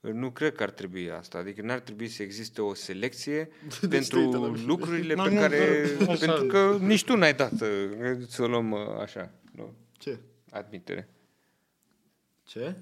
nu 0.00 0.30
cred 0.30 0.54
că 0.54 0.62
ar 0.62 0.70
trebui 0.70 1.10
asta. 1.10 1.38
Adică 1.38 1.62
n-ar 1.62 1.78
trebui 1.78 2.08
să 2.08 2.22
existe 2.22 2.62
o 2.62 2.74
selecție 2.74 3.50
deci 3.80 4.08
pentru 4.08 4.56
lucrurile 4.66 5.14
pe 5.14 5.34
care... 5.34 5.88
pentru 6.26 6.44
că 6.44 6.78
nici 6.80 7.04
tu 7.04 7.16
n-ai 7.16 7.34
dat 7.34 7.52
să 8.28 8.42
o 8.42 8.46
luăm 8.46 8.74
așa. 8.74 9.30
Nu? 9.52 9.74
Ce? 9.92 10.18
Admitere. 10.50 11.08
Ce? 12.42 12.74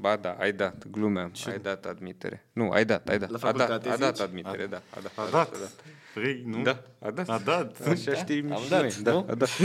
Ba 0.00 0.16
da, 0.16 0.36
ai 0.38 0.52
dat, 0.52 0.86
glumeam, 0.90 1.30
Ce? 1.30 1.50
ai 1.50 1.58
dat 1.58 1.86
admitere. 1.86 2.46
Nu, 2.52 2.70
ai 2.70 2.84
dat, 2.84 3.08
ai 3.08 3.18
dat. 3.18 3.30
La 3.30 3.48
a 3.48 3.52
dat, 3.52 3.86
a 3.86 3.96
dat 3.96 4.20
admitere, 4.20 4.62
a, 4.62 4.66
da. 4.66 4.82
A 4.90 5.00
dat, 5.00 5.12
a 5.16 5.30
dat. 5.30 5.54
A 5.54 5.58
dat. 5.58 5.84
Vrei, 6.14 6.42
nu? 6.46 6.62
Da, 6.62 6.82
a 6.98 7.10
dat. 7.10 7.28
A 7.28 7.38
dat. 7.38 7.86
Așa 7.86 8.10
da? 8.10 8.16
știm 8.16 8.52
Am 8.52 8.62
și 8.62 8.68
dat, 8.68 8.80
noi. 8.80 8.96
Da, 9.02 9.12
nu? 9.12 9.26
a 9.28 9.34
dat. 9.34 9.48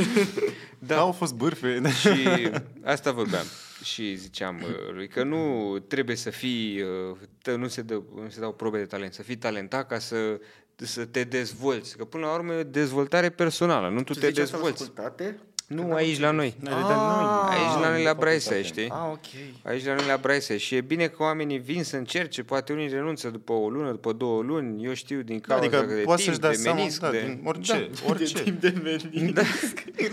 Da. 0.88 0.98
Au 0.98 1.12
fost 1.12 1.34
bârfe. 1.34 1.82
Și 1.90 2.50
asta 2.84 3.12
vorbeam. 3.12 3.46
Și 3.84 4.16
ziceam 4.16 4.62
uh, 4.64 4.92
lui 4.94 5.08
că 5.08 5.24
nu 5.24 5.76
trebuie 5.88 6.16
să 6.16 6.30
fii, 6.30 6.82
uh, 6.82 7.56
nu 7.56 7.68
se, 7.68 7.82
dă, 7.82 8.02
nu 8.16 8.30
se 8.30 8.40
dau 8.40 8.54
probe 8.54 8.78
de 8.78 8.86
talent, 8.86 9.14
să 9.14 9.24
fii 9.24 9.38
talentat 9.38 9.88
ca 9.88 10.00
să 10.00 10.40
să 10.76 11.06
te 11.06 11.24
dezvolți. 11.24 11.98
Că 11.98 12.06
până 12.06 12.26
la 12.26 12.34
urmă 12.34 12.54
e 12.54 12.60
o 12.60 12.64
dezvoltare 12.64 13.30
personală, 13.30 13.90
nu 13.90 14.04
tu, 14.04 14.14
Tu 14.14 14.20
te 14.20 14.28
zici 14.28 14.38
asta 14.40 14.58
la 14.58 14.64
dezvolți. 14.64 14.84
facultate? 14.94 15.40
Nu, 15.68 15.94
aici 15.94 16.20
la 16.20 16.32
noi. 16.32 16.56
Noi 16.60 16.74
le 16.74 16.82
dăm 16.88 16.98
noi. 16.98 17.26
Aici 17.50 17.82
la 17.82 17.90
noi 17.90 18.04
la 18.04 18.14
Braise, 18.14 18.50
facultate. 18.50 18.68
știi? 18.68 18.90
Ah, 18.90 19.10
ok. 19.12 19.64
Aici 19.64 19.86
la 19.86 19.94
noi 19.94 20.06
la 20.08 20.18
Braise 20.18 20.58
și 20.58 20.76
e 20.76 20.82
bine 20.82 21.08
că 21.08 21.24
oamenii 21.24 21.58
vin 21.58 21.84
să 21.84 21.96
încerce, 21.98 22.44
poate 22.44 22.74
unii 22.74 22.88
renunță 22.88 23.30
după 23.30 23.54
o 23.54 23.70
lună, 23.70 23.92
după 23.92 24.14
două 24.14 24.42
luni, 24.42 24.86
eu 24.86 24.94
știu 24.94 25.22
din 25.22 25.40
cauza 25.40 25.66
Adică 25.66 25.82
de 25.82 26.02
poți 26.02 26.24
timp, 26.24 26.28
să-și 26.28 26.40
dea 26.40 26.50
de 26.50 26.56
seama, 26.56 26.78
menisc, 26.78 27.00
da, 27.00 27.10
de... 27.10 27.20
din 27.20 27.42
orice, 27.44 27.74
De 27.74 28.00
orice. 28.08 28.44
timp 28.44 28.62
de 28.62 28.74
menisc. 28.84 29.34
Da. 29.34 29.42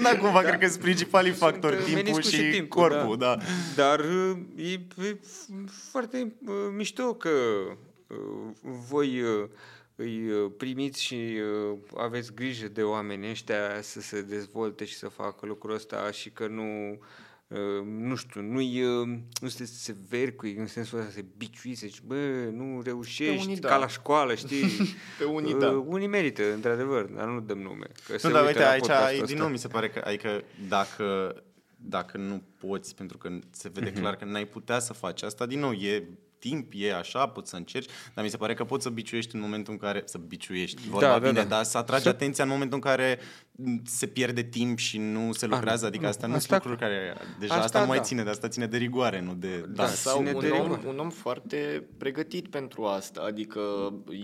Da, 0.02 0.16
cumva, 0.18 0.40
cred 0.40 0.58
că 0.58 0.68
sunt 0.68 0.80
principalii 0.80 1.34
Sunt, 1.34 1.50
factori, 1.50 1.76
uh, 1.76 1.82
timpul 1.82 2.02
meniscul 2.02 2.30
și, 2.30 2.44
și 2.44 2.50
timpul, 2.50 2.80
corpul, 2.80 3.16
da. 3.16 3.36
Dar 3.76 3.98
uh, 4.00 4.36
e, 4.56 4.80
e 5.06 5.16
foarte 5.90 6.32
uh, 6.46 6.54
mișto 6.76 7.14
că 7.14 7.28
uh, 8.06 8.16
voi 8.88 9.20
uh, 9.20 9.48
îi 10.00 10.30
uh, 10.30 10.50
primiți 10.56 11.02
și 11.02 11.14
uh, 11.14 11.78
aveți 11.96 12.34
grijă 12.34 12.68
de 12.68 12.82
oamenii 12.82 13.30
ăștia 13.30 13.82
să 13.82 14.00
se 14.00 14.22
dezvolte 14.22 14.84
și 14.84 14.94
să 14.94 15.08
facă 15.08 15.46
lucrul 15.46 15.74
ăsta 15.74 16.10
și 16.10 16.30
că 16.30 16.46
nu 16.46 16.98
uh, 17.48 17.84
nu 17.84 18.14
știu, 18.14 18.40
nu-i, 18.40 18.82
uh, 18.82 19.06
nu 19.40 19.48
sunteți 19.48 19.84
severi 19.84 20.36
cu 20.36 20.46
ei, 20.46 20.54
în 20.54 20.66
sensul 20.66 20.98
ăsta 20.98 21.10
să 21.10 21.20
biciuiți, 21.36 21.80
să 21.80 21.86
zici, 21.86 22.02
bă, 22.06 22.14
nu 22.52 22.82
reușești, 22.82 23.46
unii 23.46 23.56
da. 23.60 23.68
ca 23.68 23.76
la 23.76 23.88
școală, 23.88 24.34
știi? 24.34 24.66
Pe 25.18 25.24
unii, 25.24 25.52
Uh, 25.52 25.58
da. 25.60 25.70
Unii 25.70 26.06
merită, 26.06 26.52
într-adevăr, 26.52 27.04
dar 27.04 27.26
nu 27.26 27.40
dăm 27.40 27.58
nume. 27.58 27.86
Că 28.06 28.18
se 28.18 28.26
Nu, 28.26 28.32
dar 28.32 28.46
uită 28.46 28.58
uite, 28.58 28.60
la 28.60 28.70
aici, 28.70 28.80
podcastul 28.80 29.14
din 29.14 29.22
ăsta. 29.24 29.38
nou 29.38 29.48
mi 29.48 29.58
se 29.58 29.68
pare 29.68 29.88
că, 29.88 30.02
adică, 30.04 30.42
dacă, 30.68 31.34
dacă 31.76 32.16
nu 32.16 32.42
poți, 32.58 32.94
pentru 32.94 33.18
că 33.18 33.38
se 33.50 33.68
vede 33.68 33.92
clar 33.92 34.16
că 34.16 34.24
n-ai 34.24 34.46
putea 34.46 34.78
să 34.78 34.92
faci 34.92 35.22
asta, 35.22 35.46
din 35.46 35.58
nou, 35.58 35.72
e 35.72 36.08
timp, 36.40 36.72
e 36.76 36.94
așa, 36.94 37.26
poți 37.26 37.50
să 37.50 37.56
încerci, 37.56 37.90
dar 38.14 38.24
mi 38.24 38.30
se 38.30 38.36
pare 38.36 38.54
că 38.54 38.64
poți 38.64 38.82
să 38.82 38.90
biciuiești 38.90 39.34
în 39.34 39.40
momentul 39.40 39.72
în 39.72 39.78
care, 39.78 40.02
să 40.04 40.18
biciuiești, 40.18 40.82
vorba 40.88 41.06
Da, 41.06 41.12
da, 41.12 41.18
da, 41.18 41.28
bine, 41.28 41.42
da. 41.42 41.48
dar 41.48 41.64
să 41.64 41.78
atragi 41.78 42.02
Să- 42.02 42.08
atenția 42.08 42.44
în 42.44 42.50
momentul 42.50 42.74
în 42.76 42.82
care 42.90 43.18
se 43.84 44.06
pierde 44.06 44.42
timp 44.42 44.78
și 44.78 44.98
nu 44.98 45.32
se 45.32 45.46
lucrează, 45.46 45.86
adică 45.86 46.02
nu, 46.02 46.08
asta 46.08 46.26
nu 46.26 46.32
sunt 46.32 46.42
asta- 46.42 46.54
lucruri 46.54 46.78
care, 46.78 47.14
deja 47.38 47.52
asta 47.52 47.64
asta, 47.64 47.80
nu 47.80 47.86
mai 47.86 47.96
da. 47.96 48.02
ține, 48.02 48.22
de 48.22 48.30
asta 48.30 48.48
ține 48.48 48.66
de 48.66 48.76
rigoare, 48.76 49.20
nu 49.20 49.34
de 49.34 49.56
Da, 49.58 49.66
dans. 49.82 49.94
Sau 50.00 50.16
ține 50.16 50.32
un 50.32 50.40
de 50.40 50.48
om, 50.48 50.62
rigoare. 50.62 50.88
un 50.88 50.98
om 50.98 51.10
foarte 51.10 51.84
pregătit 51.98 52.48
pentru 52.48 52.84
asta. 52.84 53.20
Adică 53.26 53.60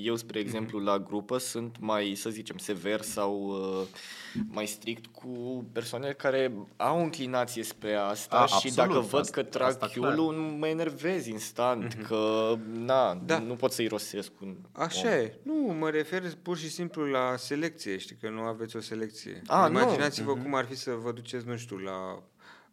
eu, 0.02 0.16
spre 0.16 0.38
exemplu, 0.38 0.78
la 0.78 0.98
grupă 0.98 1.38
sunt 1.38 1.76
mai, 1.80 2.12
să 2.16 2.30
zicem, 2.30 2.56
sever 2.58 3.00
sau 3.00 3.46
uh, 3.80 3.86
mai 4.48 4.66
strict 4.66 5.06
cu 5.06 5.64
persoane 5.72 6.10
care 6.10 6.52
au 6.76 7.02
înclinație 7.02 7.62
spre 7.62 7.94
asta 7.94 8.36
A, 8.36 8.46
și 8.46 8.52
absolut, 8.54 8.76
dacă 8.76 8.98
văd 9.06 9.20
asta- 9.20 9.32
că 9.40 9.42
trag 9.42 9.68
asta 9.68 9.86
clar. 9.92 10.14
chiulul, 10.14 10.32
mă 10.34 10.66
enervez 10.66 11.26
instant, 11.26 11.96
că 12.08 12.54
na, 12.84 13.14
Da. 13.26 13.38
nu 13.38 13.54
pot 13.54 13.72
să-i 13.72 13.86
rosesc 13.86 14.30
un 14.42 14.56
Așa 14.72 15.08
om. 15.08 15.14
e. 15.14 15.34
Nu, 15.42 15.54
mă 15.78 15.90
refer 15.90 16.22
pur 16.42 16.56
și 16.56 16.70
simplu 16.70 17.04
la 17.04 17.34
selecție. 17.36 17.96
Știi 17.98 18.16
că 18.20 18.30
nu 18.30 18.40
aveți 18.40 18.76
o 18.76 18.80
selecție. 18.80 19.25
A, 19.46 19.68
nu. 19.68 19.78
Imaginați-vă 19.78 20.32
cum 20.32 20.54
ar 20.54 20.64
fi 20.64 20.76
să 20.76 20.90
vă 20.90 21.12
duceți, 21.12 21.46
nu 21.46 21.56
știu, 21.56 21.76
la 21.76 22.22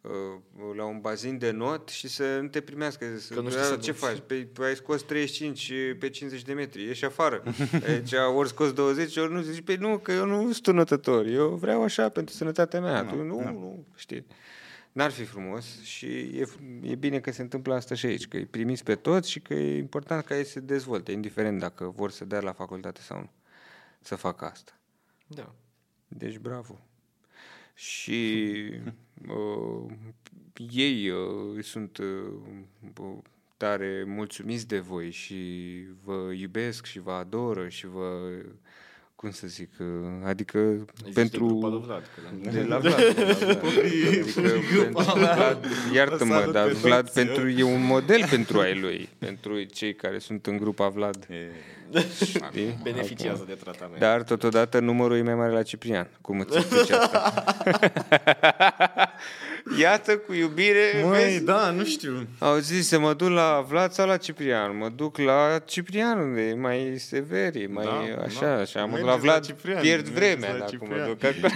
uh, 0.00 0.74
la 0.76 0.84
un 0.84 1.00
bazin 1.00 1.38
de 1.38 1.50
not 1.50 1.88
și 1.88 2.08
să 2.08 2.38
nu 2.40 2.48
te 2.48 2.60
primească. 2.60 3.04
Să, 3.18 3.34
Că 3.34 3.40
nu 3.40 3.50
știi 3.50 3.62
să 3.62 3.76
ce 3.76 3.90
duci." 3.90 4.00
faci? 4.00 4.22
Pe, 4.26 4.48
ai 4.60 4.74
scos 4.74 5.02
35 5.02 5.72
pe 5.98 6.08
50 6.08 6.42
de 6.42 6.52
metri, 6.52 6.82
ieși 6.82 7.04
afară. 7.04 7.42
Deci 7.86 8.12
ori 8.34 8.48
scos 8.48 8.72
20, 8.72 9.16
ori 9.16 9.32
nu 9.32 9.40
zici, 9.40 9.64
pe 9.64 9.76
nu, 9.76 9.98
că 9.98 10.12
eu 10.12 10.26
nu 10.26 10.52
sunt 10.52 10.76
notător, 10.76 11.26
eu 11.26 11.48
vreau 11.48 11.82
așa 11.82 12.08
pentru 12.08 12.34
sănătatea 12.34 12.80
mea. 12.80 13.02
Nu, 13.02 13.10
tu, 13.10 13.16
nu, 13.16 13.40
nu. 13.40 13.50
nu, 13.50 13.86
știi. 13.94 14.26
N-ar 14.92 15.10
fi 15.10 15.24
frumos 15.24 15.82
și 15.82 16.06
e, 16.06 16.46
e 16.80 16.94
bine 16.94 17.20
că 17.20 17.32
se 17.32 17.42
întâmplă 17.42 17.74
asta 17.74 17.94
și 17.94 18.06
aici, 18.06 18.28
că 18.28 18.36
îi 18.36 18.46
primiți 18.46 18.82
pe 18.82 18.94
toți 18.94 19.30
și 19.30 19.40
că 19.40 19.54
e 19.54 19.76
important 19.76 20.24
ca 20.24 20.36
ei 20.36 20.44
să 20.44 20.50
se 20.50 20.60
dezvolte, 20.60 21.12
indiferent 21.12 21.58
dacă 21.58 21.92
vor 21.96 22.10
să 22.10 22.24
dea 22.24 22.40
la 22.40 22.52
facultate 22.52 23.00
sau 23.00 23.18
nu, 23.18 23.30
să 24.00 24.14
facă 24.14 24.44
asta. 24.44 24.72
Da. 25.26 25.54
Deci 26.08 26.38
bravo. 26.38 26.80
Și 27.74 28.54
uh, 29.28 29.92
ei 30.70 31.08
uh, 31.10 31.62
sunt 31.62 31.98
uh, 31.98 33.12
tare 33.56 34.04
mulțumiți 34.06 34.68
de 34.68 34.78
voi 34.78 35.10
și 35.10 35.34
vă 36.04 36.30
iubesc 36.38 36.84
și 36.84 37.00
vă 37.00 37.12
adoră 37.12 37.68
și 37.68 37.86
vă 37.86 38.18
cu 39.16 39.30
cum 39.30 39.30
să 39.30 39.46
zic, 39.46 39.70
uh, 39.78 39.86
adică 40.24 40.58
Există 40.58 41.20
pentru... 41.20 41.46
grupa 41.46 41.68
lui 41.68 41.80
Vlad, 41.80 42.02
că 42.14 42.20
la- 42.24 42.50
De 42.50 42.62
la 42.62 42.78
Vlad. 42.78 43.14
de 43.14 43.22
la 43.22 43.32
Vlad. 43.32 43.58
Adică 43.74 44.80
pentru 44.82 45.12
Vlad, 45.14 45.66
iartă-mă, 45.94 46.34
Salut 46.34 46.52
dar 46.52 46.66
pe 46.66 46.72
Vlad 46.72 47.04
toți, 47.04 47.14
pentru, 47.14 47.48
e 47.48 47.62
un 47.62 47.84
model 47.84 48.28
pentru 48.28 48.58
ai 48.60 48.80
lui, 48.80 49.08
pentru 49.18 49.62
cei 49.62 49.94
care 49.94 50.18
sunt 50.18 50.46
în 50.46 50.56
grupa 50.56 50.88
Vlad. 50.88 51.26
E, 51.30 51.34
Știi? 52.24 52.78
beneficiază 52.82 53.44
de 53.46 53.54
tratament. 53.54 53.98
Dar 54.00 54.22
totodată 54.22 54.80
numărul 54.80 55.16
e 55.16 55.22
mai 55.22 55.34
mare 55.34 55.52
la 55.52 55.62
Ciprian. 55.62 56.08
Cum 56.20 56.40
îți 56.40 56.56
explici 56.56 56.90
asta? 56.90 57.44
Iată, 59.80 60.16
cu 60.16 60.32
iubire, 60.32 61.02
Măi, 61.04 61.18
vezi? 61.22 61.44
da, 61.44 61.70
nu 61.70 61.84
știu. 61.84 62.26
Au 62.38 62.56
zis 62.56 62.88
să 62.88 62.98
mă 62.98 63.14
duc 63.14 63.28
la 63.28 63.64
Vlad 63.68 63.92
sau 63.92 64.06
la 64.06 64.16
Ciprian. 64.16 64.76
Mă 64.76 64.88
duc 64.88 65.18
la 65.18 65.58
Ciprian, 65.64 66.18
unde 66.18 66.40
e 66.40 66.54
mai 66.54 66.94
sever, 66.98 67.56
e 67.56 67.66
mai 67.66 67.84
Da, 67.84 68.22
așa, 68.22 68.40
da. 68.40 68.54
așa. 68.60 68.84
Mă 68.84 68.96
duc 68.96 69.04
Mergeți 69.04 69.06
la 69.06 69.12
la 69.14 69.20
Vlad, 69.20 69.46
Ciprian, 69.46 69.80
pierd 69.80 70.02
mergeți 70.04 70.14
vremea 70.18 70.52
la 70.52 70.58
dacă 70.58 70.76
mă 70.80 70.86
Ciprian. 70.86 71.08
duc 71.08 71.24
acolo. 71.24 71.52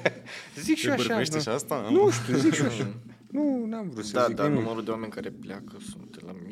zic 0.64 0.76
și 0.76 0.82
Te 0.84 0.88
eu 0.88 0.94
așa. 0.94 1.06
bărbește 1.08 1.36
nu. 1.36 1.42
și 1.42 1.48
asta? 1.48 1.86
Nu 1.90 2.10
știu, 2.10 2.36
zic 2.36 2.54
și 2.54 2.60
eu 2.60 2.66
așa. 2.72 2.86
Nu, 3.30 3.64
n-am 3.68 3.88
vrut 3.92 4.04
să 4.04 4.10
Da, 4.12 4.24
zic 4.26 4.36
dar 4.36 4.46
nimic. 4.46 4.62
numărul 4.62 4.84
de 4.84 4.90
oameni 4.90 5.12
care 5.12 5.30
pleacă 5.40 5.76
sunt 5.90 6.24
la 6.26 6.32
mine. 6.46 6.51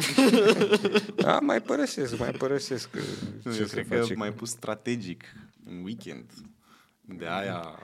Da, 1.24 1.38
mai 1.38 1.60
părăsesc, 1.60 2.18
mai 2.18 2.30
părăsesc. 2.30 2.90
că 2.90 2.98
Nu, 3.42 3.52
Ce 3.52 3.60
eu 3.60 3.66
să 3.66 3.72
cred 3.74 3.88
că 3.88 3.96
face? 3.96 4.14
mai 4.14 4.32
pus 4.32 4.50
strategic 4.50 5.24
în 5.64 5.82
weekend. 5.84 6.30
De 7.00 7.26
aia... 7.26 7.78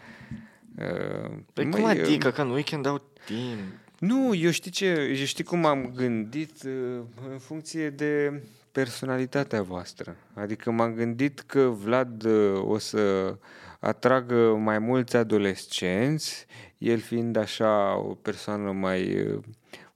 Uh, 0.78 1.30
Păi 1.52 1.64
măi, 1.64 1.72
cum 1.72 1.82
uh, 1.82 1.88
adică 1.88 2.30
că 2.30 2.42
în 2.42 2.50
weekend 2.50 2.86
au 2.86 3.02
timp? 3.24 3.58
Nu, 3.98 4.34
eu 4.34 4.50
știi 4.50 4.70
ce, 4.70 4.86
eu 5.18 5.24
știi 5.24 5.44
cum 5.44 5.64
am 5.64 5.92
gândit 5.96 6.62
uh, 6.62 7.00
în 7.30 7.38
funcție 7.38 7.90
de 7.90 8.42
personalitatea 8.72 9.62
voastră. 9.62 10.16
Adică 10.34 10.70
m-am 10.70 10.94
gândit 10.94 11.40
că 11.40 11.60
Vlad 11.60 12.24
uh, 12.24 12.62
o 12.62 12.78
să 12.78 13.34
atragă 13.80 14.54
mai 14.56 14.78
mulți 14.78 15.16
adolescenți, 15.16 16.46
el 16.78 16.98
fiind 16.98 17.36
așa 17.36 17.98
o 17.98 18.14
persoană 18.14 18.72
mai 18.72 19.20
uh, 19.20 19.38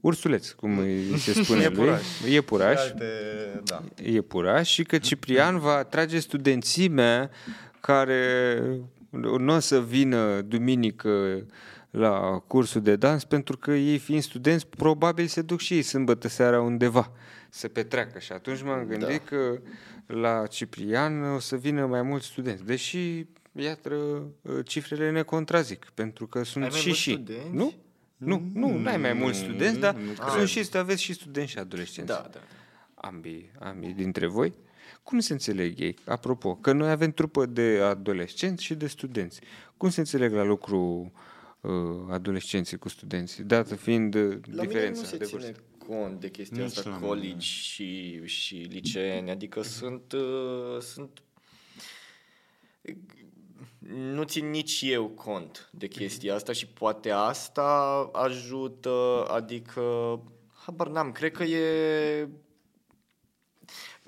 ursuleț, 0.00 0.50
cum 0.50 0.78
îi 0.78 1.18
se 1.18 1.32
spune 1.42 1.62
Iepuraș. 1.62 2.02
lui. 2.22 2.32
Iepuraș. 2.32 2.80
Alte, 2.80 3.04
da. 3.64 3.82
Iepuraș 4.02 4.68
și 4.68 4.82
că 4.82 4.98
Ciprian 4.98 5.58
va 5.58 5.72
atrage 5.72 6.18
studențimea 6.18 7.30
care 7.80 8.62
nu 9.10 9.54
o 9.54 9.58
să 9.58 9.82
vină 9.82 10.40
duminică 10.40 11.44
la 11.90 12.42
cursul 12.46 12.80
de 12.82 12.96
dans 12.96 13.24
pentru 13.24 13.56
că 13.56 13.70
ei 13.70 13.98
fiind 13.98 14.22
studenți 14.22 14.66
probabil 14.66 15.26
se 15.26 15.42
duc 15.42 15.60
și 15.60 15.74
ei 15.74 15.82
sâmbătă 15.82 16.28
seara 16.28 16.60
undeva 16.60 17.12
să 17.50 17.68
petreacă 17.68 18.18
și 18.18 18.32
atunci 18.32 18.62
m-am 18.62 18.84
gândit 18.84 19.08
da. 19.08 19.36
că 19.36 19.58
la 20.06 20.46
Ciprian 20.46 21.22
o 21.22 21.38
să 21.38 21.56
vină 21.56 21.86
mai 21.86 22.02
mulți 22.02 22.26
studenți, 22.26 22.64
deși 22.64 23.26
iată 23.52 24.22
cifrele 24.64 25.10
ne 25.10 25.22
contrazic 25.22 25.86
pentru 25.94 26.26
că 26.26 26.44
sunt 26.44 26.64
Ai 26.64 26.70
mai 26.70 26.78
și 26.80 26.86
mulți 26.86 27.02
și. 27.02 27.10
studenți? 27.12 27.48
Nu? 27.52 27.72
Nu, 28.18 28.42
nu, 28.54 28.78
n-ai 28.78 28.96
mai 28.96 29.12
mulți 29.12 29.38
studenți, 29.38 29.78
dar 29.80 29.94
nu 29.94 30.14
sunt 30.14 30.18
cred. 30.18 30.46
și, 30.46 30.68
aveți 30.72 31.02
și 31.02 31.12
studenți 31.12 31.50
și 31.50 31.58
adolescenți 31.58 32.10
Da, 32.12 32.28
da. 32.32 32.38
ambii, 32.94 33.50
ambii 33.58 33.92
dintre 33.92 34.26
voi, 34.26 34.54
cum 35.02 35.18
se 35.18 35.32
înțeleg 35.32 35.78
ei? 35.80 35.96
Apropo, 36.04 36.54
că 36.54 36.72
noi 36.72 36.90
avem 36.90 37.12
trupă 37.12 37.46
de 37.46 37.80
adolescenți 37.82 38.64
și 38.64 38.74
de 38.74 38.86
studenți. 38.86 39.40
Cum 39.76 39.88
se 39.90 40.00
înțeleg 40.00 40.32
la 40.32 40.42
lucru 40.42 41.12
uh, 41.60 41.70
adolescenții 42.10 42.76
cu 42.78 42.88
studenții, 42.88 43.44
dată 43.44 43.74
fiind 43.74 44.14
uh, 44.14 44.38
La 44.52 44.62
diferența 44.64 45.00
mine 45.00 45.00
nu 45.00 45.04
se 45.04 45.16
de 45.16 45.24
ține 45.24 45.40
vârstă? 45.40 45.62
cont 45.86 46.20
de 46.20 46.30
chestia 46.30 46.62
Nici 46.64 46.76
asta, 46.76 46.90
la 46.90 46.98
college 46.98 47.26
mine. 47.26 47.38
și, 47.40 48.20
și 48.26 48.54
liceeni, 48.54 49.30
adică 49.30 49.62
sunt, 49.62 50.12
uh, 50.12 50.80
sunt 50.80 51.22
nu 53.94 54.22
țin 54.22 54.50
nici 54.50 54.80
eu 54.82 55.08
cont 55.08 55.68
de 55.72 55.86
chestia 55.86 56.34
asta 56.34 56.52
și 56.52 56.66
poate 56.66 57.10
asta 57.10 58.10
ajută, 58.12 59.26
adică 59.30 59.82
habar 60.52 60.88
n-am, 60.88 61.12
cred 61.12 61.32
că 61.32 61.42
e 61.44 62.28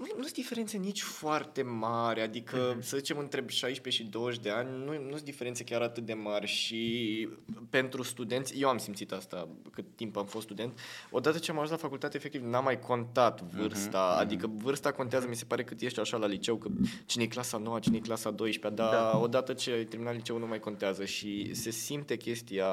nu 0.00 0.06
nu 0.16 0.22
sunt 0.22 0.34
diferențe 0.34 0.76
nici 0.76 1.02
foarte 1.02 1.62
mari, 1.62 2.20
adică 2.20 2.76
să 2.80 2.96
zicem 2.96 3.18
între 3.18 3.44
16 3.46 4.02
și 4.02 4.08
20 4.08 4.40
de 4.40 4.50
ani, 4.50 4.68
nu 4.84 4.92
nu 5.04 5.10
sunt 5.10 5.22
diferențe 5.22 5.64
chiar 5.64 5.80
atât 5.80 6.04
de 6.06 6.12
mari 6.12 6.46
și 6.46 7.28
pentru 7.70 8.02
studenți, 8.02 8.60
eu 8.60 8.68
am 8.68 8.78
simțit 8.78 9.12
asta 9.12 9.48
cât 9.72 9.84
timp 9.94 10.16
am 10.16 10.24
fost 10.24 10.44
student, 10.44 10.78
odată 11.10 11.38
ce 11.38 11.50
am 11.50 11.56
ajuns 11.56 11.70
la 11.70 11.76
facultate, 11.76 12.16
efectiv, 12.16 12.42
n-am 12.42 12.64
mai 12.64 12.78
contat 12.78 13.42
vârsta, 13.42 14.16
adică 14.18 14.50
vârsta 14.54 14.92
contează, 14.92 15.26
mi 15.28 15.36
se 15.36 15.44
pare 15.44 15.64
cât 15.64 15.80
ești 15.80 16.00
așa 16.00 16.16
la 16.16 16.26
liceu, 16.26 16.56
că 16.56 16.68
cine 17.06 17.22
e 17.22 17.26
clasa 17.26 17.58
9, 17.58 17.78
cine 17.78 17.96
e 17.96 18.00
clasa 18.00 18.30
12, 18.30 18.82
dar 18.82 18.90
da. 18.90 19.18
odată 19.18 19.52
ce 19.52 19.70
ai 19.70 19.84
terminat 19.84 20.14
liceul 20.14 20.38
nu 20.40 20.46
mai 20.46 20.58
contează 20.58 21.04
și 21.04 21.54
se 21.54 21.70
simte 21.70 22.16
chestia 22.16 22.66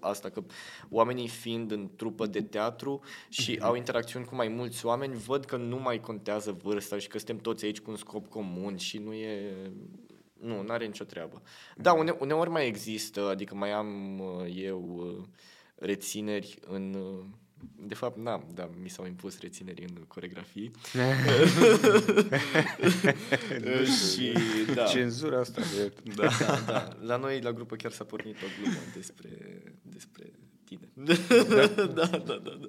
asta, 0.00 0.28
că 0.28 0.42
oamenii 0.88 1.28
fiind 1.28 1.70
în 1.70 1.88
trupă 1.96 2.26
de 2.26 2.42
teatru 2.42 3.00
și 3.28 3.58
au 3.60 3.74
interacțiuni 3.74 4.24
cu 4.24 4.34
mai 4.34 4.48
mulți 4.48 4.86
oameni, 4.86 5.14
văd 5.14 5.44
că 5.44 5.56
nu 5.56 5.78
mai 5.78 6.00
contează 6.00 6.57
vârsta 6.62 6.98
și 6.98 7.08
că 7.08 7.16
suntem 7.18 7.38
toți 7.38 7.64
aici 7.64 7.80
cu 7.80 7.90
un 7.90 7.96
scop 7.96 8.28
comun 8.28 8.76
și 8.76 8.98
nu 8.98 9.12
e... 9.12 9.56
Nu, 10.40 10.62
n-are 10.62 10.86
nicio 10.86 11.04
treabă. 11.04 11.42
Da, 11.76 11.92
une, 11.92 12.10
uneori 12.10 12.50
mai 12.50 12.66
există, 12.66 13.28
adică 13.28 13.54
mai 13.54 13.72
am 13.72 14.18
uh, 14.18 14.54
eu 14.54 15.16
uh, 15.18 15.24
rețineri 15.74 16.58
în... 16.66 16.94
uh, 16.94 17.24
De 17.86 17.94
fapt, 17.94 18.18
n-am, 18.18 18.44
da, 18.54 18.70
mi 18.82 18.88
s-au 18.88 19.06
impus 19.06 19.40
rețineri 19.40 19.82
în 19.82 20.04
coregrafii. 20.06 20.70
și, 24.12 24.32
da, 24.74 24.84
Cenzura 24.84 25.38
asta. 25.38 25.60
De... 25.76 25.92
Da. 26.14 26.28
da, 26.38 26.62
da. 26.66 26.96
La 27.00 27.16
noi, 27.16 27.40
la 27.40 27.52
grupă, 27.52 27.76
chiar 27.76 27.92
s-a 27.92 28.04
pornit 28.04 28.36
o 28.36 28.46
glumă 28.60 28.78
despre, 28.94 29.62
despre 29.82 30.30
tine. 30.64 30.88
Da, 30.94 31.14
da, 31.94 32.06
da, 32.06 32.18
da. 32.26 32.58
Da, 32.60 32.68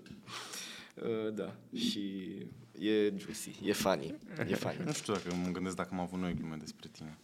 uh, 1.08 1.34
da. 1.34 1.56
și 1.76 2.36
e 2.80 3.14
juicy, 3.18 3.52
e 3.64 3.74
funny, 3.74 4.16
e 4.48 4.56
funny. 4.56 4.78
Nu 4.86 4.92
știu 4.92 5.14
dacă 5.14 5.36
mă 5.46 5.52
gândesc 5.52 5.76
dacă 5.76 5.90
am 5.92 6.00
avut 6.00 6.20
noi 6.20 6.34
glume 6.34 6.56
despre 6.56 6.90
tine. 6.92 7.18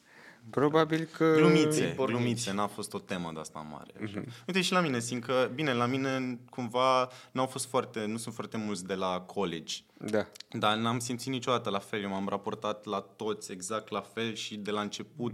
Probabil 0.49 1.03
că... 1.03 1.34
Glumițe, 1.36 1.84
porniți. 1.84 2.20
glumițe, 2.20 2.53
n-a 2.53 2.68
fost 2.68 2.93
o 2.93 2.99
temă 2.99 3.32
de 3.34 3.39
asta 3.39 3.60
mare. 3.60 3.91
Așa. 4.03 4.24
Uite 4.47 4.62
și 4.62 4.72
la 4.72 4.80
mine, 4.80 4.99
simt 4.99 5.24
că, 5.24 5.49
bine, 5.56 5.74
la 5.74 5.86
mine 5.86 6.39
cumva 6.49 7.10
n-au 7.32 7.45
fost 7.45 7.66
foarte, 7.66 8.06
nu 8.06 8.18
sunt 8.18 8.34
foarte 8.34 8.58
mulți 8.58 8.86
de 8.86 8.93
la 8.93 9.22
college. 9.22 9.76
Da. 9.97 10.28
Dar 10.51 10.78
n-am 10.78 10.99
simțit 10.99 11.32
niciodată 11.32 11.70
la 11.70 11.80
fel. 11.80 12.01
Eu 12.01 12.10
m-am 12.10 12.28
raportat 12.28 12.86
la 12.86 12.99
toți 13.16 13.51
exact 13.51 13.89
la 13.89 14.01
fel 14.01 14.34
și 14.34 14.56
de 14.58 14.72
la 14.72 14.82
început, 14.82 15.34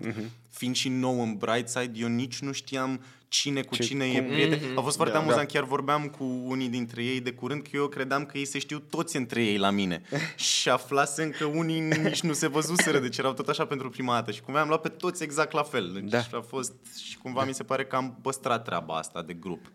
fiind 0.50 0.76
și 0.76 0.90
nou 0.90 1.22
în 1.22 1.38
Brightside, 1.38 2.00
eu 2.00 2.08
nici 2.08 2.40
nu 2.40 2.52
știam 2.52 3.04
cine 3.32 3.62
cu 3.62 3.76
Ce- 3.76 3.84
cine 3.84 4.06
e 4.06 4.20
cum- 4.22 4.30
prieten. 4.32 4.60
A 4.78 4.82
fost 4.82 4.96
foarte 4.96 5.14
Da. 5.14 5.20
amuzant, 5.20 5.48
chiar 5.48 5.64
vorbeam 5.64 6.08
cu 6.08 6.24
unii 6.46 6.70
dintre 6.70 7.04
ei 7.04 7.20
de 7.20 7.32
curând 7.34 7.62
că 7.62 7.70
eu 7.74 7.88
credeam 7.88 8.26
că 8.26 8.38
ei 8.38 8.46
se 8.46 8.60
știu 8.60 8.80
toți 8.80 9.16
între 9.18 9.44
ei 9.44 9.58
la 9.58 9.70
mine. 9.70 10.02
și 10.36 10.70
aflasem 10.70 11.30
că 11.30 11.46
unii 11.46 11.80
nici 11.80 12.22
nu 12.22 12.34
se 12.34 12.48
văzuseră, 12.48 13.00
deci 13.00 13.18
erau 13.18 13.34
tot 13.34 13.48
așa 13.48 13.66
pentru 13.66 13.90
prima 13.90 14.14
dată. 14.14 14.32
Și 14.32 14.42
cumva 14.42 14.60
am 14.62 14.68
luat 14.68 14.82
pe 14.82 14.90
toți 14.90 15.24
exact 15.24 15.52
la 15.52 15.64
fel. 15.64 15.92
Deci 15.94 16.10
Da. 16.30 16.38
a 16.38 16.42
fost, 16.42 16.74
și 17.04 17.18
cumva 17.18 17.44
mi 17.46 17.54
se 17.54 17.64
pare 17.64 17.86
că 17.86 17.96
am 17.96 18.18
păstrat 18.22 18.64
treaba 18.64 18.96
asta 18.96 19.22
de 19.22 19.34
grup. 19.34 19.72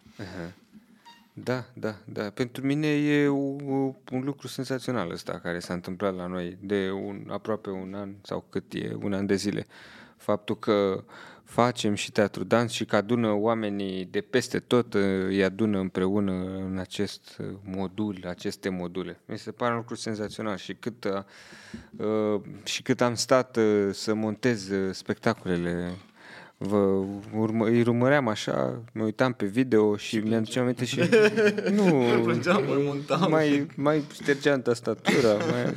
Da, 1.32 1.64
da, 1.74 1.94
da. 2.04 2.30
Pentru 2.30 2.66
mine 2.66 2.86
e 2.86 3.28
un, 3.28 3.94
un 4.12 4.22
lucru 4.24 4.46
senzațional 4.48 5.10
ăsta 5.10 5.38
care 5.42 5.58
s-a 5.58 5.74
întâmplat 5.74 6.16
la 6.16 6.26
noi 6.26 6.56
de 6.60 6.90
un, 6.90 7.26
aproape 7.30 7.70
un 7.70 7.94
an 7.94 8.10
sau 8.22 8.44
cât 8.50 8.72
e, 8.72 8.96
un 9.02 9.12
an 9.12 9.26
de 9.26 9.34
zile. 9.34 9.66
Faptul 10.16 10.58
că 10.58 11.04
facem 11.46 11.94
și 11.94 12.12
teatru 12.12 12.44
dans 12.44 12.72
și 12.72 12.84
că 12.84 12.96
adună 12.96 13.32
oamenii 13.32 14.08
de 14.10 14.20
peste 14.20 14.58
tot, 14.58 14.94
îi 15.26 15.44
adună 15.44 15.78
împreună 15.78 16.32
în 16.70 16.78
acest 16.78 17.42
modul, 17.64 18.24
aceste 18.28 18.68
module. 18.68 19.20
Mi 19.24 19.38
se 19.38 19.50
pare 19.50 19.70
un 19.70 19.76
lucru 19.78 19.94
senzațional 19.94 20.56
și 20.56 20.74
cât, 20.74 21.04
uh, 21.96 22.40
și 22.64 22.82
cât 22.82 23.00
am 23.00 23.14
stat 23.14 23.56
uh, 23.56 23.88
să 23.92 24.14
montez 24.14 24.68
uh, 24.68 24.94
spectacolele 24.94 25.90
Vă 26.58 27.04
urmă, 27.34 27.66
îi 27.66 27.80
urmăream 27.80 28.28
așa, 28.28 28.82
mă 28.92 29.04
uitam 29.04 29.32
pe 29.32 29.46
video 29.46 29.96
și 29.96 30.16
mi-aduceam 30.16 30.64
aminte 30.64 30.84
și... 30.84 31.00
nu, 31.76 32.04
plângeam, 32.22 32.64
mă 32.64 32.80
montam. 32.84 33.30
mai, 33.30 33.66
mai 33.74 34.02
ștergeam 34.12 34.62
tastatura. 34.62 35.32
Mai... 35.32 35.74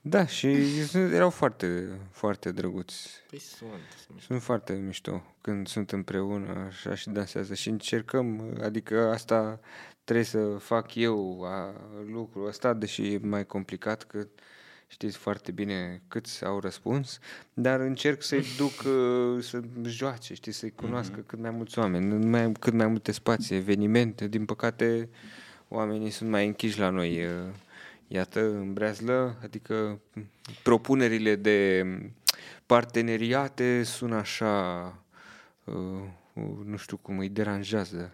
Da, 0.00 0.26
și 0.26 0.56
erau 0.92 1.30
foarte, 1.30 1.88
foarte 2.10 2.52
drăguți. 2.52 3.08
Păi 3.30 3.38
sunt. 3.38 3.70
sunt 4.06 4.20
Sunt 4.20 4.42
foarte 4.42 4.72
mișto 4.72 5.22
când 5.40 5.66
sunt 5.66 5.92
împreună 5.92 6.64
așa 6.66 6.94
și 6.94 7.10
dansează 7.10 7.54
și 7.54 7.68
încercăm, 7.68 8.58
adică 8.62 9.10
asta 9.12 9.60
trebuie 10.04 10.24
să 10.24 10.56
fac 10.58 10.94
eu 10.94 11.42
a, 11.44 11.74
lucrul 12.12 12.46
ăsta, 12.46 12.72
deși 12.72 13.12
e 13.12 13.18
mai 13.22 13.46
complicat 13.46 14.02
că 14.02 14.26
știți 14.86 15.16
foarte 15.16 15.52
bine 15.52 16.02
câți 16.08 16.44
au 16.44 16.60
răspuns, 16.60 17.18
dar 17.54 17.80
încerc 17.80 18.22
să-i 18.22 18.44
duc 18.56 18.72
uh, 18.92 19.42
să 19.42 19.60
joace, 19.82 20.34
știi, 20.34 20.52
să-i 20.52 20.70
cunoască 20.70 21.24
cât 21.26 21.38
mai 21.38 21.50
mulți 21.50 21.78
oameni, 21.78 22.10
în 22.10 22.30
mai, 22.30 22.52
cât 22.52 22.72
mai 22.72 22.86
multe 22.86 23.12
spații, 23.12 23.56
evenimente. 23.56 24.28
Din 24.28 24.44
păcate, 24.44 25.08
oamenii 25.68 26.10
sunt 26.10 26.30
mai 26.30 26.46
închiși 26.46 26.78
la 26.78 26.90
noi. 26.90 27.26
Uh, 28.08 28.16
Iată, 28.16 28.40
în 28.40 28.72
breazlă, 28.72 29.36
adică 29.42 30.00
propunerile 30.62 31.34
de 31.34 31.84
parteneriate 32.66 33.82
sună 33.82 34.16
așa, 34.16 34.84
uh, 35.64 35.74
uh, 36.32 36.58
nu 36.64 36.76
știu 36.76 36.96
cum, 36.96 37.18
îi 37.18 37.28
deranjează. 37.28 38.12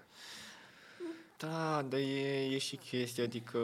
Da, 1.36 1.86
dar 1.88 2.01
e, 2.01 2.45
e 2.51 2.59
și 2.59 2.76
chestia, 2.76 3.24
adică 3.24 3.59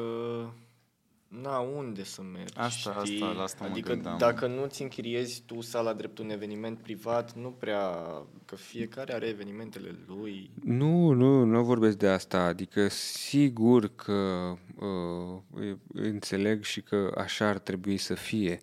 Na, 1.42 1.58
unde 1.58 2.04
să 2.04 2.22
mergi? 2.22 2.52
Asta, 2.56 3.02
știi? 3.04 3.22
asta, 3.22 3.34
la 3.36 3.42
asta 3.42 3.64
mă 3.64 3.70
Adică 3.70 3.92
gândeam. 3.92 4.18
dacă 4.18 4.46
nu-ți 4.46 4.82
închiriezi 4.82 5.42
tu 5.46 5.60
sala 5.60 5.92
drept 5.92 6.18
un 6.18 6.30
eveniment 6.30 6.78
privat, 6.78 7.34
nu 7.34 7.48
prea... 7.48 7.82
Că 8.46 8.56
fiecare 8.56 9.12
are 9.12 9.26
evenimentele 9.26 9.94
lui. 10.06 10.50
Nu, 10.64 11.10
nu, 11.12 11.44
nu 11.44 11.62
vorbesc 11.64 11.96
de 11.96 12.08
asta. 12.08 12.38
Adică 12.40 12.88
sigur 12.88 13.90
că 13.94 14.52
uh, 14.78 15.74
înțeleg 15.92 16.62
și 16.62 16.80
că 16.80 17.12
așa 17.16 17.48
ar 17.48 17.58
trebui 17.58 17.96
să 17.96 18.14
fie. 18.14 18.60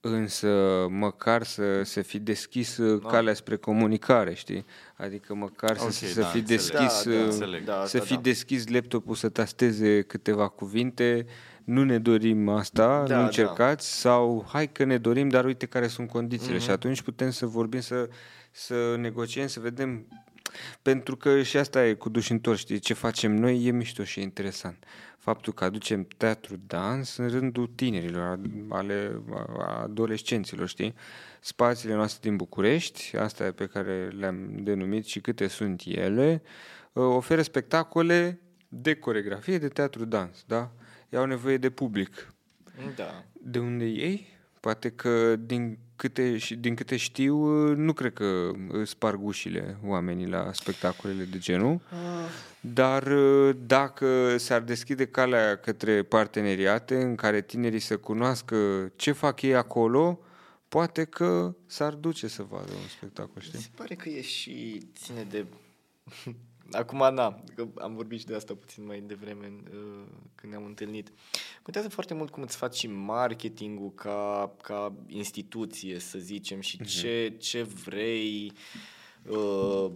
Însă 0.00 0.48
măcar 0.90 1.42
să 1.42 1.82
se 1.82 2.02
fi 2.02 2.18
deschis 2.18 2.80
da. 2.82 3.08
calea 3.08 3.34
spre 3.34 3.56
comunicare, 3.56 4.34
știi? 4.34 4.64
Adică 4.96 5.34
măcar 5.34 5.76
Ok, 5.80 5.90
să, 5.90 6.06
să 6.06 6.20
da, 6.20 6.26
fi 6.26 6.38
înțeleg. 6.38 6.60
deschis 6.60 7.04
Da, 7.04 7.10
da, 7.10 7.16
uh, 7.16 7.24
înțeleg. 7.24 7.64
Da, 7.64 7.72
să 7.72 7.80
asta 7.80 7.98
fi 7.98 8.14
da. 8.14 8.20
deschis 8.20 8.68
laptopul 8.68 9.14
să 9.14 9.28
tasteze 9.28 10.02
câteva 10.02 10.48
cuvinte, 10.48 11.26
nu 11.64 11.84
ne 11.84 11.98
dorim 11.98 12.48
asta, 12.48 12.86
Da, 12.86 13.00
nu 13.00 13.06
da. 13.06 13.24
încercați, 13.24 14.00
sau 14.00 14.46
hai 14.48 14.72
că 14.72 14.84
ne 14.84 14.98
dorim, 14.98 15.28
dar 15.28 15.44
uite 15.44 15.66
care 15.66 15.86
sunt 15.86 16.08
condițiile. 16.08 16.54
Mhm. 16.54 16.64
Și 16.64 16.70
atunci 16.70 17.02
putem 17.02 17.30
să 17.30 17.46
vorbim, 17.46 17.80
să, 17.80 18.08
să 18.50 18.96
negociem, 18.98 19.46
să 19.46 19.60
vedem. 19.60 20.06
Pentru 20.82 21.16
că 21.16 21.42
și 21.42 21.56
asta 21.56 21.86
e 21.86 21.94
cu 21.94 22.08
duș 22.08 22.28
întors, 22.30 22.58
știi, 22.58 22.78
ce 22.78 22.94
facem 22.94 23.34
noi 23.34 23.64
e 23.64 23.70
mișto 23.70 24.04
și 24.04 24.20
e 24.20 24.22
interesant. 24.22 24.84
Faptul 25.18 25.52
că 25.52 25.64
aducem 25.64 26.06
teatru 26.16 26.54
dans 26.66 27.16
în 27.16 27.28
rândul 27.28 27.70
tinerilor, 27.74 28.22
a- 28.22 28.40
ale 28.76 29.20
a- 29.58 29.82
adolescenților, 29.82 30.68
știi? 30.68 30.94
Spațiile 31.40 31.94
noastre 31.94 32.28
din 32.28 32.36
București, 32.36 33.16
astea 33.16 33.52
pe 33.52 33.66
care 33.66 34.08
le-am 34.18 34.56
denumit 34.58 35.04
și 35.04 35.20
câte 35.20 35.46
sunt 35.46 35.82
ele, 35.84 36.42
uh, 36.92 37.04
oferă 37.04 37.42
spectacole 37.42 38.40
de 38.68 38.94
coregrafie, 38.94 39.58
de 39.58 39.68
teatru 39.68 40.04
dans, 40.04 40.44
da? 40.46 40.72
Ei 41.14 41.20
au 41.20 41.26
nevoie 41.26 41.56
de 41.56 41.70
public. 41.70 42.32
Da. 42.96 43.24
De 43.32 43.58
unde 43.58 43.84
ei? 43.84 44.26
Poate 44.60 44.90
că 44.90 45.36
din 45.36 45.78
câte, 45.96 46.38
și 46.38 46.56
din 46.56 46.74
câte 46.74 46.96
știu, 46.96 47.36
nu 47.74 47.92
cred 47.92 48.12
că 48.12 48.50
sparg 48.84 49.24
ușile 49.24 49.78
oamenii 49.84 50.26
la 50.26 50.50
spectacolele 50.52 51.24
de 51.24 51.38
genul, 51.38 51.80
dar 52.60 53.12
dacă 53.52 54.36
s-ar 54.36 54.60
deschide 54.60 55.06
calea 55.06 55.56
către 55.56 56.02
parteneriate 56.02 57.02
în 57.02 57.14
care 57.14 57.40
tinerii 57.40 57.78
să 57.80 57.96
cunoască 57.96 58.56
ce 58.96 59.12
fac 59.12 59.42
ei 59.42 59.54
acolo, 59.54 60.20
poate 60.68 61.04
că 61.04 61.54
s-ar 61.66 61.92
duce 61.94 62.28
să 62.28 62.42
vadă 62.42 62.72
un 62.72 62.88
spectacol, 62.96 63.32
Mi 63.36 63.42
știi? 63.42 63.58
se 63.58 63.68
pare 63.74 63.94
că 63.94 64.08
e 64.08 64.20
și 64.22 64.82
ține 64.94 65.26
de... 65.30 65.44
Acum, 66.72 67.14
na, 67.14 67.42
că 67.54 67.66
am 67.78 67.94
vorbit 67.94 68.18
și 68.18 68.26
de 68.26 68.34
asta 68.34 68.54
puțin 68.54 68.86
mai 68.86 69.02
devreme 69.06 69.52
uh, 69.72 70.04
când 70.34 70.52
ne-am 70.52 70.64
întâlnit. 70.64 71.12
Contează 71.62 71.88
foarte 71.88 72.14
mult 72.14 72.30
cum 72.30 72.42
îți 72.42 72.56
faci 72.56 72.76
și 72.76 72.86
marketingul 72.86 73.92
ca, 73.94 74.54
ca 74.62 74.92
instituție, 75.06 75.98
să 75.98 76.18
zicem, 76.18 76.60
și 76.60 76.84
ce, 76.84 77.34
ce 77.38 77.62
vrei... 77.62 78.52
Uh, 79.28 79.90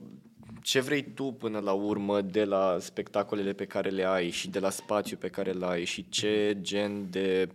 ce 0.63 0.81
vrei 0.81 1.13
tu 1.13 1.25
până 1.25 1.59
la 1.59 1.73
urmă 1.73 2.21
de 2.21 2.45
la 2.45 2.77
spectacolele 2.81 3.53
pe 3.53 3.65
care 3.65 3.89
le 3.89 4.05
ai 4.05 4.31
și 4.31 4.49
de 4.49 4.59
la 4.59 4.71
spațiu 4.71 5.17
pe 5.17 5.29
care 5.29 5.51
le 5.51 5.67
ai 5.67 5.85
și 5.85 6.09
ce 6.09 6.59
gen 6.61 7.11
de 7.11 7.49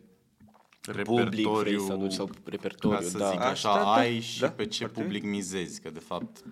public 1.03 1.47
vrei 1.47 1.80
să 1.80 1.91
aduci 1.91 2.11
sau 2.11 2.30
repertoriu, 2.45 2.97
ca 2.97 3.03
să 3.03 3.18
da. 3.18 3.30
zic 3.30 3.39
așa, 3.39 3.70
Asta, 3.70 3.84
da, 3.84 3.93
ai 3.93 4.20
și 4.20 4.39
da, 4.39 4.49
pe 4.49 4.66
ce 4.66 4.86
foarte 4.86 5.01
public 5.01 5.24
mizezi, 5.24 5.82
că 5.82 5.89
de 5.89 5.99
fapt 5.99 6.43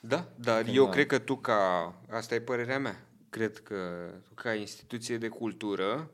Da, 0.00 0.28
dar 0.34 0.62
Când 0.62 0.76
eu 0.76 0.84
da. 0.84 0.90
cred 0.90 1.06
că 1.06 1.18
tu 1.18 1.36
ca, 1.36 1.94
asta 2.10 2.34
e 2.34 2.40
părerea 2.40 2.78
mea, 2.78 3.06
cred 3.30 3.58
că 3.58 4.10
tu 4.28 4.34
ca 4.34 4.54
instituție 4.54 5.18
de 5.18 5.28
cultură, 5.28 6.10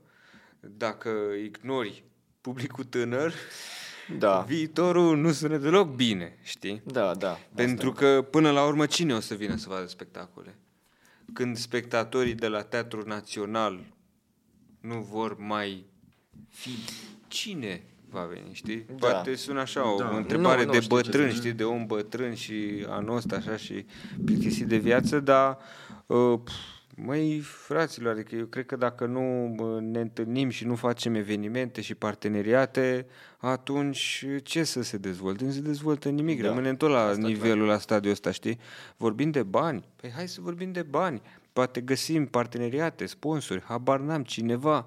dacă 0.61 1.09
ignori 1.45 2.05
publicul 2.41 2.84
tânăr, 2.84 3.34
Da. 4.18 4.41
viitorul 4.41 5.16
nu 5.16 5.32
sună 5.32 5.57
deloc 5.57 5.95
bine, 5.95 6.39
știi? 6.43 6.82
Da, 6.84 7.14
da. 7.14 7.39
Pentru 7.55 7.93
că 7.93 8.26
până 8.30 8.51
la 8.51 8.66
urmă 8.66 8.87
cine 8.87 9.14
o 9.14 9.20
să 9.20 9.34
vină 9.34 9.57
să 9.57 9.68
vadă 9.68 9.87
spectacole? 9.87 10.59
Când 11.32 11.57
spectatorii 11.57 12.34
de 12.34 12.49
la 12.49 12.62
Teatrul 12.62 13.07
Național 13.07 13.84
nu 14.80 15.01
vor 15.01 15.39
mai 15.39 15.87
fi, 16.49 16.70
cine 17.28 17.82
va 18.11 18.29
veni, 18.33 18.49
știi? 18.55 18.87
Da. 18.99 19.07
Poate 19.09 19.35
sună 19.35 19.61
așa 19.61 19.93
o 19.95 19.99
Da. 19.99 20.17
întrebare 20.17 20.61
Nu, 20.61 20.67
nu 20.67 20.73
de 20.73 20.81
știu 20.81 20.97
ce 20.97 21.03
bătrân, 21.03 21.31
să- 21.31 21.37
știi, 21.37 21.53
de 21.53 21.65
om 21.65 21.87
bătrân 21.87 22.35
și 22.35 22.87
anul 22.89 23.17
ăsta 23.17 23.37
așa 23.37 23.57
și 23.57 23.87
plictisit 24.25 24.67
de 24.67 24.77
viață, 24.77 25.21
dar 25.21 25.59
uh, 26.07 26.39
pf, 26.45 26.53
măi, 26.97 27.39
fraților, 27.39 28.13
adică 28.13 28.35
eu 28.35 28.45
cred 28.45 28.67
că 28.67 28.77
dacă 28.77 29.07
nu 29.07 29.55
uh, 29.59 29.81
ne 29.83 30.01
întâlnim 30.01 30.49
și 30.49 30.65
nu 30.65 30.75
facem 30.75 31.15
evenimente 31.15 31.81
și 31.81 31.95
parteneriate, 31.95 33.07
atunci 33.39 34.25
ce 34.43 34.65
să 34.65 34.83
se 34.83 34.97
dezvolte? 34.97 35.45
Nu 35.45 35.51
se 35.51 35.61
dezvoltă 35.61 36.09
nimic, 36.09 36.43
Da. 36.43 36.49
rămânem 36.49 36.77
tot 36.77 36.91
la 36.91 37.01
Asta 37.03 37.17
clar. 37.19 37.31
nivelul 37.31 37.67
la 37.67 37.79
stadiul 37.79 38.13
ăsta, 38.13 38.31
știi? 38.31 38.59
Vorbim 38.97 39.31
de 39.31 39.43
bani. 39.43 39.85
Păi 39.97 40.11
hai 40.15 40.29
să 40.29 40.41
vorbim 40.41 40.73
de 40.73 40.83
bani. 40.83 41.21
Poate 41.53 41.81
găsim 41.81 42.27
parteneriate, 42.27 43.07
sponsori, 43.07 43.63
habar 43.63 44.01
n-am, 44.01 44.23
cineva 44.23 44.87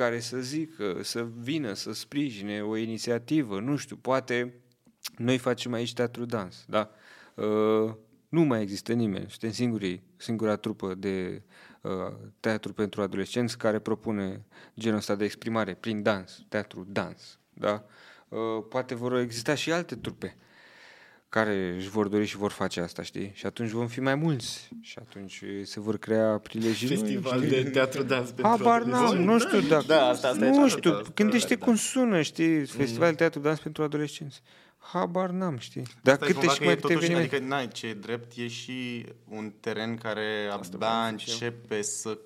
care 0.00 0.20
să 0.20 0.38
zică, 0.38 0.98
să 1.02 1.26
vină, 1.38 1.72
să 1.72 1.92
sprijine 1.92 2.62
o 2.62 2.76
inițiativă, 2.76 3.60
nu 3.60 3.76
știu, 3.76 3.96
poate 3.96 4.54
noi 5.16 5.38
facem 5.38 5.72
aici 5.72 5.92
teatru 5.92 6.24
dans, 6.24 6.64
da? 6.68 6.90
Uh, 7.34 7.94
nu 8.28 8.42
mai 8.42 8.62
există 8.62 8.92
nimeni, 8.92 9.26
suntem 9.28 9.50
singurii, 9.50 10.02
singura 10.16 10.56
trupă 10.56 10.94
de 10.94 11.42
uh, 11.80 11.90
teatru 12.40 12.72
pentru 12.72 13.02
adolescenți 13.02 13.58
care 13.58 13.78
propune 13.78 14.44
genul 14.78 14.98
ăsta 14.98 15.14
de 15.14 15.24
exprimare 15.24 15.74
prin 15.74 16.02
dans, 16.02 16.44
teatru 16.48 16.86
dans, 16.88 17.38
da? 17.52 17.84
Uh, 18.28 18.38
poate 18.68 18.94
vor 18.94 19.18
exista 19.18 19.54
și 19.54 19.72
alte 19.72 19.96
trupe 19.96 20.36
care 21.30 21.74
își 21.76 21.88
vor 21.88 22.08
dori 22.08 22.26
și 22.26 22.36
vor 22.36 22.50
face 22.50 22.80
asta, 22.80 23.02
știi? 23.02 23.30
Și 23.34 23.46
atunci 23.46 23.70
vom 23.70 23.86
fi 23.86 24.00
mai 24.00 24.14
mulți 24.14 24.68
și 24.80 24.98
atunci 25.00 25.42
se 25.62 25.80
vor 25.80 25.98
crea 25.98 26.38
prilejii 26.42 26.88
noi, 26.88 26.96
Festival 26.96 27.42
știi? 27.44 27.62
de 27.62 27.70
teatru 27.70 28.02
dans 28.02 28.30
pentru 28.30 28.46
Habar 28.46 28.82
n-am, 28.82 29.04
adolescenți. 29.04 29.26
nu 29.26 29.38
știu 29.38 29.60
dacă... 29.68 29.84
Da, 29.86 30.06
asta- 30.08 30.28
asta 30.28 30.44
e 30.44 30.48
nu 30.48 30.54
foarte 30.54 30.76
știu, 30.76 30.92
asta, 30.92 31.10
gândește 31.14 31.54
da. 31.54 31.64
cum 31.64 31.76
sună, 31.76 32.22
știi? 32.22 32.66
Festival 32.66 33.10
de 33.10 33.16
teatru 33.16 33.40
dans 33.40 33.58
pentru 33.60 33.82
adolescenți. 33.82 34.42
Habar 34.78 35.30
n-am, 35.30 35.58
știi? 35.58 35.82
Dar 36.02 36.14
Asta 36.14 36.24
e 36.26 36.28
câte 36.28 36.38
cumva 36.38 36.52
și 36.52 36.58
că 36.58 36.64
mai 36.64 36.72
e 36.72 36.76
câte 36.76 36.86
totuși, 36.86 37.04
evenimente. 37.06 37.36
Adică, 37.36 37.54
n-ai 37.54 37.68
ce 37.68 37.86
e 37.86 37.94
drept, 37.94 38.36
e 38.36 38.48
și 38.48 39.06
un 39.28 39.52
teren 39.60 39.96
care 39.96 40.48
abia 40.52 40.68
vreau 40.78 41.08
să 41.08 41.14
zic 41.16 41.18
și 41.18 41.30
eu. 41.42 41.48
începe 41.48 41.82
să... 41.82 42.18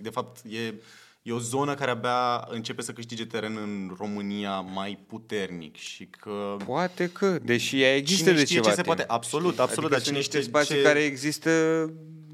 De 0.00 0.10
fapt, 0.10 0.44
e, 0.44 0.74
e 1.22 1.32
o 1.32 1.38
zonă 1.38 1.74
care 1.74 1.90
abia 1.90 2.46
începe 2.50 2.82
să 2.82 2.92
câștige 2.92 3.26
teren 3.26 3.56
în 3.56 3.94
România 3.98 4.60
mai 4.60 4.98
puternic 5.06 5.76
și 5.76 6.06
că... 6.06 6.56
Poate 6.66 7.08
că, 7.08 7.38
deși 7.42 7.82
ea 7.82 7.96
există 7.96 8.24
Cine 8.24 8.36
de 8.38 8.44
știe 8.44 8.54
ceva 8.54 8.68
ce 8.68 8.74
se 8.74 8.82
timp, 8.82 8.86
poate? 8.96 9.12
Absolut, 9.12 9.50
știi? 9.50 9.62
absolut, 9.62 9.92
Adică 9.92 9.94
dar 9.94 9.98
sunt 10.04 10.04
cine 10.04 10.16
niște 10.16 10.38
știe 10.38 10.48
spații 10.50 10.74
ce- 10.74 10.82
care 10.82 10.98
există 11.04 11.50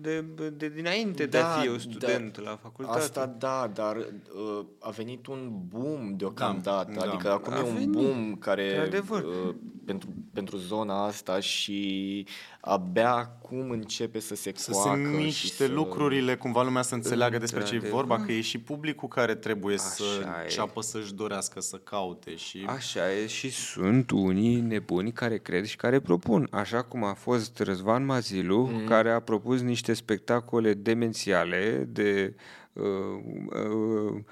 de, 0.00 0.24
de 0.56 0.68
dinainte 0.68 1.26
de 1.26 1.38
a 1.38 1.42
Da, 1.42 1.48
fi 1.60 1.66
eu 1.66 1.78
student 1.78 2.36
da. 2.38 2.50
la 2.50 2.56
facultate. 2.62 2.98
Asta 2.98 3.26
da, 3.38 3.70
dar 3.74 3.96
uh, 3.96 4.64
a 4.80 4.90
venit 4.90 5.26
un 5.26 5.50
boom 5.68 6.16
deocamdată. 6.16 6.92
Da, 6.94 7.02
adică 7.08 7.28
da. 7.28 7.32
acum 7.34 7.52
A 7.52 7.58
e 7.58 7.62
un 7.62 7.72
venit, 7.72 7.88
boom 7.88 8.34
care 8.36 8.68
într-adevăr. 8.68 9.22
uh, 9.22 9.54
pentru, 9.84 10.08
pentru 10.32 10.56
zona 10.56 11.04
asta 11.04 11.40
și 11.40 12.26
abia 12.68 13.10
acum 13.14 13.70
începe 13.70 14.18
să 14.18 14.34
se 14.34 14.52
Să 14.54 14.70
coacă 14.70 14.96
se 14.96 15.02
și 15.02 15.24
miște 15.24 15.66
să... 15.66 15.72
lucrurile, 15.72 16.36
cumva 16.36 16.62
lumea 16.62 16.82
să 16.82 16.94
înțeleagă 16.94 17.38
despre 17.38 17.62
ce 17.62 17.72
e 17.72 17.74
Într-adevăr. 17.74 18.04
vorba, 18.06 18.24
că 18.24 18.32
e 18.32 18.40
și 18.40 18.58
publicul 18.58 19.08
care 19.08 19.34
trebuie 19.34 19.78
să 19.78 20.02
Așa 20.20 20.40
e. 20.40 20.42
înceapă 20.42 20.80
să-și 20.80 21.14
dorească 21.14 21.60
să 21.60 21.76
caute 21.76 22.36
și... 22.36 22.64
Așa 22.66 23.12
e 23.12 23.26
și 23.26 23.50
sunt 23.50 24.10
unii 24.10 24.60
nebuni 24.60 25.12
care 25.12 25.38
cred 25.38 25.64
și 25.64 25.76
care 25.76 26.00
propun. 26.00 26.48
Așa 26.50 26.82
cum 26.82 27.04
a 27.04 27.14
fost 27.14 27.58
Răzvan 27.58 28.04
Mazilu, 28.04 28.66
mm. 28.72 28.86
care 28.86 29.10
a 29.10 29.20
propus 29.20 29.60
niște 29.60 29.92
spectacole 29.92 30.74
demențiale 30.74 31.88
de... 31.88 32.34
Uh, 32.72 32.84
uh, 32.84 34.12
uh, 34.12 34.22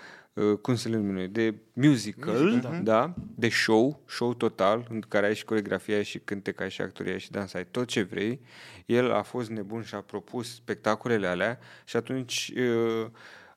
cum 0.61 0.75
să 0.75 0.89
le 0.89 0.97
numim 0.97 1.15
noi, 1.15 1.29
de 1.29 1.55
musical, 1.73 2.43
musical 2.43 2.71
da. 2.73 2.79
da, 2.79 3.15
de 3.35 3.49
show, 3.49 4.03
show 4.07 4.35
total, 4.35 4.87
în 4.91 5.01
care 5.01 5.27
ai 5.27 5.35
și 5.35 5.45
coregrafia, 5.45 5.97
ai 5.97 6.05
și 6.05 6.19
cântec, 6.19 6.61
ai 6.61 6.71
și 6.71 6.81
actoria, 6.81 7.13
ai 7.13 7.19
și 7.19 7.31
dans, 7.31 7.55
ai 7.55 7.67
tot 7.71 7.87
ce 7.87 8.03
vrei. 8.03 8.41
El 8.87 9.13
a 9.13 9.23
fost 9.23 9.51
nebun 9.51 9.83
și 9.83 9.95
a 9.95 10.01
propus 10.01 10.55
spectacolele 10.55 11.27
alea 11.27 11.59
și 11.85 11.97
atunci 11.97 12.53
uh, 12.57 13.07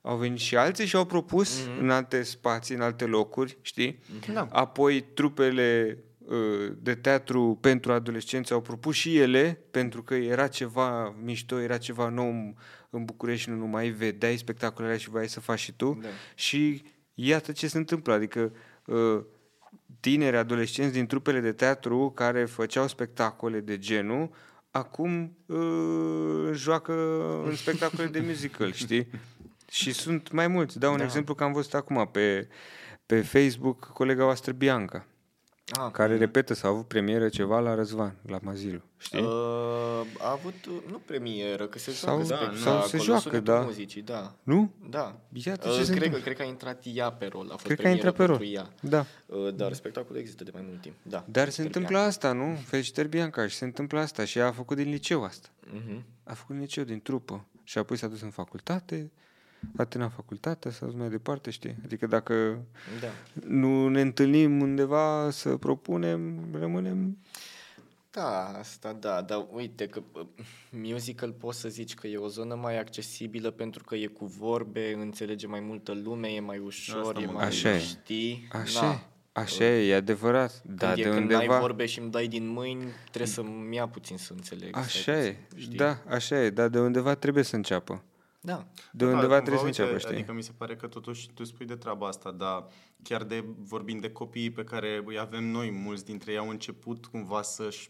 au 0.02 0.18
venit 0.18 0.40
și 0.40 0.56
alții 0.56 0.86
și 0.86 0.96
au 0.96 1.06
propus 1.06 1.62
mm-hmm. 1.62 1.80
în 1.80 1.90
alte 1.90 2.24
spații, 2.24 2.76
în 2.76 2.82
alte 2.82 3.06
locuri, 3.06 3.58
știi? 3.62 4.00
Da. 4.34 4.48
Apoi 4.52 5.02
trupele 5.02 5.98
uh, 6.18 6.72
de 6.78 6.96
teatru 6.96 7.58
pentru 7.62 7.92
adolescenți 7.92 8.54
au 8.54 8.62
propus 8.62 8.96
și 8.96 9.18
ele, 9.18 9.60
pentru 9.72 10.04
că 10.04 10.14
era 10.14 10.48
ceva 10.48 11.16
mișto, 11.24 11.60
era 11.60 11.78
ceva 11.78 12.10
nou 12.10 12.56
în- 12.90 13.00
în 13.00 13.06
București, 13.06 13.50
nu 13.50 13.56
numai 13.56 13.90
vedeai 13.90 14.38
spectacolele 14.38 14.86
alea 14.94 15.04
și 15.04 15.10
voiai 15.10 15.30
să 15.30 15.40
faci 15.40 15.60
și 15.60 15.72
tu. 15.74 16.00
Da. 16.02 16.08
Și 16.36 16.84
iată 17.14 17.52
ce 17.52 17.68
se 17.68 17.78
întâmplă, 17.78 18.14
adică 18.14 18.52
uh, 18.86 19.22
tineri 20.00 20.38
adolescenți 20.38 20.94
din 20.94 21.06
trupele 21.08 21.40
de 21.40 21.52
teatru 21.52 22.12
care 22.16 22.46
făceau 22.46 22.88
spectacole 22.88 23.60
de 23.60 23.78
genul, 23.78 24.30
acum 24.72 25.38
uh, 25.46 26.50
joacă 26.54 26.94
în 27.46 27.56
spectacole 27.56 28.08
de 28.08 28.20
musical, 28.20 28.72
știi? 28.84 29.08
Și 29.72 29.92
sunt 29.92 30.32
mai 30.32 30.48
mulți. 30.48 30.80
Dau 30.80 30.92
un 30.92 30.98
Da. 30.98 31.04
exemplu 31.04 31.34
că 31.36 31.44
am 31.44 31.54
văzut 31.54 31.74
acum 31.74 32.10
pe, 32.12 32.48
pe 33.06 33.22
Facebook 33.22 33.86
colega 33.86 34.24
voastră 34.24 34.52
Bianca, 34.52 35.06
Ah, 35.72 35.92
care 35.92 36.18
repetă 36.18 36.54
sau 36.54 36.70
a 36.70 36.74
avut 36.74 36.88
premieră 36.88 37.30
ceva 37.30 37.60
la 37.60 37.76
Răzvan, 37.76 38.16
la 38.28 38.40
Mazilu, 38.42 38.82
știi? 38.98 39.20
Uh, 39.22 39.28
a 40.20 40.32
avut, 40.32 40.54
uh, 40.68 40.74
nu 40.92 40.98
premieră, 41.06 41.68
că 41.68 41.80
se 41.80 41.92
Sau- 41.92 42.16
joacă 42.26 42.28
da, 42.30 42.36
spectacole, 42.36 42.60
sau 42.80 42.88
se 42.88 42.98
joacă, 42.98 43.22
sunetul 43.22 43.54
da. 43.54 43.60
muzicii, 43.62 44.02
da. 44.02 44.34
nu? 44.44 44.72
Da. 44.90 45.20
Iată 45.34 45.70
Uh, 45.70 45.76
ce 45.78 45.84
se 45.84 45.86
cred, 45.86 45.98
că, 46.00 46.06
întâmplă. 46.06 46.20
cred 46.20 46.36
că 46.36 46.42
a 46.42 46.46
intrat 46.46 46.84
ea 46.94 47.12
pe 47.12 47.26
rol, 47.26 47.46
a 47.48 47.52
fost 47.52 47.64
Cred 47.66 47.76
că 47.80 47.88
a 47.88 47.90
premieră 47.90 48.08
intrat 48.08 48.16
pe 48.16 48.24
rol. 48.24 48.38
pentru 48.38 48.54
ea. 48.56 48.70
Da. 48.82 49.06
Uh, 49.26 49.56
dar 49.56 49.74
spectacolul 49.74 50.20
există 50.20 50.44
de 50.44 50.52
mai 50.54 50.64
mult 50.68 50.82
timp, 50.82 50.96
da. 51.02 51.26
Dar 51.28 51.46
se 51.46 51.52
Sper 51.52 51.66
întâmplă 51.66 51.98
ea. 51.98 52.04
asta, 52.06 52.32
nu? 52.32 52.56
Felicitări 52.66 53.08
Bianca 53.08 53.48
și 53.48 53.56
se 53.56 53.66
întâmplă 53.66 54.00
asta 54.00 54.26
și 54.26 54.38
ea 54.38 54.48
a 54.48 54.52
făcut 54.52 54.78
din 54.78 54.90
liceu 54.90 55.24
asta. 55.24 55.50
Mhm. 55.74 56.04
A 56.24 56.34
făcut 56.34 56.56
din 56.56 56.64
liceu, 56.64 56.84
din 56.84 57.02
trupă. 57.02 57.46
Și 57.64 57.78
apoi 57.78 57.98
s-a 57.98 58.08
dus 58.08 58.22
în 58.22 58.30
facultate, 58.30 59.12
a 59.78 59.84
terminat 59.86 60.14
facultatea, 60.16 60.72
s-a 60.72 60.86
dus 60.86 60.95
mai 60.95 61.10
departe, 61.10 61.49
știi? 61.49 61.76
Adică 61.84 62.07
dacă 62.07 62.34
Da. 63.01 63.07
nu 63.47 63.88
ne 63.89 64.01
întâlnim 64.01 64.62
undeva 64.62 65.30
să 65.32 65.57
propunem, 65.57 66.39
rămânem... 66.60 67.18
Da, 68.12 68.47
asta 68.60 68.93
da, 68.99 69.22
dar 69.22 69.45
uite 69.51 69.88
că 69.88 70.01
uh, 70.14 70.26
musical 70.72 71.32
poți 71.32 71.60
să 71.60 71.70
zici 71.70 71.93
că 71.93 72.07
e 72.07 72.18
o 72.18 72.28
zonă 72.28 72.55
mai 72.55 72.80
accesibilă 72.80 73.51
pentru 73.51 73.84
că 73.84 73.95
e 73.95 74.05
cu 74.05 74.26
vorbe, 74.26 74.93
înțelege 74.93 75.47
mai 75.47 75.60
multă 75.60 75.93
lume, 76.03 76.28
e 76.28 76.39
mai 76.39 76.57
ușor, 76.57 77.05
Asta 77.05 77.22
e 77.22 77.26
mă 77.26 77.32
mai 77.32 77.45
Așa 77.45 77.70
e. 77.74 77.80
știi. 77.80 78.47
Așa 78.51 78.82
Na. 78.86 78.91
e, 78.91 78.99
așa 79.32 79.64
e, 79.64 79.88
e 79.89 79.95
adevărat. 79.95 80.62
Când, 80.66 80.78
Dar 80.78 80.97
e, 80.97 81.03
de 81.03 81.10
când 81.10 81.22
undeva... 81.32 81.53
ai 81.53 81.60
vorbe 81.60 81.86
și 81.86 81.99
îmi 81.99 82.12
dai 82.12 82.28
din 82.28 82.47
mâini, 82.47 82.84
trebuie 83.12 83.32
să-mi 83.32 83.76
ia 83.76 83.88
puțin 83.88 84.18
să 84.18 84.34
înțeleg. 84.34 84.70
să 84.74 84.78
ai 84.80 84.84
Așa 84.84 85.12
puțin, 85.12 85.28
e, 85.55 85.60
știi? 85.62 85.78
da, 85.78 85.97
așa 86.07 86.43
e, 86.43 86.49
dar 86.49 86.68
de 86.68 86.80
undeva 86.80 87.16
trebuie 87.16 87.43
să 87.43 87.55
înceapă. 87.55 88.03
Da. 88.42 88.68
De 88.92 89.06
Da, 89.06 89.12
undeva 89.12 89.22
cumva, 89.22 89.36
trebuie 89.36 89.58
să 89.60 89.66
uite, 89.66 89.82
înceapă, 89.82 90.00
știi? 90.00 90.14
Adică 90.16 90.34
mi 90.34 90.44
se 90.44 90.52
pare 90.58 90.76
că 90.76 90.88
totuși 90.88 91.30
tu 91.34 91.44
spui 91.44 91.66
de 91.66 91.76
treaba 91.76 92.08
asta, 92.08 92.32
dar 92.32 92.68
chiar 93.04 93.24
de 93.24 93.44
vorbind 93.58 94.02
de 94.02 94.12
copiii 94.12 94.52
pe 94.52 94.64
care 94.64 95.04
îi 95.06 95.20
avem 95.20 95.44
noi, 95.44 95.72
mulți 95.72 96.06
dintre 96.06 96.32
ei 96.32 96.38
au 96.38 96.50
început 96.50 97.06
cumva 97.06 97.42
să-și 97.42 97.90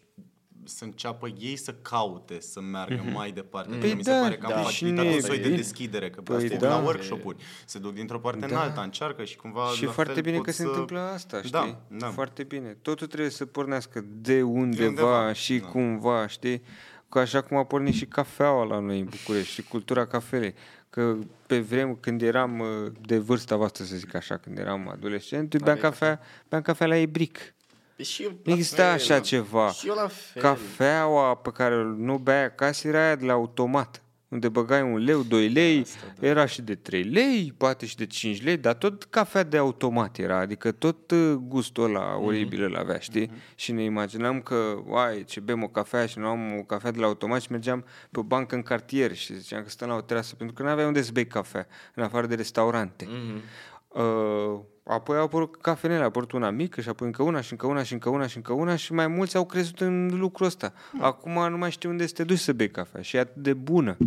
să 0.64 0.84
înceapă 0.84 1.28
ei 1.40 1.56
să 1.56 1.74
caute 1.74 2.40
să 2.40 2.62
meargă 2.62 3.02
mai 3.14 3.32
departe. 3.32 3.70
Păi 3.70 3.80
Păi 3.80 3.94
mi 3.94 4.04
se 4.04 4.12
da, 4.12 4.20
pare 4.20 4.38
că 4.38 4.48
da. 4.48 4.56
am 4.56 4.60
Și 4.60 4.66
facilitat 4.66 5.06
nu 5.06 5.12
un 5.12 5.18
e 5.18 5.20
soi 5.22 5.38
de 5.38 5.44
bine. 5.44 5.56
deschidere, 5.56 6.10
că 6.10 6.22
Păi 6.22 6.48
păi 6.48 6.58
da. 6.58 6.70
la 6.70 6.84
workshop-uri, 6.84 7.44
se 7.66 7.80
duc 7.80 7.94
dintr-o 7.94 8.20
parte 8.20 8.46
în 8.46 8.52
Da. 8.52 8.62
alta, 8.62 8.82
încearcă 8.82 9.24
și 9.24 9.36
cumva 9.36 9.68
Și 9.76 9.84
la 9.86 9.92
foarte 9.92 10.14
fel 10.14 10.22
bine 10.22 10.36
pot 10.36 10.46
că 10.46 10.52
se 10.52 10.62
să... 10.62 10.68
întâmplă 10.68 11.00
asta, 11.00 11.38
știi? 11.38 11.52
Da, 11.52 11.82
da. 11.88 12.08
Foarte 12.08 12.44
bine. 12.44 12.78
Totul 12.82 13.08
trebuie 13.08 13.30
să 13.30 13.46
pornească 13.46 14.06
de 14.08 14.42
undeva, 14.42 14.88
undeva, 14.88 15.34
și 15.34 15.58
da. 15.60 15.68
cumva, 15.68 16.28
știi? 16.28 16.62
Că 17.10 17.20
așa 17.20 17.42
cum 17.42 17.58
a 17.58 17.64
pornit 17.64 17.94
și 17.94 18.06
cafeaua 18.06 18.64
la 18.64 18.80
noi 18.80 19.00
în 19.00 19.06
București 19.06 19.54
și 19.54 19.64
cultura 19.64 20.06
cafelei. 20.06 20.54
Că 20.90 21.16
pe 21.48 21.60
vreme 21.60 21.98
când 22.00 22.22
eram 22.22 22.60
uh, 22.60 22.92
de 23.02 23.18
vârsta 23.18 23.56
voastră, 23.56 23.84
să 23.84 23.96
zic 23.96 24.16
așa, 24.16 24.38
când 24.38 24.58
eram 24.58 24.90
adolescent, 24.90 25.54
eu 25.54 25.60
beam 25.64 25.78
Aveai 25.78 25.92
cafea, 25.92 26.20
beam 26.50 26.62
cafea 26.62 26.88
la 26.88 26.96
Ebric. 26.96 27.54
Păi 27.96 28.06
și 28.06 28.24
eu 28.24 28.30
Nu 28.30 28.38
la 28.44 28.52
exista 28.54 28.84
fel, 28.84 28.94
așa 28.94 29.20
ceva. 29.20 29.72
Și 29.72 29.88
eu 29.88 29.96
la 29.96 30.08
fel. 30.08 30.42
Cafeaua 30.42 31.36
pe 31.36 31.52
care 31.52 31.76
nu 31.84 32.18
beai 32.18 32.44
acasă 32.44 32.88
era 32.88 33.06
aia 33.06 33.16
de 33.16 33.26
la 33.26 33.34
automat. 33.34 34.02
Unde 34.30 34.50
băgai 34.50 34.82
un 34.82 34.98
leu, 34.98 35.22
2 35.22 35.48
lei, 35.50 35.80
Asta, 35.80 36.00
da. 36.20 36.28
era 36.28 36.46
și 36.46 36.62
de 36.62 36.76
3 36.76 37.04
lei, 37.04 37.54
poate 37.58 37.86
și 37.86 37.96
de 37.96 38.06
5 38.06 38.44
lei, 38.44 38.58
dar 38.58 38.74
tot 38.74 39.04
cafea 39.04 39.44
de 39.44 39.58
automat 39.58 40.18
era, 40.18 40.40
adică 40.40 40.72
tot 40.72 41.12
uh, 41.12 41.34
gustul 41.34 41.84
ăla 41.84 42.16
Mhm. 42.16 42.26
oribil 42.26 42.64
îl 42.64 42.76
avea, 42.76 43.00
știi? 43.00 43.32
Și 43.56 43.72
ne 43.72 43.84
imaginam 43.84 44.42
că, 44.42 44.56
uai, 44.86 45.24
ce 45.24 45.40
bem 45.40 45.64
o 45.64 45.68
cafea 45.68 46.06
și 46.06 46.20
nu 46.20 46.28
am 46.28 46.58
o 46.60 46.64
cafea 46.64 46.92
de 46.92 47.00
la 47.00 47.06
automat 47.06 47.42
și 47.42 47.52
mergeam 47.52 47.86
pe 48.12 48.20
o 48.20 48.24
bancă 48.24 48.56
în 48.56 48.62
cartier 48.62 49.16
și 49.16 49.36
ziceam 49.40 49.64
că 49.64 49.70
stăm 49.70 49.88
la 49.88 49.96
o 49.96 50.02
terasă, 50.02 50.36
pentru 50.36 50.56
că 50.56 50.64
nu 50.64 50.70
aveai 50.70 50.88
unde 50.88 51.02
să 51.02 51.12
bei 51.14 51.28
cafea, 51.28 51.68
în 51.96 52.04
afară 52.04 52.28
de 52.28 52.36
restaurante. 52.36 53.08
Mhm. 53.10 53.42
Uh, 53.88 54.60
apoi 54.90 55.18
au 55.18 55.24
apărut 55.24 55.56
cafenele, 55.56 56.02
a 56.02 56.04
apărut 56.04 56.32
una 56.32 56.50
mică 56.50 56.82
și 56.82 56.90
apoi 56.90 57.08
încă 57.08 57.24
una 57.24 57.42
și 57.42 57.52
încă 57.52 57.68
una 57.68 57.84
și 57.84 57.94
încă 57.94 58.10
una 58.10 58.28
și 58.28 58.36
încă 58.36 58.54
una 58.54 58.76
și 58.76 58.94
mai 58.94 59.08
mulți 59.08 59.36
au 59.36 59.46
crezut 59.46 59.80
în 59.82 60.20
lucrul 60.20 60.48
ăsta. 60.48 60.74
Acum 61.00 61.50
nu 61.50 61.58
mai 61.58 61.72
știu 61.72 61.90
unde 61.90 62.08
să 62.08 62.14
te 62.14 62.24
duci 62.24 62.38
să 62.38 62.54
bei 62.54 62.70
cafea 62.70 63.02
și 63.02 63.16
e 63.16 63.20
atât 63.20 63.44
de 63.44 63.54
bună. 63.54 63.98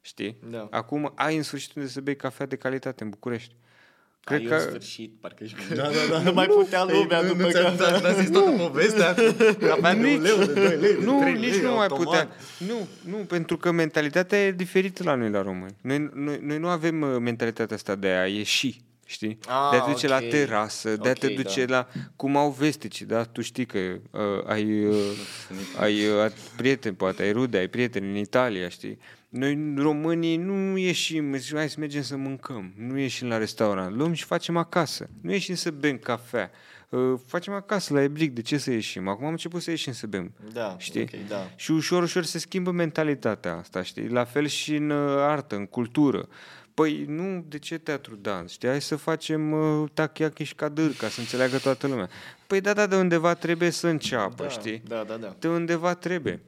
Știi? 0.00 0.36
Da. 0.50 0.68
Acum 0.70 1.12
ai 1.14 1.36
în 1.36 1.42
sfârșit 1.42 1.74
unde 1.76 1.88
să 1.88 2.00
bei 2.00 2.16
cafea 2.16 2.46
de 2.46 2.56
calitate 2.56 3.02
în 3.02 3.10
București. 3.10 3.54
Cred 4.24 4.40
Ai 4.40 4.46
că... 4.46 4.54
în 4.54 4.60
sfârșit, 4.60 5.12
parcă 5.20 5.44
ești... 5.44 5.56
Da, 5.74 5.82
da, 5.82 5.90
da. 6.10 6.18
Nu 6.18 6.32
mai 6.32 6.46
putea 6.46 6.84
lumea 6.84 7.24
după 7.24 7.48
cafea. 7.48 7.98
N-a 7.98 8.12
zis 8.12 8.30
toată 8.30 8.50
povestea 8.50 9.14
cu 9.14 9.22
cafea 9.58 9.94
de 9.94 10.06
un 10.14 10.22
leu, 10.22 10.36
de 10.36 10.52
2 10.52 10.76
lei, 10.76 10.78
de 10.78 11.04
nu, 11.04 11.20
3 11.20 11.32
nici 11.32 11.50
lei, 11.50 11.60
nu 11.60 11.74
mai 11.74 11.86
automat. 11.86 12.04
putea. 12.04 12.28
Nu, 12.68 12.88
nu, 13.10 13.16
pentru 13.16 13.56
că 13.56 13.70
mentalitatea 13.70 14.46
e 14.46 14.52
diferită 14.52 15.02
la 15.04 15.14
noi 15.14 15.30
la 15.30 15.42
români. 15.42 15.76
Noi, 15.80 16.10
noi, 16.14 16.38
noi 16.42 16.58
nu 16.58 16.68
avem 16.68 17.00
uh, 17.00 17.16
mentalitatea 17.20 17.76
asta 17.76 17.94
de 17.94 18.08
a 18.08 18.26
ieși. 18.26 18.80
Știi? 19.10 19.38
Ah, 19.46 19.68
de 19.70 19.76
a 19.76 19.80
te 19.80 19.90
duce 19.90 20.06
ok. 20.06 20.12
la 20.12 20.18
terasă, 20.28 20.96
de 20.96 21.08
a 21.08 21.12
te 21.12 21.26
Ok, 21.26 21.34
duce 21.34 21.64
da. 21.64 21.76
la... 21.76 22.02
Cum 22.16 22.36
au 22.36 22.50
vesticii, 22.50 23.06
da? 23.06 23.24
Tu 23.24 23.40
știi 23.40 23.66
că 23.66 23.78
uh, 24.10 24.20
ai, 24.46 24.84
uh, 24.84 24.94
ai 25.84 26.06
uh, 26.06 26.32
prieteni, 26.56 26.94
poate 26.96 27.22
ai 27.22 27.32
rude, 27.32 27.58
ai 27.58 27.68
prieteni 27.68 28.08
în 28.08 28.16
Italia, 28.16 28.68
știi? 28.68 28.98
Noi, 29.28 29.74
românii, 29.76 30.36
nu 30.36 30.76
ieșim, 30.76 31.34
zicem, 31.34 31.56
hai 31.56 31.68
să 31.68 31.76
mergem 31.78 32.02
să 32.02 32.16
mâncăm, 32.16 32.72
nu 32.76 32.98
ieșim 32.98 33.28
la 33.28 33.36
restaurant, 33.38 33.96
luăm 33.96 34.12
și 34.12 34.24
facem 34.24 34.56
acasă. 34.56 35.08
Nu 35.22 35.30
ieșim 35.30 35.54
să 35.54 35.70
bem 35.70 35.98
cafea, 35.98 36.50
uh, 36.88 37.00
facem 37.26 37.52
acasă 37.52 37.94
la 37.94 38.02
Ebric, 38.02 38.34
de 38.34 38.42
ce 38.42 38.58
să 38.58 38.70
ieșim? 38.70 39.08
Acum 39.08 39.24
am 39.24 39.30
început 39.30 39.62
să 39.62 39.70
ieșim 39.70 39.92
să 39.92 40.06
bem. 40.06 40.32
Da, 40.52 40.76
Știi? 40.78 41.00
ok, 41.00 41.28
da. 41.28 41.50
Și 41.56 41.70
ușor, 41.70 42.02
ușor 42.02 42.24
se 42.24 42.38
schimbă 42.38 42.70
mentalitatea 42.70 43.56
asta, 43.56 43.82
știi? 43.82 44.08
La 44.08 44.24
fel 44.24 44.46
și 44.46 44.74
în 44.74 44.90
uh, 44.90 45.16
artă, 45.18 45.56
în 45.56 45.66
cultură. 45.66 46.28
Păi 46.80 47.04
nu, 47.08 47.44
de 47.48 47.58
ce 47.58 47.78
teatru 47.78 48.16
dans? 48.16 48.52
Știi, 48.52 48.68
hai 48.68 48.80
să 48.82 48.96
facem 48.96 49.52
uh, 49.52 49.88
tachiachi 49.94 50.42
și 50.42 50.54
cadâr 50.54 50.92
ca 50.92 51.08
să 51.08 51.20
înțeleagă 51.20 51.58
toată 51.58 51.86
lumea. 51.86 52.08
Păi 52.46 52.60
da, 52.60 52.72
da, 52.72 52.86
de 52.86 52.96
undeva 52.96 53.34
trebuie 53.34 53.70
să 53.70 53.86
înceapă, 53.88 54.42
Da, 54.42 54.48
știi? 54.48 54.82
da, 54.86 55.04
da, 55.04 55.16
da. 55.16 55.36
De 55.38 55.48
undeva 55.48 55.94
trebuie. 55.94 56.42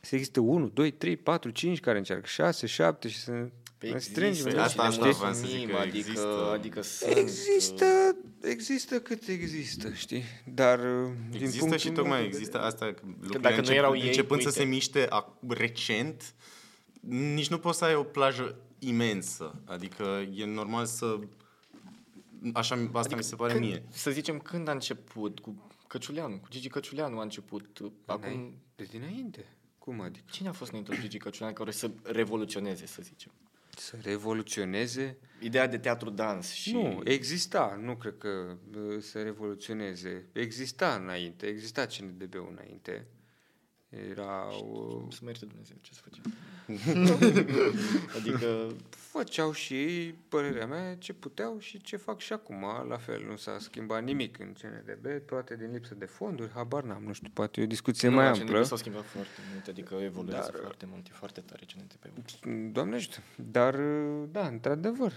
Să 0.00 0.14
existe 0.14 0.40
1, 0.40 0.68
2, 0.68 0.90
3, 0.90 1.16
4, 1.16 1.50
5 1.50 1.80
care 1.80 1.98
încearcă, 1.98 2.26
6, 2.26 2.66
7 2.66 3.08
și 3.08 3.18
să 3.18 3.30
Păi 3.78 3.90
ne 3.92 3.98
strângem. 3.98 4.28
există, 4.30 4.50
în 4.50 4.58
asta- 4.58 4.82
asta, 4.82 5.04
asta 5.04 5.06
știi? 5.06 5.18
vreau 5.18 5.32
să 5.32 5.46
zic 5.46 5.70
că 5.70 5.76
adică, 5.76 5.96
există. 5.96 6.50
adică 6.54 6.82
sunt... 6.82 7.16
Există, 7.16 7.84
există 8.42 9.00
cât 9.00 9.28
există, 9.28 9.92
știi? 9.94 10.22
Dar 10.54 10.78
uh, 10.78 11.10
din 11.30 11.40
Există 11.40 11.58
punctul 11.58 11.78
și 11.78 11.86
meu 11.86 11.96
tocmai 11.96 12.20
de 12.20 12.26
există 12.26 12.60
asta, 12.60 12.84
că 12.86 13.00
lucrurile 13.04 13.38
dacă 13.40 13.54
nu 13.54 13.58
încep, 13.60 13.74
erau 13.76 13.96
ei, 13.96 14.06
începând 14.06 14.40
să 14.40 14.46
uite. 14.48 14.60
se 14.60 14.64
miște 14.66 15.06
ac- 15.06 15.48
recent, 15.48 16.34
nici 17.34 17.48
nu 17.48 17.58
poți 17.58 17.78
să 17.78 17.84
ai 17.84 17.94
o 17.94 18.02
plajă 18.02 18.56
imensă. 18.78 19.62
Adică 19.64 20.26
e 20.34 20.44
normal 20.44 20.86
să... 20.86 21.18
Așa, 22.52 22.74
asta 22.74 22.98
adică 22.98 23.16
mi 23.16 23.22
se 23.22 23.36
pare 23.36 23.52
când, 23.52 23.64
mie. 23.64 23.82
Să 23.90 24.10
zicem, 24.10 24.38
când 24.38 24.68
a 24.68 24.72
început 24.72 25.38
cu 25.38 25.70
Căciuleanu, 25.86 26.36
cu 26.36 26.48
Gigi 26.48 26.68
Căciuleanu 26.68 27.18
a 27.18 27.22
început. 27.22 27.78
Acum, 28.04 28.54
De 28.76 28.84
dinainte. 28.84 29.44
Cum 29.78 30.00
adică? 30.00 30.24
cine 30.30 30.48
a 30.48 30.52
fost 30.52 30.70
înainte 30.70 30.90
lui 30.90 31.00
Gigi 31.00 31.18
Căciuleanu 31.18 31.54
care 31.54 31.70
să 31.70 31.90
revoluționeze, 32.02 32.86
să 32.86 33.02
zicem? 33.02 33.32
Să 33.76 33.96
revoluționeze 34.02 35.18
Ideea 35.40 35.66
de 35.66 35.78
teatru 35.78 36.10
dans 36.10 36.52
și... 36.52 36.72
Nu, 36.72 37.00
exista, 37.04 37.78
nu 37.82 37.96
cred 37.96 38.14
că 38.18 38.56
uh, 38.76 39.00
să 39.00 39.22
revoluționeze. 39.22 40.26
Exista 40.32 40.94
înainte, 40.94 41.46
exista 41.46 41.86
CNDB-ul 41.86 42.48
înainte. 42.58 43.06
Erau... 43.88 45.08
Să 45.10 45.20
merte 45.24 45.44
Dumnezeu 45.44 45.76
ce 45.80 45.92
să 45.92 46.00
facem. 46.04 46.34
adică, 48.18 48.74
Făceau 49.18 49.52
și 49.52 49.74
ei, 49.74 50.14
părerea 50.28 50.66
mea, 50.66 50.96
ce 50.96 51.12
puteau 51.12 51.58
și 51.58 51.80
ce 51.80 51.96
fac 51.96 52.20
și 52.20 52.32
acum. 52.32 52.64
La 52.88 52.96
fel, 52.96 53.26
nu 53.28 53.36
s-a 53.36 53.56
schimbat 53.58 54.04
nimic 54.04 54.38
în 54.38 54.52
CNDB, 54.52 55.26
toate 55.26 55.56
din 55.56 55.70
lipsă 55.72 55.94
de 55.94 56.04
fonduri, 56.04 56.50
habar 56.50 56.82
n-am, 56.82 57.02
nu 57.02 57.12
știu, 57.12 57.30
poate 57.32 57.60
e 57.60 57.64
o 57.64 57.66
discuție 57.66 58.08
nu, 58.08 58.14
mai 58.14 58.24
la 58.24 58.30
amplă. 58.30 58.44
CNTP 58.44 58.64
s-au 58.66 58.76
schimbat 58.76 59.04
foarte 59.04 59.40
mult, 59.52 59.66
adică 59.66 59.94
evoluează 59.94 60.50
Dar- 60.52 60.60
foarte 60.60 60.86
mult, 60.90 61.06
e 61.06 61.10
foarte 61.12 61.40
tare 61.40 61.66
CNTP-ul. 61.74 62.70
Doamne 62.72 62.94
ajută. 62.94 63.16
Dar, 63.36 63.76
da, 64.30 64.46
într-adevăr, 64.46 65.12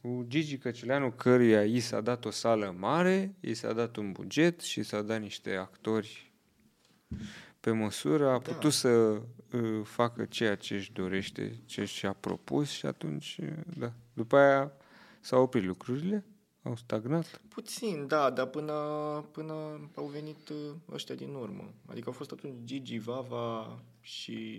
cu 0.00 0.24
Gigi 0.28 0.58
Căciuleanu, 0.58 1.10
căruia 1.10 1.64
i 1.64 1.80
s-a 1.80 2.00
dat 2.00 2.24
o 2.24 2.30
sală 2.30 2.74
mare, 2.78 3.34
i 3.40 3.54
s-a 3.54 3.72
dat 3.72 3.96
un 3.96 4.12
buget 4.12 4.60
și 4.60 4.82
s-a 4.82 5.02
dat 5.02 5.20
niște 5.20 5.54
actori 5.54 6.32
pe 7.64 7.70
măsură, 7.70 8.30
a 8.30 8.38
putut 8.38 8.72
să 8.72 8.88
uh, 8.88 9.80
facă 9.84 10.24
ceea 10.24 10.56
ce 10.56 10.74
își 10.74 10.92
dorește, 10.92 11.60
ce 11.64 11.84
și-a 11.84 12.12
propus 12.12 12.70
și 12.70 12.86
atunci, 12.86 13.38
uh, 13.42 13.48
da. 13.78 13.92
După 14.12 14.36
aia 14.36 14.72
s-au 15.20 15.42
oprit 15.42 15.64
lucrurile, 15.64 16.24
au 16.62 16.76
stagnat. 16.76 17.40
Puțin, 17.48 18.06
da, 18.06 18.30
dar 18.30 18.46
până, 18.46 18.72
până 19.32 19.54
au 19.94 20.06
venit 20.06 20.48
uh, 20.48 20.56
ăștia 20.92 21.14
din 21.14 21.34
urmă. 21.34 21.74
Adică 21.86 22.06
au 22.06 22.12
fost 22.12 22.32
atunci 22.32 22.54
Gigi, 22.64 22.98
Vava 22.98 23.78
și... 24.00 24.58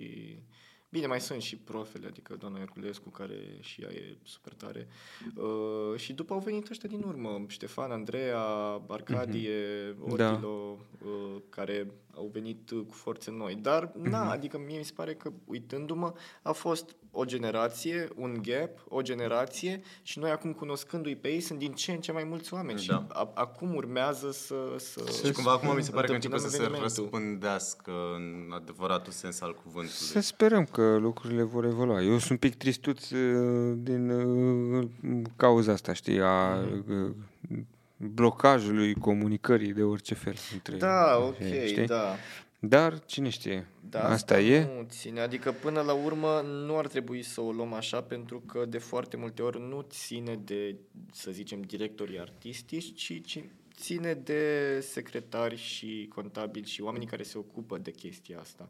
Bine, 0.90 1.08
mai 1.08 1.22
sunt 1.22 1.42
și 1.42 1.58
profele, 1.58 2.08
adică 2.08 2.36
doamna 2.36 2.58
Herculescu, 2.58 3.10
care 3.10 3.58
și 3.60 3.82
ea 3.82 3.90
e 3.92 4.18
super 4.24 4.54
tare. 4.54 4.88
Uh, 5.36 6.00
și 6.00 6.14
după 6.14 6.34
au 6.34 6.40
venit 6.40 6.70
ăștia 6.70 6.90
din 6.90 7.04
urmă, 7.04 7.46
Ștefan, 7.48 7.92
Andreea, 7.92 8.42
Arcadie, 8.88 9.94
mm-hmm. 9.94 10.16
Da. 10.16 10.30
Ortilo, 10.30 10.78
uh, 11.06 11.42
care 11.50 11.88
au 12.16 12.30
venit 12.34 12.70
uh, 12.70 12.86
cu 12.88 12.94
forțe 12.94 13.32
noi. 13.32 13.56
Dar, 13.56 13.92
na, 13.96 14.30
adică 14.30 14.58
mie 14.58 14.78
mi 14.78 14.84
se 14.84 14.94
pare 14.96 15.14
că, 15.14 15.32
uitându-mă, 15.46 16.14
a 16.42 16.52
fost 16.52 16.96
o 17.12 17.24
generație, 17.24 18.08
un 18.16 18.40
gap, 18.42 18.70
o 18.88 19.02
generație 19.02 19.82
și 20.02 20.20
noi 20.20 20.30
acum 20.30 20.54
cunoscându-i 20.54 21.16
pe 21.16 21.28
ei 21.28 21.40
sunt 21.40 21.60
din 21.60 21.74
ce 21.74 21.92
în 21.92 22.00
ce 22.02 22.12
mai 22.12 22.24
mulți 22.24 22.54
oameni 22.54 22.80
și 22.80 22.88
Da. 22.88 23.08
a, 23.10 23.32
acum 23.34 23.76
urmează 23.76 24.32
să... 24.32 24.56
să 24.78 25.26
Și 25.26 25.32
cumva 25.32 25.52
acum 25.52 25.76
mi 25.76 25.84
se 25.84 25.92
pare 25.92 26.08
că 26.08 26.14
începe 26.14 26.34
întâmpinăm 26.36 26.40
să 26.40 26.50
se 26.50 26.56
evenimentul. 26.56 27.04
răspândească 27.04 27.92
în 28.16 28.52
adevăratul 28.54 29.12
sens 29.12 29.42
al 29.42 29.54
cuvântului. 29.54 29.90
Să 29.90 30.20
sperăm 30.20 30.66
că 30.66 30.98
lucrurile 30.98 31.44
vor 31.44 31.66
evolua. 31.66 32.02
Eu 32.02 32.18
sunt 32.18 32.30
un 32.30 32.38
pic 32.38 32.56
tristuț 32.56 33.10
uh, 33.10 33.74
din 33.78 34.10
uh, 34.10 34.88
cauza 35.36 35.72
asta, 35.72 35.94
știi, 35.94 36.22
a 36.22 36.58
uh, 36.90 37.12
blocajului 38.14 38.94
comunicării 38.94 39.74
de 39.74 39.84
orice 39.84 40.14
fel. 40.14 40.36
Între, 40.54 40.78
Da, 40.78 41.18
ok, 41.18 41.66
știi? 41.66 41.86
da. 41.86 42.16
Dar 42.60 43.06
cine 43.06 43.30
știe? 43.30 43.68
Da, 43.90 44.10
asta 44.10 44.40
e. 44.40 44.64
Nu 44.76 44.86
ține. 44.90 45.20
Adică 45.20 45.52
până 45.52 45.82
la 45.82 45.94
urmă 45.94 46.42
nu 46.42 46.78
ar 46.78 46.88
trebui 46.88 47.22
să 47.22 47.42
o 47.42 47.52
luăm 47.52 47.74
așa 47.74 48.02
pentru 48.02 48.40
că 48.40 48.66
de 48.66 48.78
foarte 48.78 49.18
multe 49.18 49.42
ori 49.42 49.60
nu 49.60 49.86
ține 49.90 50.36
de, 50.36 50.76
să 51.12 51.32
zicem, 51.32 51.62
directorii 51.62 52.20
artistici, 52.20 52.96
ci, 52.96 53.22
ci 53.26 53.44
ține 53.76 54.14
de 54.14 54.80
secretari 54.82 55.56
și 55.56 56.10
contabili 56.14 56.68
și 56.68 56.82
oamenii 56.82 57.08
care 57.08 57.24
se 57.24 57.38
ocupă 57.38 57.78
de 57.78 57.92
chestia 57.92 58.40
asta. 58.40 58.70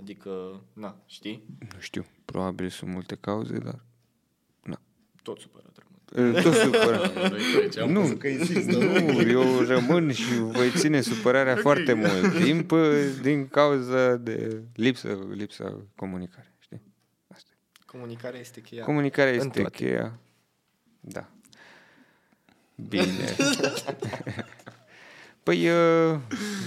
Adică, 0.00 0.60
na, 0.72 0.96
știi? 1.06 1.42
Nu 1.74 1.80
știu, 1.80 2.06
probabil 2.24 2.68
sunt 2.68 2.90
multe 2.90 3.16
cauze, 3.20 3.58
dar... 3.58 3.84
Tot 5.22 5.38
supărat 5.38 5.76
rămân. 5.76 5.91
Uh, 5.91 5.91
Tot 6.42 6.54
supărat. 6.54 7.16
Am 7.82 7.90
Nu, 7.92 8.00
văzut 8.00 8.18
că 8.18 8.26
insistă. 8.28 8.76
nu, 8.78 9.20
eu 9.20 9.58
rămân 9.60 10.12
și 10.12 10.34
voi 10.38 10.70
ține 10.76 11.00
supărarea 11.00 11.56
foarte 11.56 11.92
mult 11.92 12.42
timp 12.44 12.70
uh, 12.70 12.80
din 13.22 13.48
cauza 13.48 14.16
de 14.16 14.62
lipsă, 14.74 15.18
lipsa 15.34 15.86
comunicare, 15.96 16.54
știi? 16.58 16.80
Asta. 17.34 17.50
e. 17.52 17.82
Comunicarea 17.86 18.40
este 18.40 18.60
cheia. 18.60 18.84
Comunicarea 18.84 19.32
În 19.32 19.38
este 19.38 19.60
toate. 19.60 19.76
cheia. 19.84 20.18
Da. 21.00 21.28
Bine. 22.88 23.04
păi, 25.42 25.68
uh, 25.68 26.18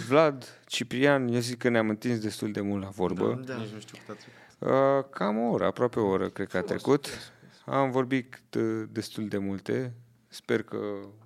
Vlad, 0.07 0.59
Ciprian, 0.67 1.27
eu 1.27 1.39
zic 1.39 1.57
că 1.57 1.69
ne-am 1.69 1.89
întins 1.89 2.19
destul 2.19 2.51
de 2.51 2.61
mult 2.61 2.83
la 2.83 2.89
vorbă. 2.89 3.41
Da. 3.45 3.55
Nici 3.55 3.69
nu 3.73 3.79
știu 3.79 3.97
cât 4.05 4.15
ați 4.15 4.25
Uh, 4.59 5.05
cam 5.09 5.37
o 5.37 5.49
oră, 5.51 5.65
aproape 5.65 5.99
o 5.99 6.07
oră, 6.07 6.29
cred 6.29 6.47
că 6.47 6.57
a 6.57 6.61
trecut. 6.61 7.31
Am 7.66 7.91
vorbit 7.91 8.41
uh, 8.57 8.84
destul 8.91 9.28
de 9.28 9.38
multe. 9.38 9.93
Sper 10.28 10.63
că 10.63 10.78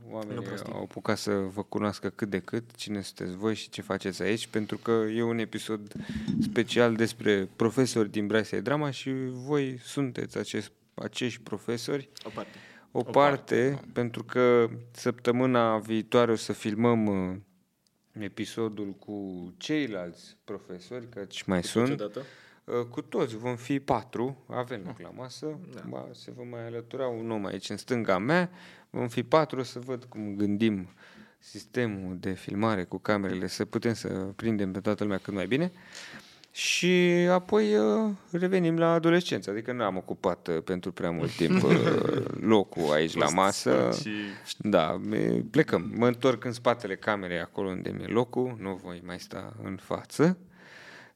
oamenii 0.09 0.43
prostii. 0.43 0.73
au 0.73 0.81
apucat 0.81 1.17
să 1.17 1.31
vă 1.31 1.63
cunoască 1.63 2.09
cât 2.09 2.29
de 2.29 2.39
cât 2.39 2.75
cine 2.75 3.01
sunteți 3.01 3.35
voi 3.35 3.55
și 3.55 3.69
ce 3.69 3.81
faceți 3.81 4.21
aici, 4.21 4.47
pentru 4.47 4.77
că 4.77 4.91
e 4.91 5.21
un 5.21 5.37
episod 5.37 5.93
special 6.41 6.95
despre 6.95 7.49
profesori 7.55 8.09
din 8.09 8.27
Brasia 8.27 8.59
Drama 8.59 8.91
și 8.91 9.11
voi 9.31 9.79
sunteți 9.83 10.37
acest, 10.37 10.71
acești 10.93 11.41
profesori 11.41 12.09
O 12.23 12.29
parte. 12.29 12.57
o, 12.91 13.03
parte, 13.03 13.79
pentru 13.93 14.23
că 14.23 14.69
săptămâna 14.91 15.77
viitoare 15.77 16.31
o 16.31 16.35
să 16.35 16.53
filmăm 16.53 17.05
uh, 17.05 17.35
episodul 18.23 18.91
cu 18.91 19.47
ceilalți 19.57 20.37
profesori, 20.43 21.09
căci 21.09 21.43
mai 21.43 21.63
sunt. 21.63 21.89
Niciodată? 21.89 22.21
Uh, 22.77 22.85
Cu 22.85 23.01
toți 23.01 23.35
vom 23.37 23.55
fi 23.55 23.79
patru, 23.79 24.37
avem 24.47 24.81
loc 24.85 24.99
la 24.99 25.09
masă, 25.15 25.45
Da. 25.73 25.81
ba, 25.89 26.07
se 26.13 26.31
va 26.37 26.43
mai 26.43 26.65
alătura 26.65 27.07
un 27.07 27.31
om 27.31 27.45
aici 27.45 27.69
în 27.69 27.77
stânga 27.77 28.17
mea, 28.17 28.49
vom 28.89 29.07
fi 29.07 29.23
patru 29.23 29.63
să 29.63 29.79
văd 29.79 30.03
cum 30.03 30.35
gândim 30.35 30.87
sistemul 31.39 32.17
de 32.19 32.31
filmare 32.31 32.83
cu 32.83 32.97
camerele, 32.97 33.47
să 33.47 33.65
putem 33.65 33.93
să 33.93 34.07
prindem 34.35 34.71
pe 34.71 34.79
toată 34.79 35.03
lumea 35.03 35.17
cât 35.17 35.33
mai 35.33 35.47
bine. 35.47 35.71
Și 36.51 36.91
apoi 37.31 37.75
uh, 37.77 38.09
revenim 38.31 38.77
la 38.77 38.91
adolescență, 38.93 39.49
adică 39.49 39.71
nu 39.71 39.83
am 39.83 39.97
ocupat 39.97 40.47
uh, 40.47 40.61
pentru 40.63 40.91
prea 40.91 41.11
mult 41.11 41.31
timp 41.35 41.63
uh, 41.63 41.71
locul 42.53 42.91
aici 42.91 43.15
la 43.15 43.29
masă. 43.29 43.89
Și 44.01 44.09
Da, 44.57 44.97
me- 44.97 45.43
plecăm. 45.51 45.91
Mă 45.95 46.07
întorc 46.07 46.43
în 46.45 46.51
spatele 46.51 46.95
camerei, 46.95 47.39
acolo 47.39 47.69
unde 47.69 47.89
mi-e 47.97 48.05
locul, 48.07 48.55
nu 48.59 48.79
voi 48.83 49.01
mai 49.05 49.19
sta 49.19 49.53
în 49.63 49.75
față. 49.81 50.37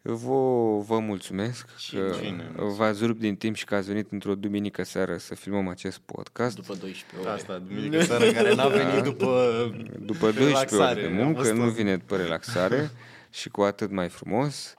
Vă, 0.05 0.77
vă 0.87 0.99
mulțumesc 0.99 1.65
că 1.65 2.15
cine? 2.21 2.51
v-ați 2.77 3.05
rupt 3.05 3.19
din 3.19 3.35
timp 3.35 3.55
și 3.55 3.65
că 3.65 3.75
ați 3.75 3.87
venit 3.87 4.11
într-o 4.11 4.35
duminică 4.35 4.83
seară 4.83 5.17
să 5.17 5.35
filmăm 5.35 5.67
acest 5.67 5.97
podcast. 5.97 6.55
După 6.55 6.73
12 6.79 7.05
ore. 7.19 7.29
asta, 7.29 7.61
duminică 7.67 8.01
seara 8.01 8.31
care 8.31 8.55
n-a 8.55 8.67
venit 8.67 9.03
după... 9.03 9.51
După 9.99 10.31
12 10.31 10.43
ore 10.43 10.45
relaxare. 10.45 11.01
de 11.01 11.07
Am 11.07 11.13
muncă, 11.13 11.39
fost 11.41 11.53
nu 11.53 11.65
o- 11.65 11.69
vine 11.69 11.95
după 11.97 12.15
relaxare 12.15 12.89
și 13.39 13.49
cu 13.49 13.61
atât 13.61 13.91
mai 13.91 14.09
frumos. 14.09 14.75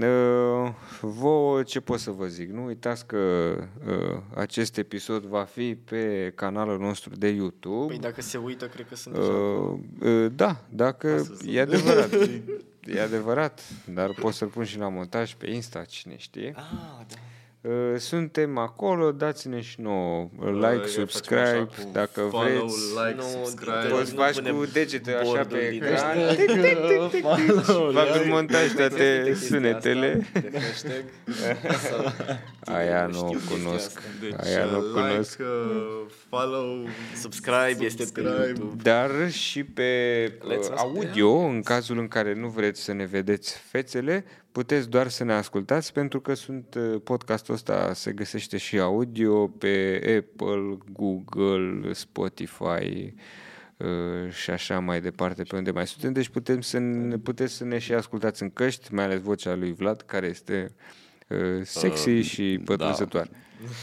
Uh, 0.00 0.72
Vouă 1.00 1.62
ce 1.62 1.80
pot 1.80 1.98
să 1.98 2.10
vă 2.10 2.26
zic? 2.26 2.50
Nu 2.50 2.64
uitați 2.64 3.06
că 3.06 3.16
uh, 3.88 4.20
acest 4.34 4.78
episod 4.78 5.22
va 5.24 5.42
fi 5.44 5.74
pe 5.84 6.32
canalul 6.34 6.78
nostru 6.78 7.14
de 7.16 7.28
YouTube. 7.28 7.86
Păi 7.86 7.98
dacă 7.98 8.20
se 8.20 8.38
uită, 8.38 8.66
cred 8.66 8.86
că 8.88 8.94
sunt 8.96 9.14
deja 9.14 9.26
acolo. 9.26 9.80
Uh, 10.02 10.08
uh, 10.10 10.30
da, 10.34 10.64
dacă 10.68 11.14
Asta 11.14 11.48
e 11.50 11.60
adevărat. 11.60 12.10
e 12.86 13.00
adevărat, 13.00 13.60
dar 13.84 14.10
pot 14.10 14.34
să-l 14.34 14.48
pun 14.48 14.64
și 14.64 14.78
la 14.78 14.88
montaj 14.88 15.34
pe 15.34 15.50
Insta, 15.50 15.84
cine 15.84 16.16
știe. 16.16 16.52
Ah, 16.56 17.04
da. 17.08 17.16
Uh, 17.62 17.72
Suntem 17.98 18.58
acolo, 18.58 19.12
dați-ne 19.12 19.60
și 19.60 19.80
nouă 19.80 20.20
uh, 20.22 20.28
Bă, 20.38 20.50
like, 20.50 20.80
eu 20.80 20.84
subscribe, 20.86 21.40
facem 21.40 21.68
așa 21.70 21.82
cu 21.82 21.88
dacă 21.92 22.20
follow, 22.30 22.66
vreți. 22.66 22.76
like, 23.06 23.14
Nu, 23.16 23.22
subscribe. 23.44 23.88
nu 23.88 23.94
Poți 23.94 24.12
faci 24.14 24.34
punem 24.34 24.54
cu 24.56 24.64
degetele 24.72 25.16
așa 25.16 25.24
bordul 25.30 25.58
pe 25.58 25.68
din 25.70 25.82
ecran. 25.82 26.16
Follow, 27.66 27.92
Fac 27.92 28.06
like. 28.06 28.22
în 28.22 28.28
montaj 28.28 28.72
toate 28.74 29.20
Chestia 29.24 29.32
asta 29.32 29.46
sunetele. 29.46 30.26
de 30.32 30.58
hashtag. 30.58 31.04
Sau- 31.90 32.12
Aia 32.74 33.08
Știu 33.12 33.24
nu 33.24 33.30
chestia 33.30 33.56
cunosc. 33.56 33.86
asta. 33.86 34.00
Deci, 34.20 34.46
Aia 34.46 34.64
nu 34.64 34.78
uh, 34.78 34.84
cunosc. 34.92 35.38
like, 35.38 35.50
uh, 35.50 36.06
follow, 36.28 36.86
Subscribe 37.20 37.84
este 37.84 37.96
pe 38.02 38.02
subscribe. 38.04 38.44
YouTube. 38.46 38.82
Dar 38.82 39.30
și 39.30 39.64
pe 39.64 39.88
Let's 40.38 40.42
uh, 40.56 40.58
us 40.58 40.68
audio, 40.76 41.30
în 41.36 41.62
cazul 41.62 41.98
în 41.98 42.08
care 42.08 42.34
nu 42.34 42.48
vreți 42.48 42.80
să 42.82 42.92
ne 42.92 43.04
vedeți 43.04 43.58
fețele, 43.70 44.24
puteți 44.52 44.88
doar 44.88 45.08
să 45.08 45.24
ne 45.24 45.32
ascultați 45.32 45.92
pentru 45.92 46.20
că 46.20 46.34
sunt 46.34 46.74
uh, 46.74 47.00
podcastul 47.04 47.54
ăsta 47.54 47.92
se 47.94 48.12
găsește 48.12 48.56
și 48.56 48.78
audio 48.78 49.48
pe 49.48 50.00
Apple, 50.18 50.78
Google, 50.92 51.92
Spotify 51.92 53.14
uh, 53.76 54.30
și 54.30 54.50
așa 54.50 54.78
mai 54.78 55.00
departe 55.00 55.42
pe 55.42 55.56
unde 55.56 55.70
mai 55.70 55.86
suntem. 55.86 56.12
Deci 56.12 56.28
putem 56.28 56.60
să 56.60 56.78
ne, 56.78 57.18
puteți 57.18 57.54
să 57.54 57.64
ne 57.64 57.78
și 57.78 57.92
ascultați 57.92 58.42
în 58.42 58.50
căști, 58.50 58.94
mai 58.94 59.04
ales 59.04 59.20
vocea 59.20 59.54
lui 59.54 59.72
Vlad, 59.72 60.00
care 60.00 60.26
este 60.26 60.74
uh, 61.28 61.60
sexy 61.62 62.10
Uh, 62.10 62.24
și 62.24 62.60
pătrunzătoare. 62.64 63.30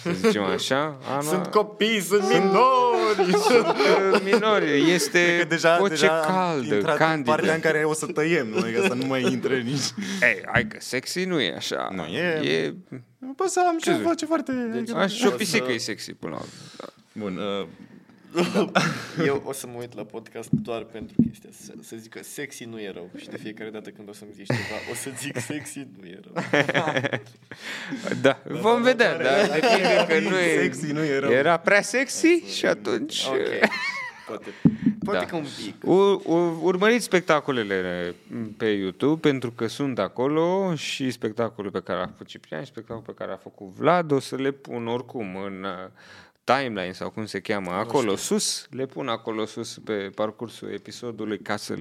Să 0.02 0.10
zicem 0.12 0.44
așa. 0.44 0.98
Ana, 1.10 1.22
Sunt 1.22 1.48
copii, 1.48 2.02
sunt 2.02 2.22
minori! 2.34 3.32
sunt, 3.50 3.66
uh, 3.68 4.22
minori. 4.24 4.92
Este 4.92 5.38
Că 5.40 5.46
deja, 5.48 5.78
voce 5.78 5.90
deja 5.94 6.22
am 6.22 6.34
caldă, 6.36 6.76
intrat 6.76 7.00
în 7.00 7.06
candidă. 7.06 7.30
partea 7.30 7.54
în 7.54 7.60
care 7.60 7.84
o 7.84 7.94
să 7.94 8.06
tăiem, 8.06 8.48
nu? 8.48 8.58
Adică 8.58 8.82
să 8.88 8.94
nu 8.94 9.06
mai 9.06 9.22
intre 9.32 9.62
nici... 9.62 9.94
Ei, 10.22 10.42
hai 10.52 10.68
că 10.68 10.78
sexy 10.80 11.24
nu 11.26 11.40
e 11.40 11.54
așa. 11.56 11.90
Nu, 11.96 12.04
e- 12.06 12.50
e 12.50 12.74
Nu 13.18 13.34
pot 13.34 13.50
să 13.50 13.64
am 13.68 13.78
Ce 13.78 13.90
ce 13.90 13.96
zici? 13.96 14.06
voce 14.06 14.26
foarte... 14.26 14.52
Deci, 14.52 14.90
așa 14.96 15.08
și 15.08 15.26
o 15.28 15.30
pisică 15.30 15.72
e 15.72 15.78
sexy 15.78 16.14
până 16.14 16.32
la 16.32 16.38
urmă. 16.38 16.52
Da. 16.78 16.86
Bun, 17.12 17.38
uh, 17.62 17.68
Eu 19.26 19.42
o 19.46 19.52
să 19.52 19.68
mă 19.68 19.74
uit 19.80 19.96
la 19.96 20.04
podcast 20.04 20.50
doar 20.50 20.84
pentru 20.84 21.16
chestia 21.28 21.50
să, 21.54 21.74
să 21.82 21.96
zic 21.96 22.12
că 22.12 22.24
sexy 22.24 22.64
nu 22.66 22.80
e 22.80 22.92
rău. 22.94 23.10
Și 23.18 23.28
de 23.30 23.38
fiecare 23.38 23.70
dată 23.70 23.90
când 23.90 24.10
o 24.10 24.14
să-mi 24.14 24.32
zici 24.34 24.48
ceva, 24.48 24.80
o 24.92 24.96
să 24.96 25.10
zic 25.18 25.38
sexy 25.40 25.88
nu 26.00 26.06
e 26.08 26.20
rău. 26.24 26.44
Da, 28.22 28.40
vom 28.50 28.82
vedea, 28.82 29.18
dar 29.18 29.50
depinde 29.60 30.06
că 30.08 30.30
nu 30.30 30.38
e... 30.40 30.62
Sexy 30.62 30.92
nu 30.92 31.04
e 31.04 31.20
rău. 31.20 31.32
Era 31.32 31.58
prea 31.58 31.82
sexy 31.82 32.28
și 32.58 32.66
atunci... 32.66 33.26
Ok. 33.28 33.70
Poate, 34.28 34.50
poate 35.04 35.20
Da. 35.20 35.26
că 35.26 35.36
un 35.36 35.46
pic. 35.66 35.84
U- 35.84 36.22
u- 36.34 36.60
urmăriți 36.62 37.04
spectacolele 37.06 38.16
pe 38.58 38.66
YouTube 38.66 39.30
pentru 39.30 39.52
că 39.52 39.68
sunt 39.68 40.00
acolo 40.00 40.76
și 40.76 41.12
spectacolul 41.12 41.72
pe 41.72 41.82
care 41.82 42.00
a 42.02 42.06
făcut 42.08 42.28
Ciprian 42.28 42.62
și 42.64 42.70
spectacolul 42.72 43.04
pe 43.06 43.14
care 43.14 43.32
a 43.32 43.36
făcut 43.38 43.68
Vlad 43.68 44.12
o 44.12 44.20
să 44.20 44.36
le 44.36 44.52
pun 44.52 44.88
oricum 44.88 45.36
în 45.36 45.64
uh, 45.64 45.90
timeline 46.56 46.92
sau 46.92 47.10
cum 47.10 47.26
se 47.26 47.40
cheamă 47.40 47.72
acolo 47.72 48.16
sus, 48.16 48.68
le 48.70 48.86
pun 48.86 49.08
acolo 49.08 49.46
sus 49.46 49.78
pe 49.84 50.10
parcursul 50.16 50.72
episodului 50.72 51.40
ca 51.40 51.56
să 51.56 51.76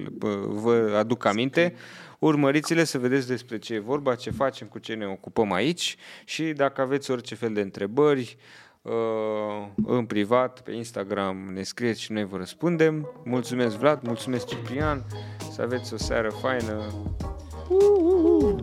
vă 0.47 0.95
aduc 0.97 1.25
aminte. 1.25 1.75
Urmăriți-le 2.19 2.83
să 2.83 2.97
vedeți 2.97 3.27
despre 3.27 3.57
ce 3.57 3.73
e 3.73 3.79
vorba, 3.79 4.15
ce 4.15 4.31
facem, 4.31 4.67
cu 4.67 4.79
ce 4.79 4.93
ne 4.93 5.05
ocupăm 5.05 5.51
aici 5.51 5.97
și 6.25 6.43
dacă 6.43 6.81
aveți 6.81 7.11
orice 7.11 7.35
fel 7.35 7.53
de 7.53 7.61
întrebări, 7.61 8.37
uh, 8.81 8.93
în 9.85 10.05
privat, 10.05 10.61
pe 10.61 10.71
Instagram, 10.71 11.49
ne 11.53 11.63
scrieți 11.63 12.01
și 12.01 12.11
noi 12.11 12.25
vă 12.25 12.37
răspundem. 12.37 13.09
Mulțumesc 13.23 13.75
Vlad, 13.77 14.01
mulțumesc 14.01 14.47
Ciprian, 14.47 15.05
să 15.51 15.61
aveți 15.61 15.93
o 15.93 15.97
seară 15.97 16.29
faină. 16.29 16.83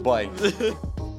bye. 0.02 0.30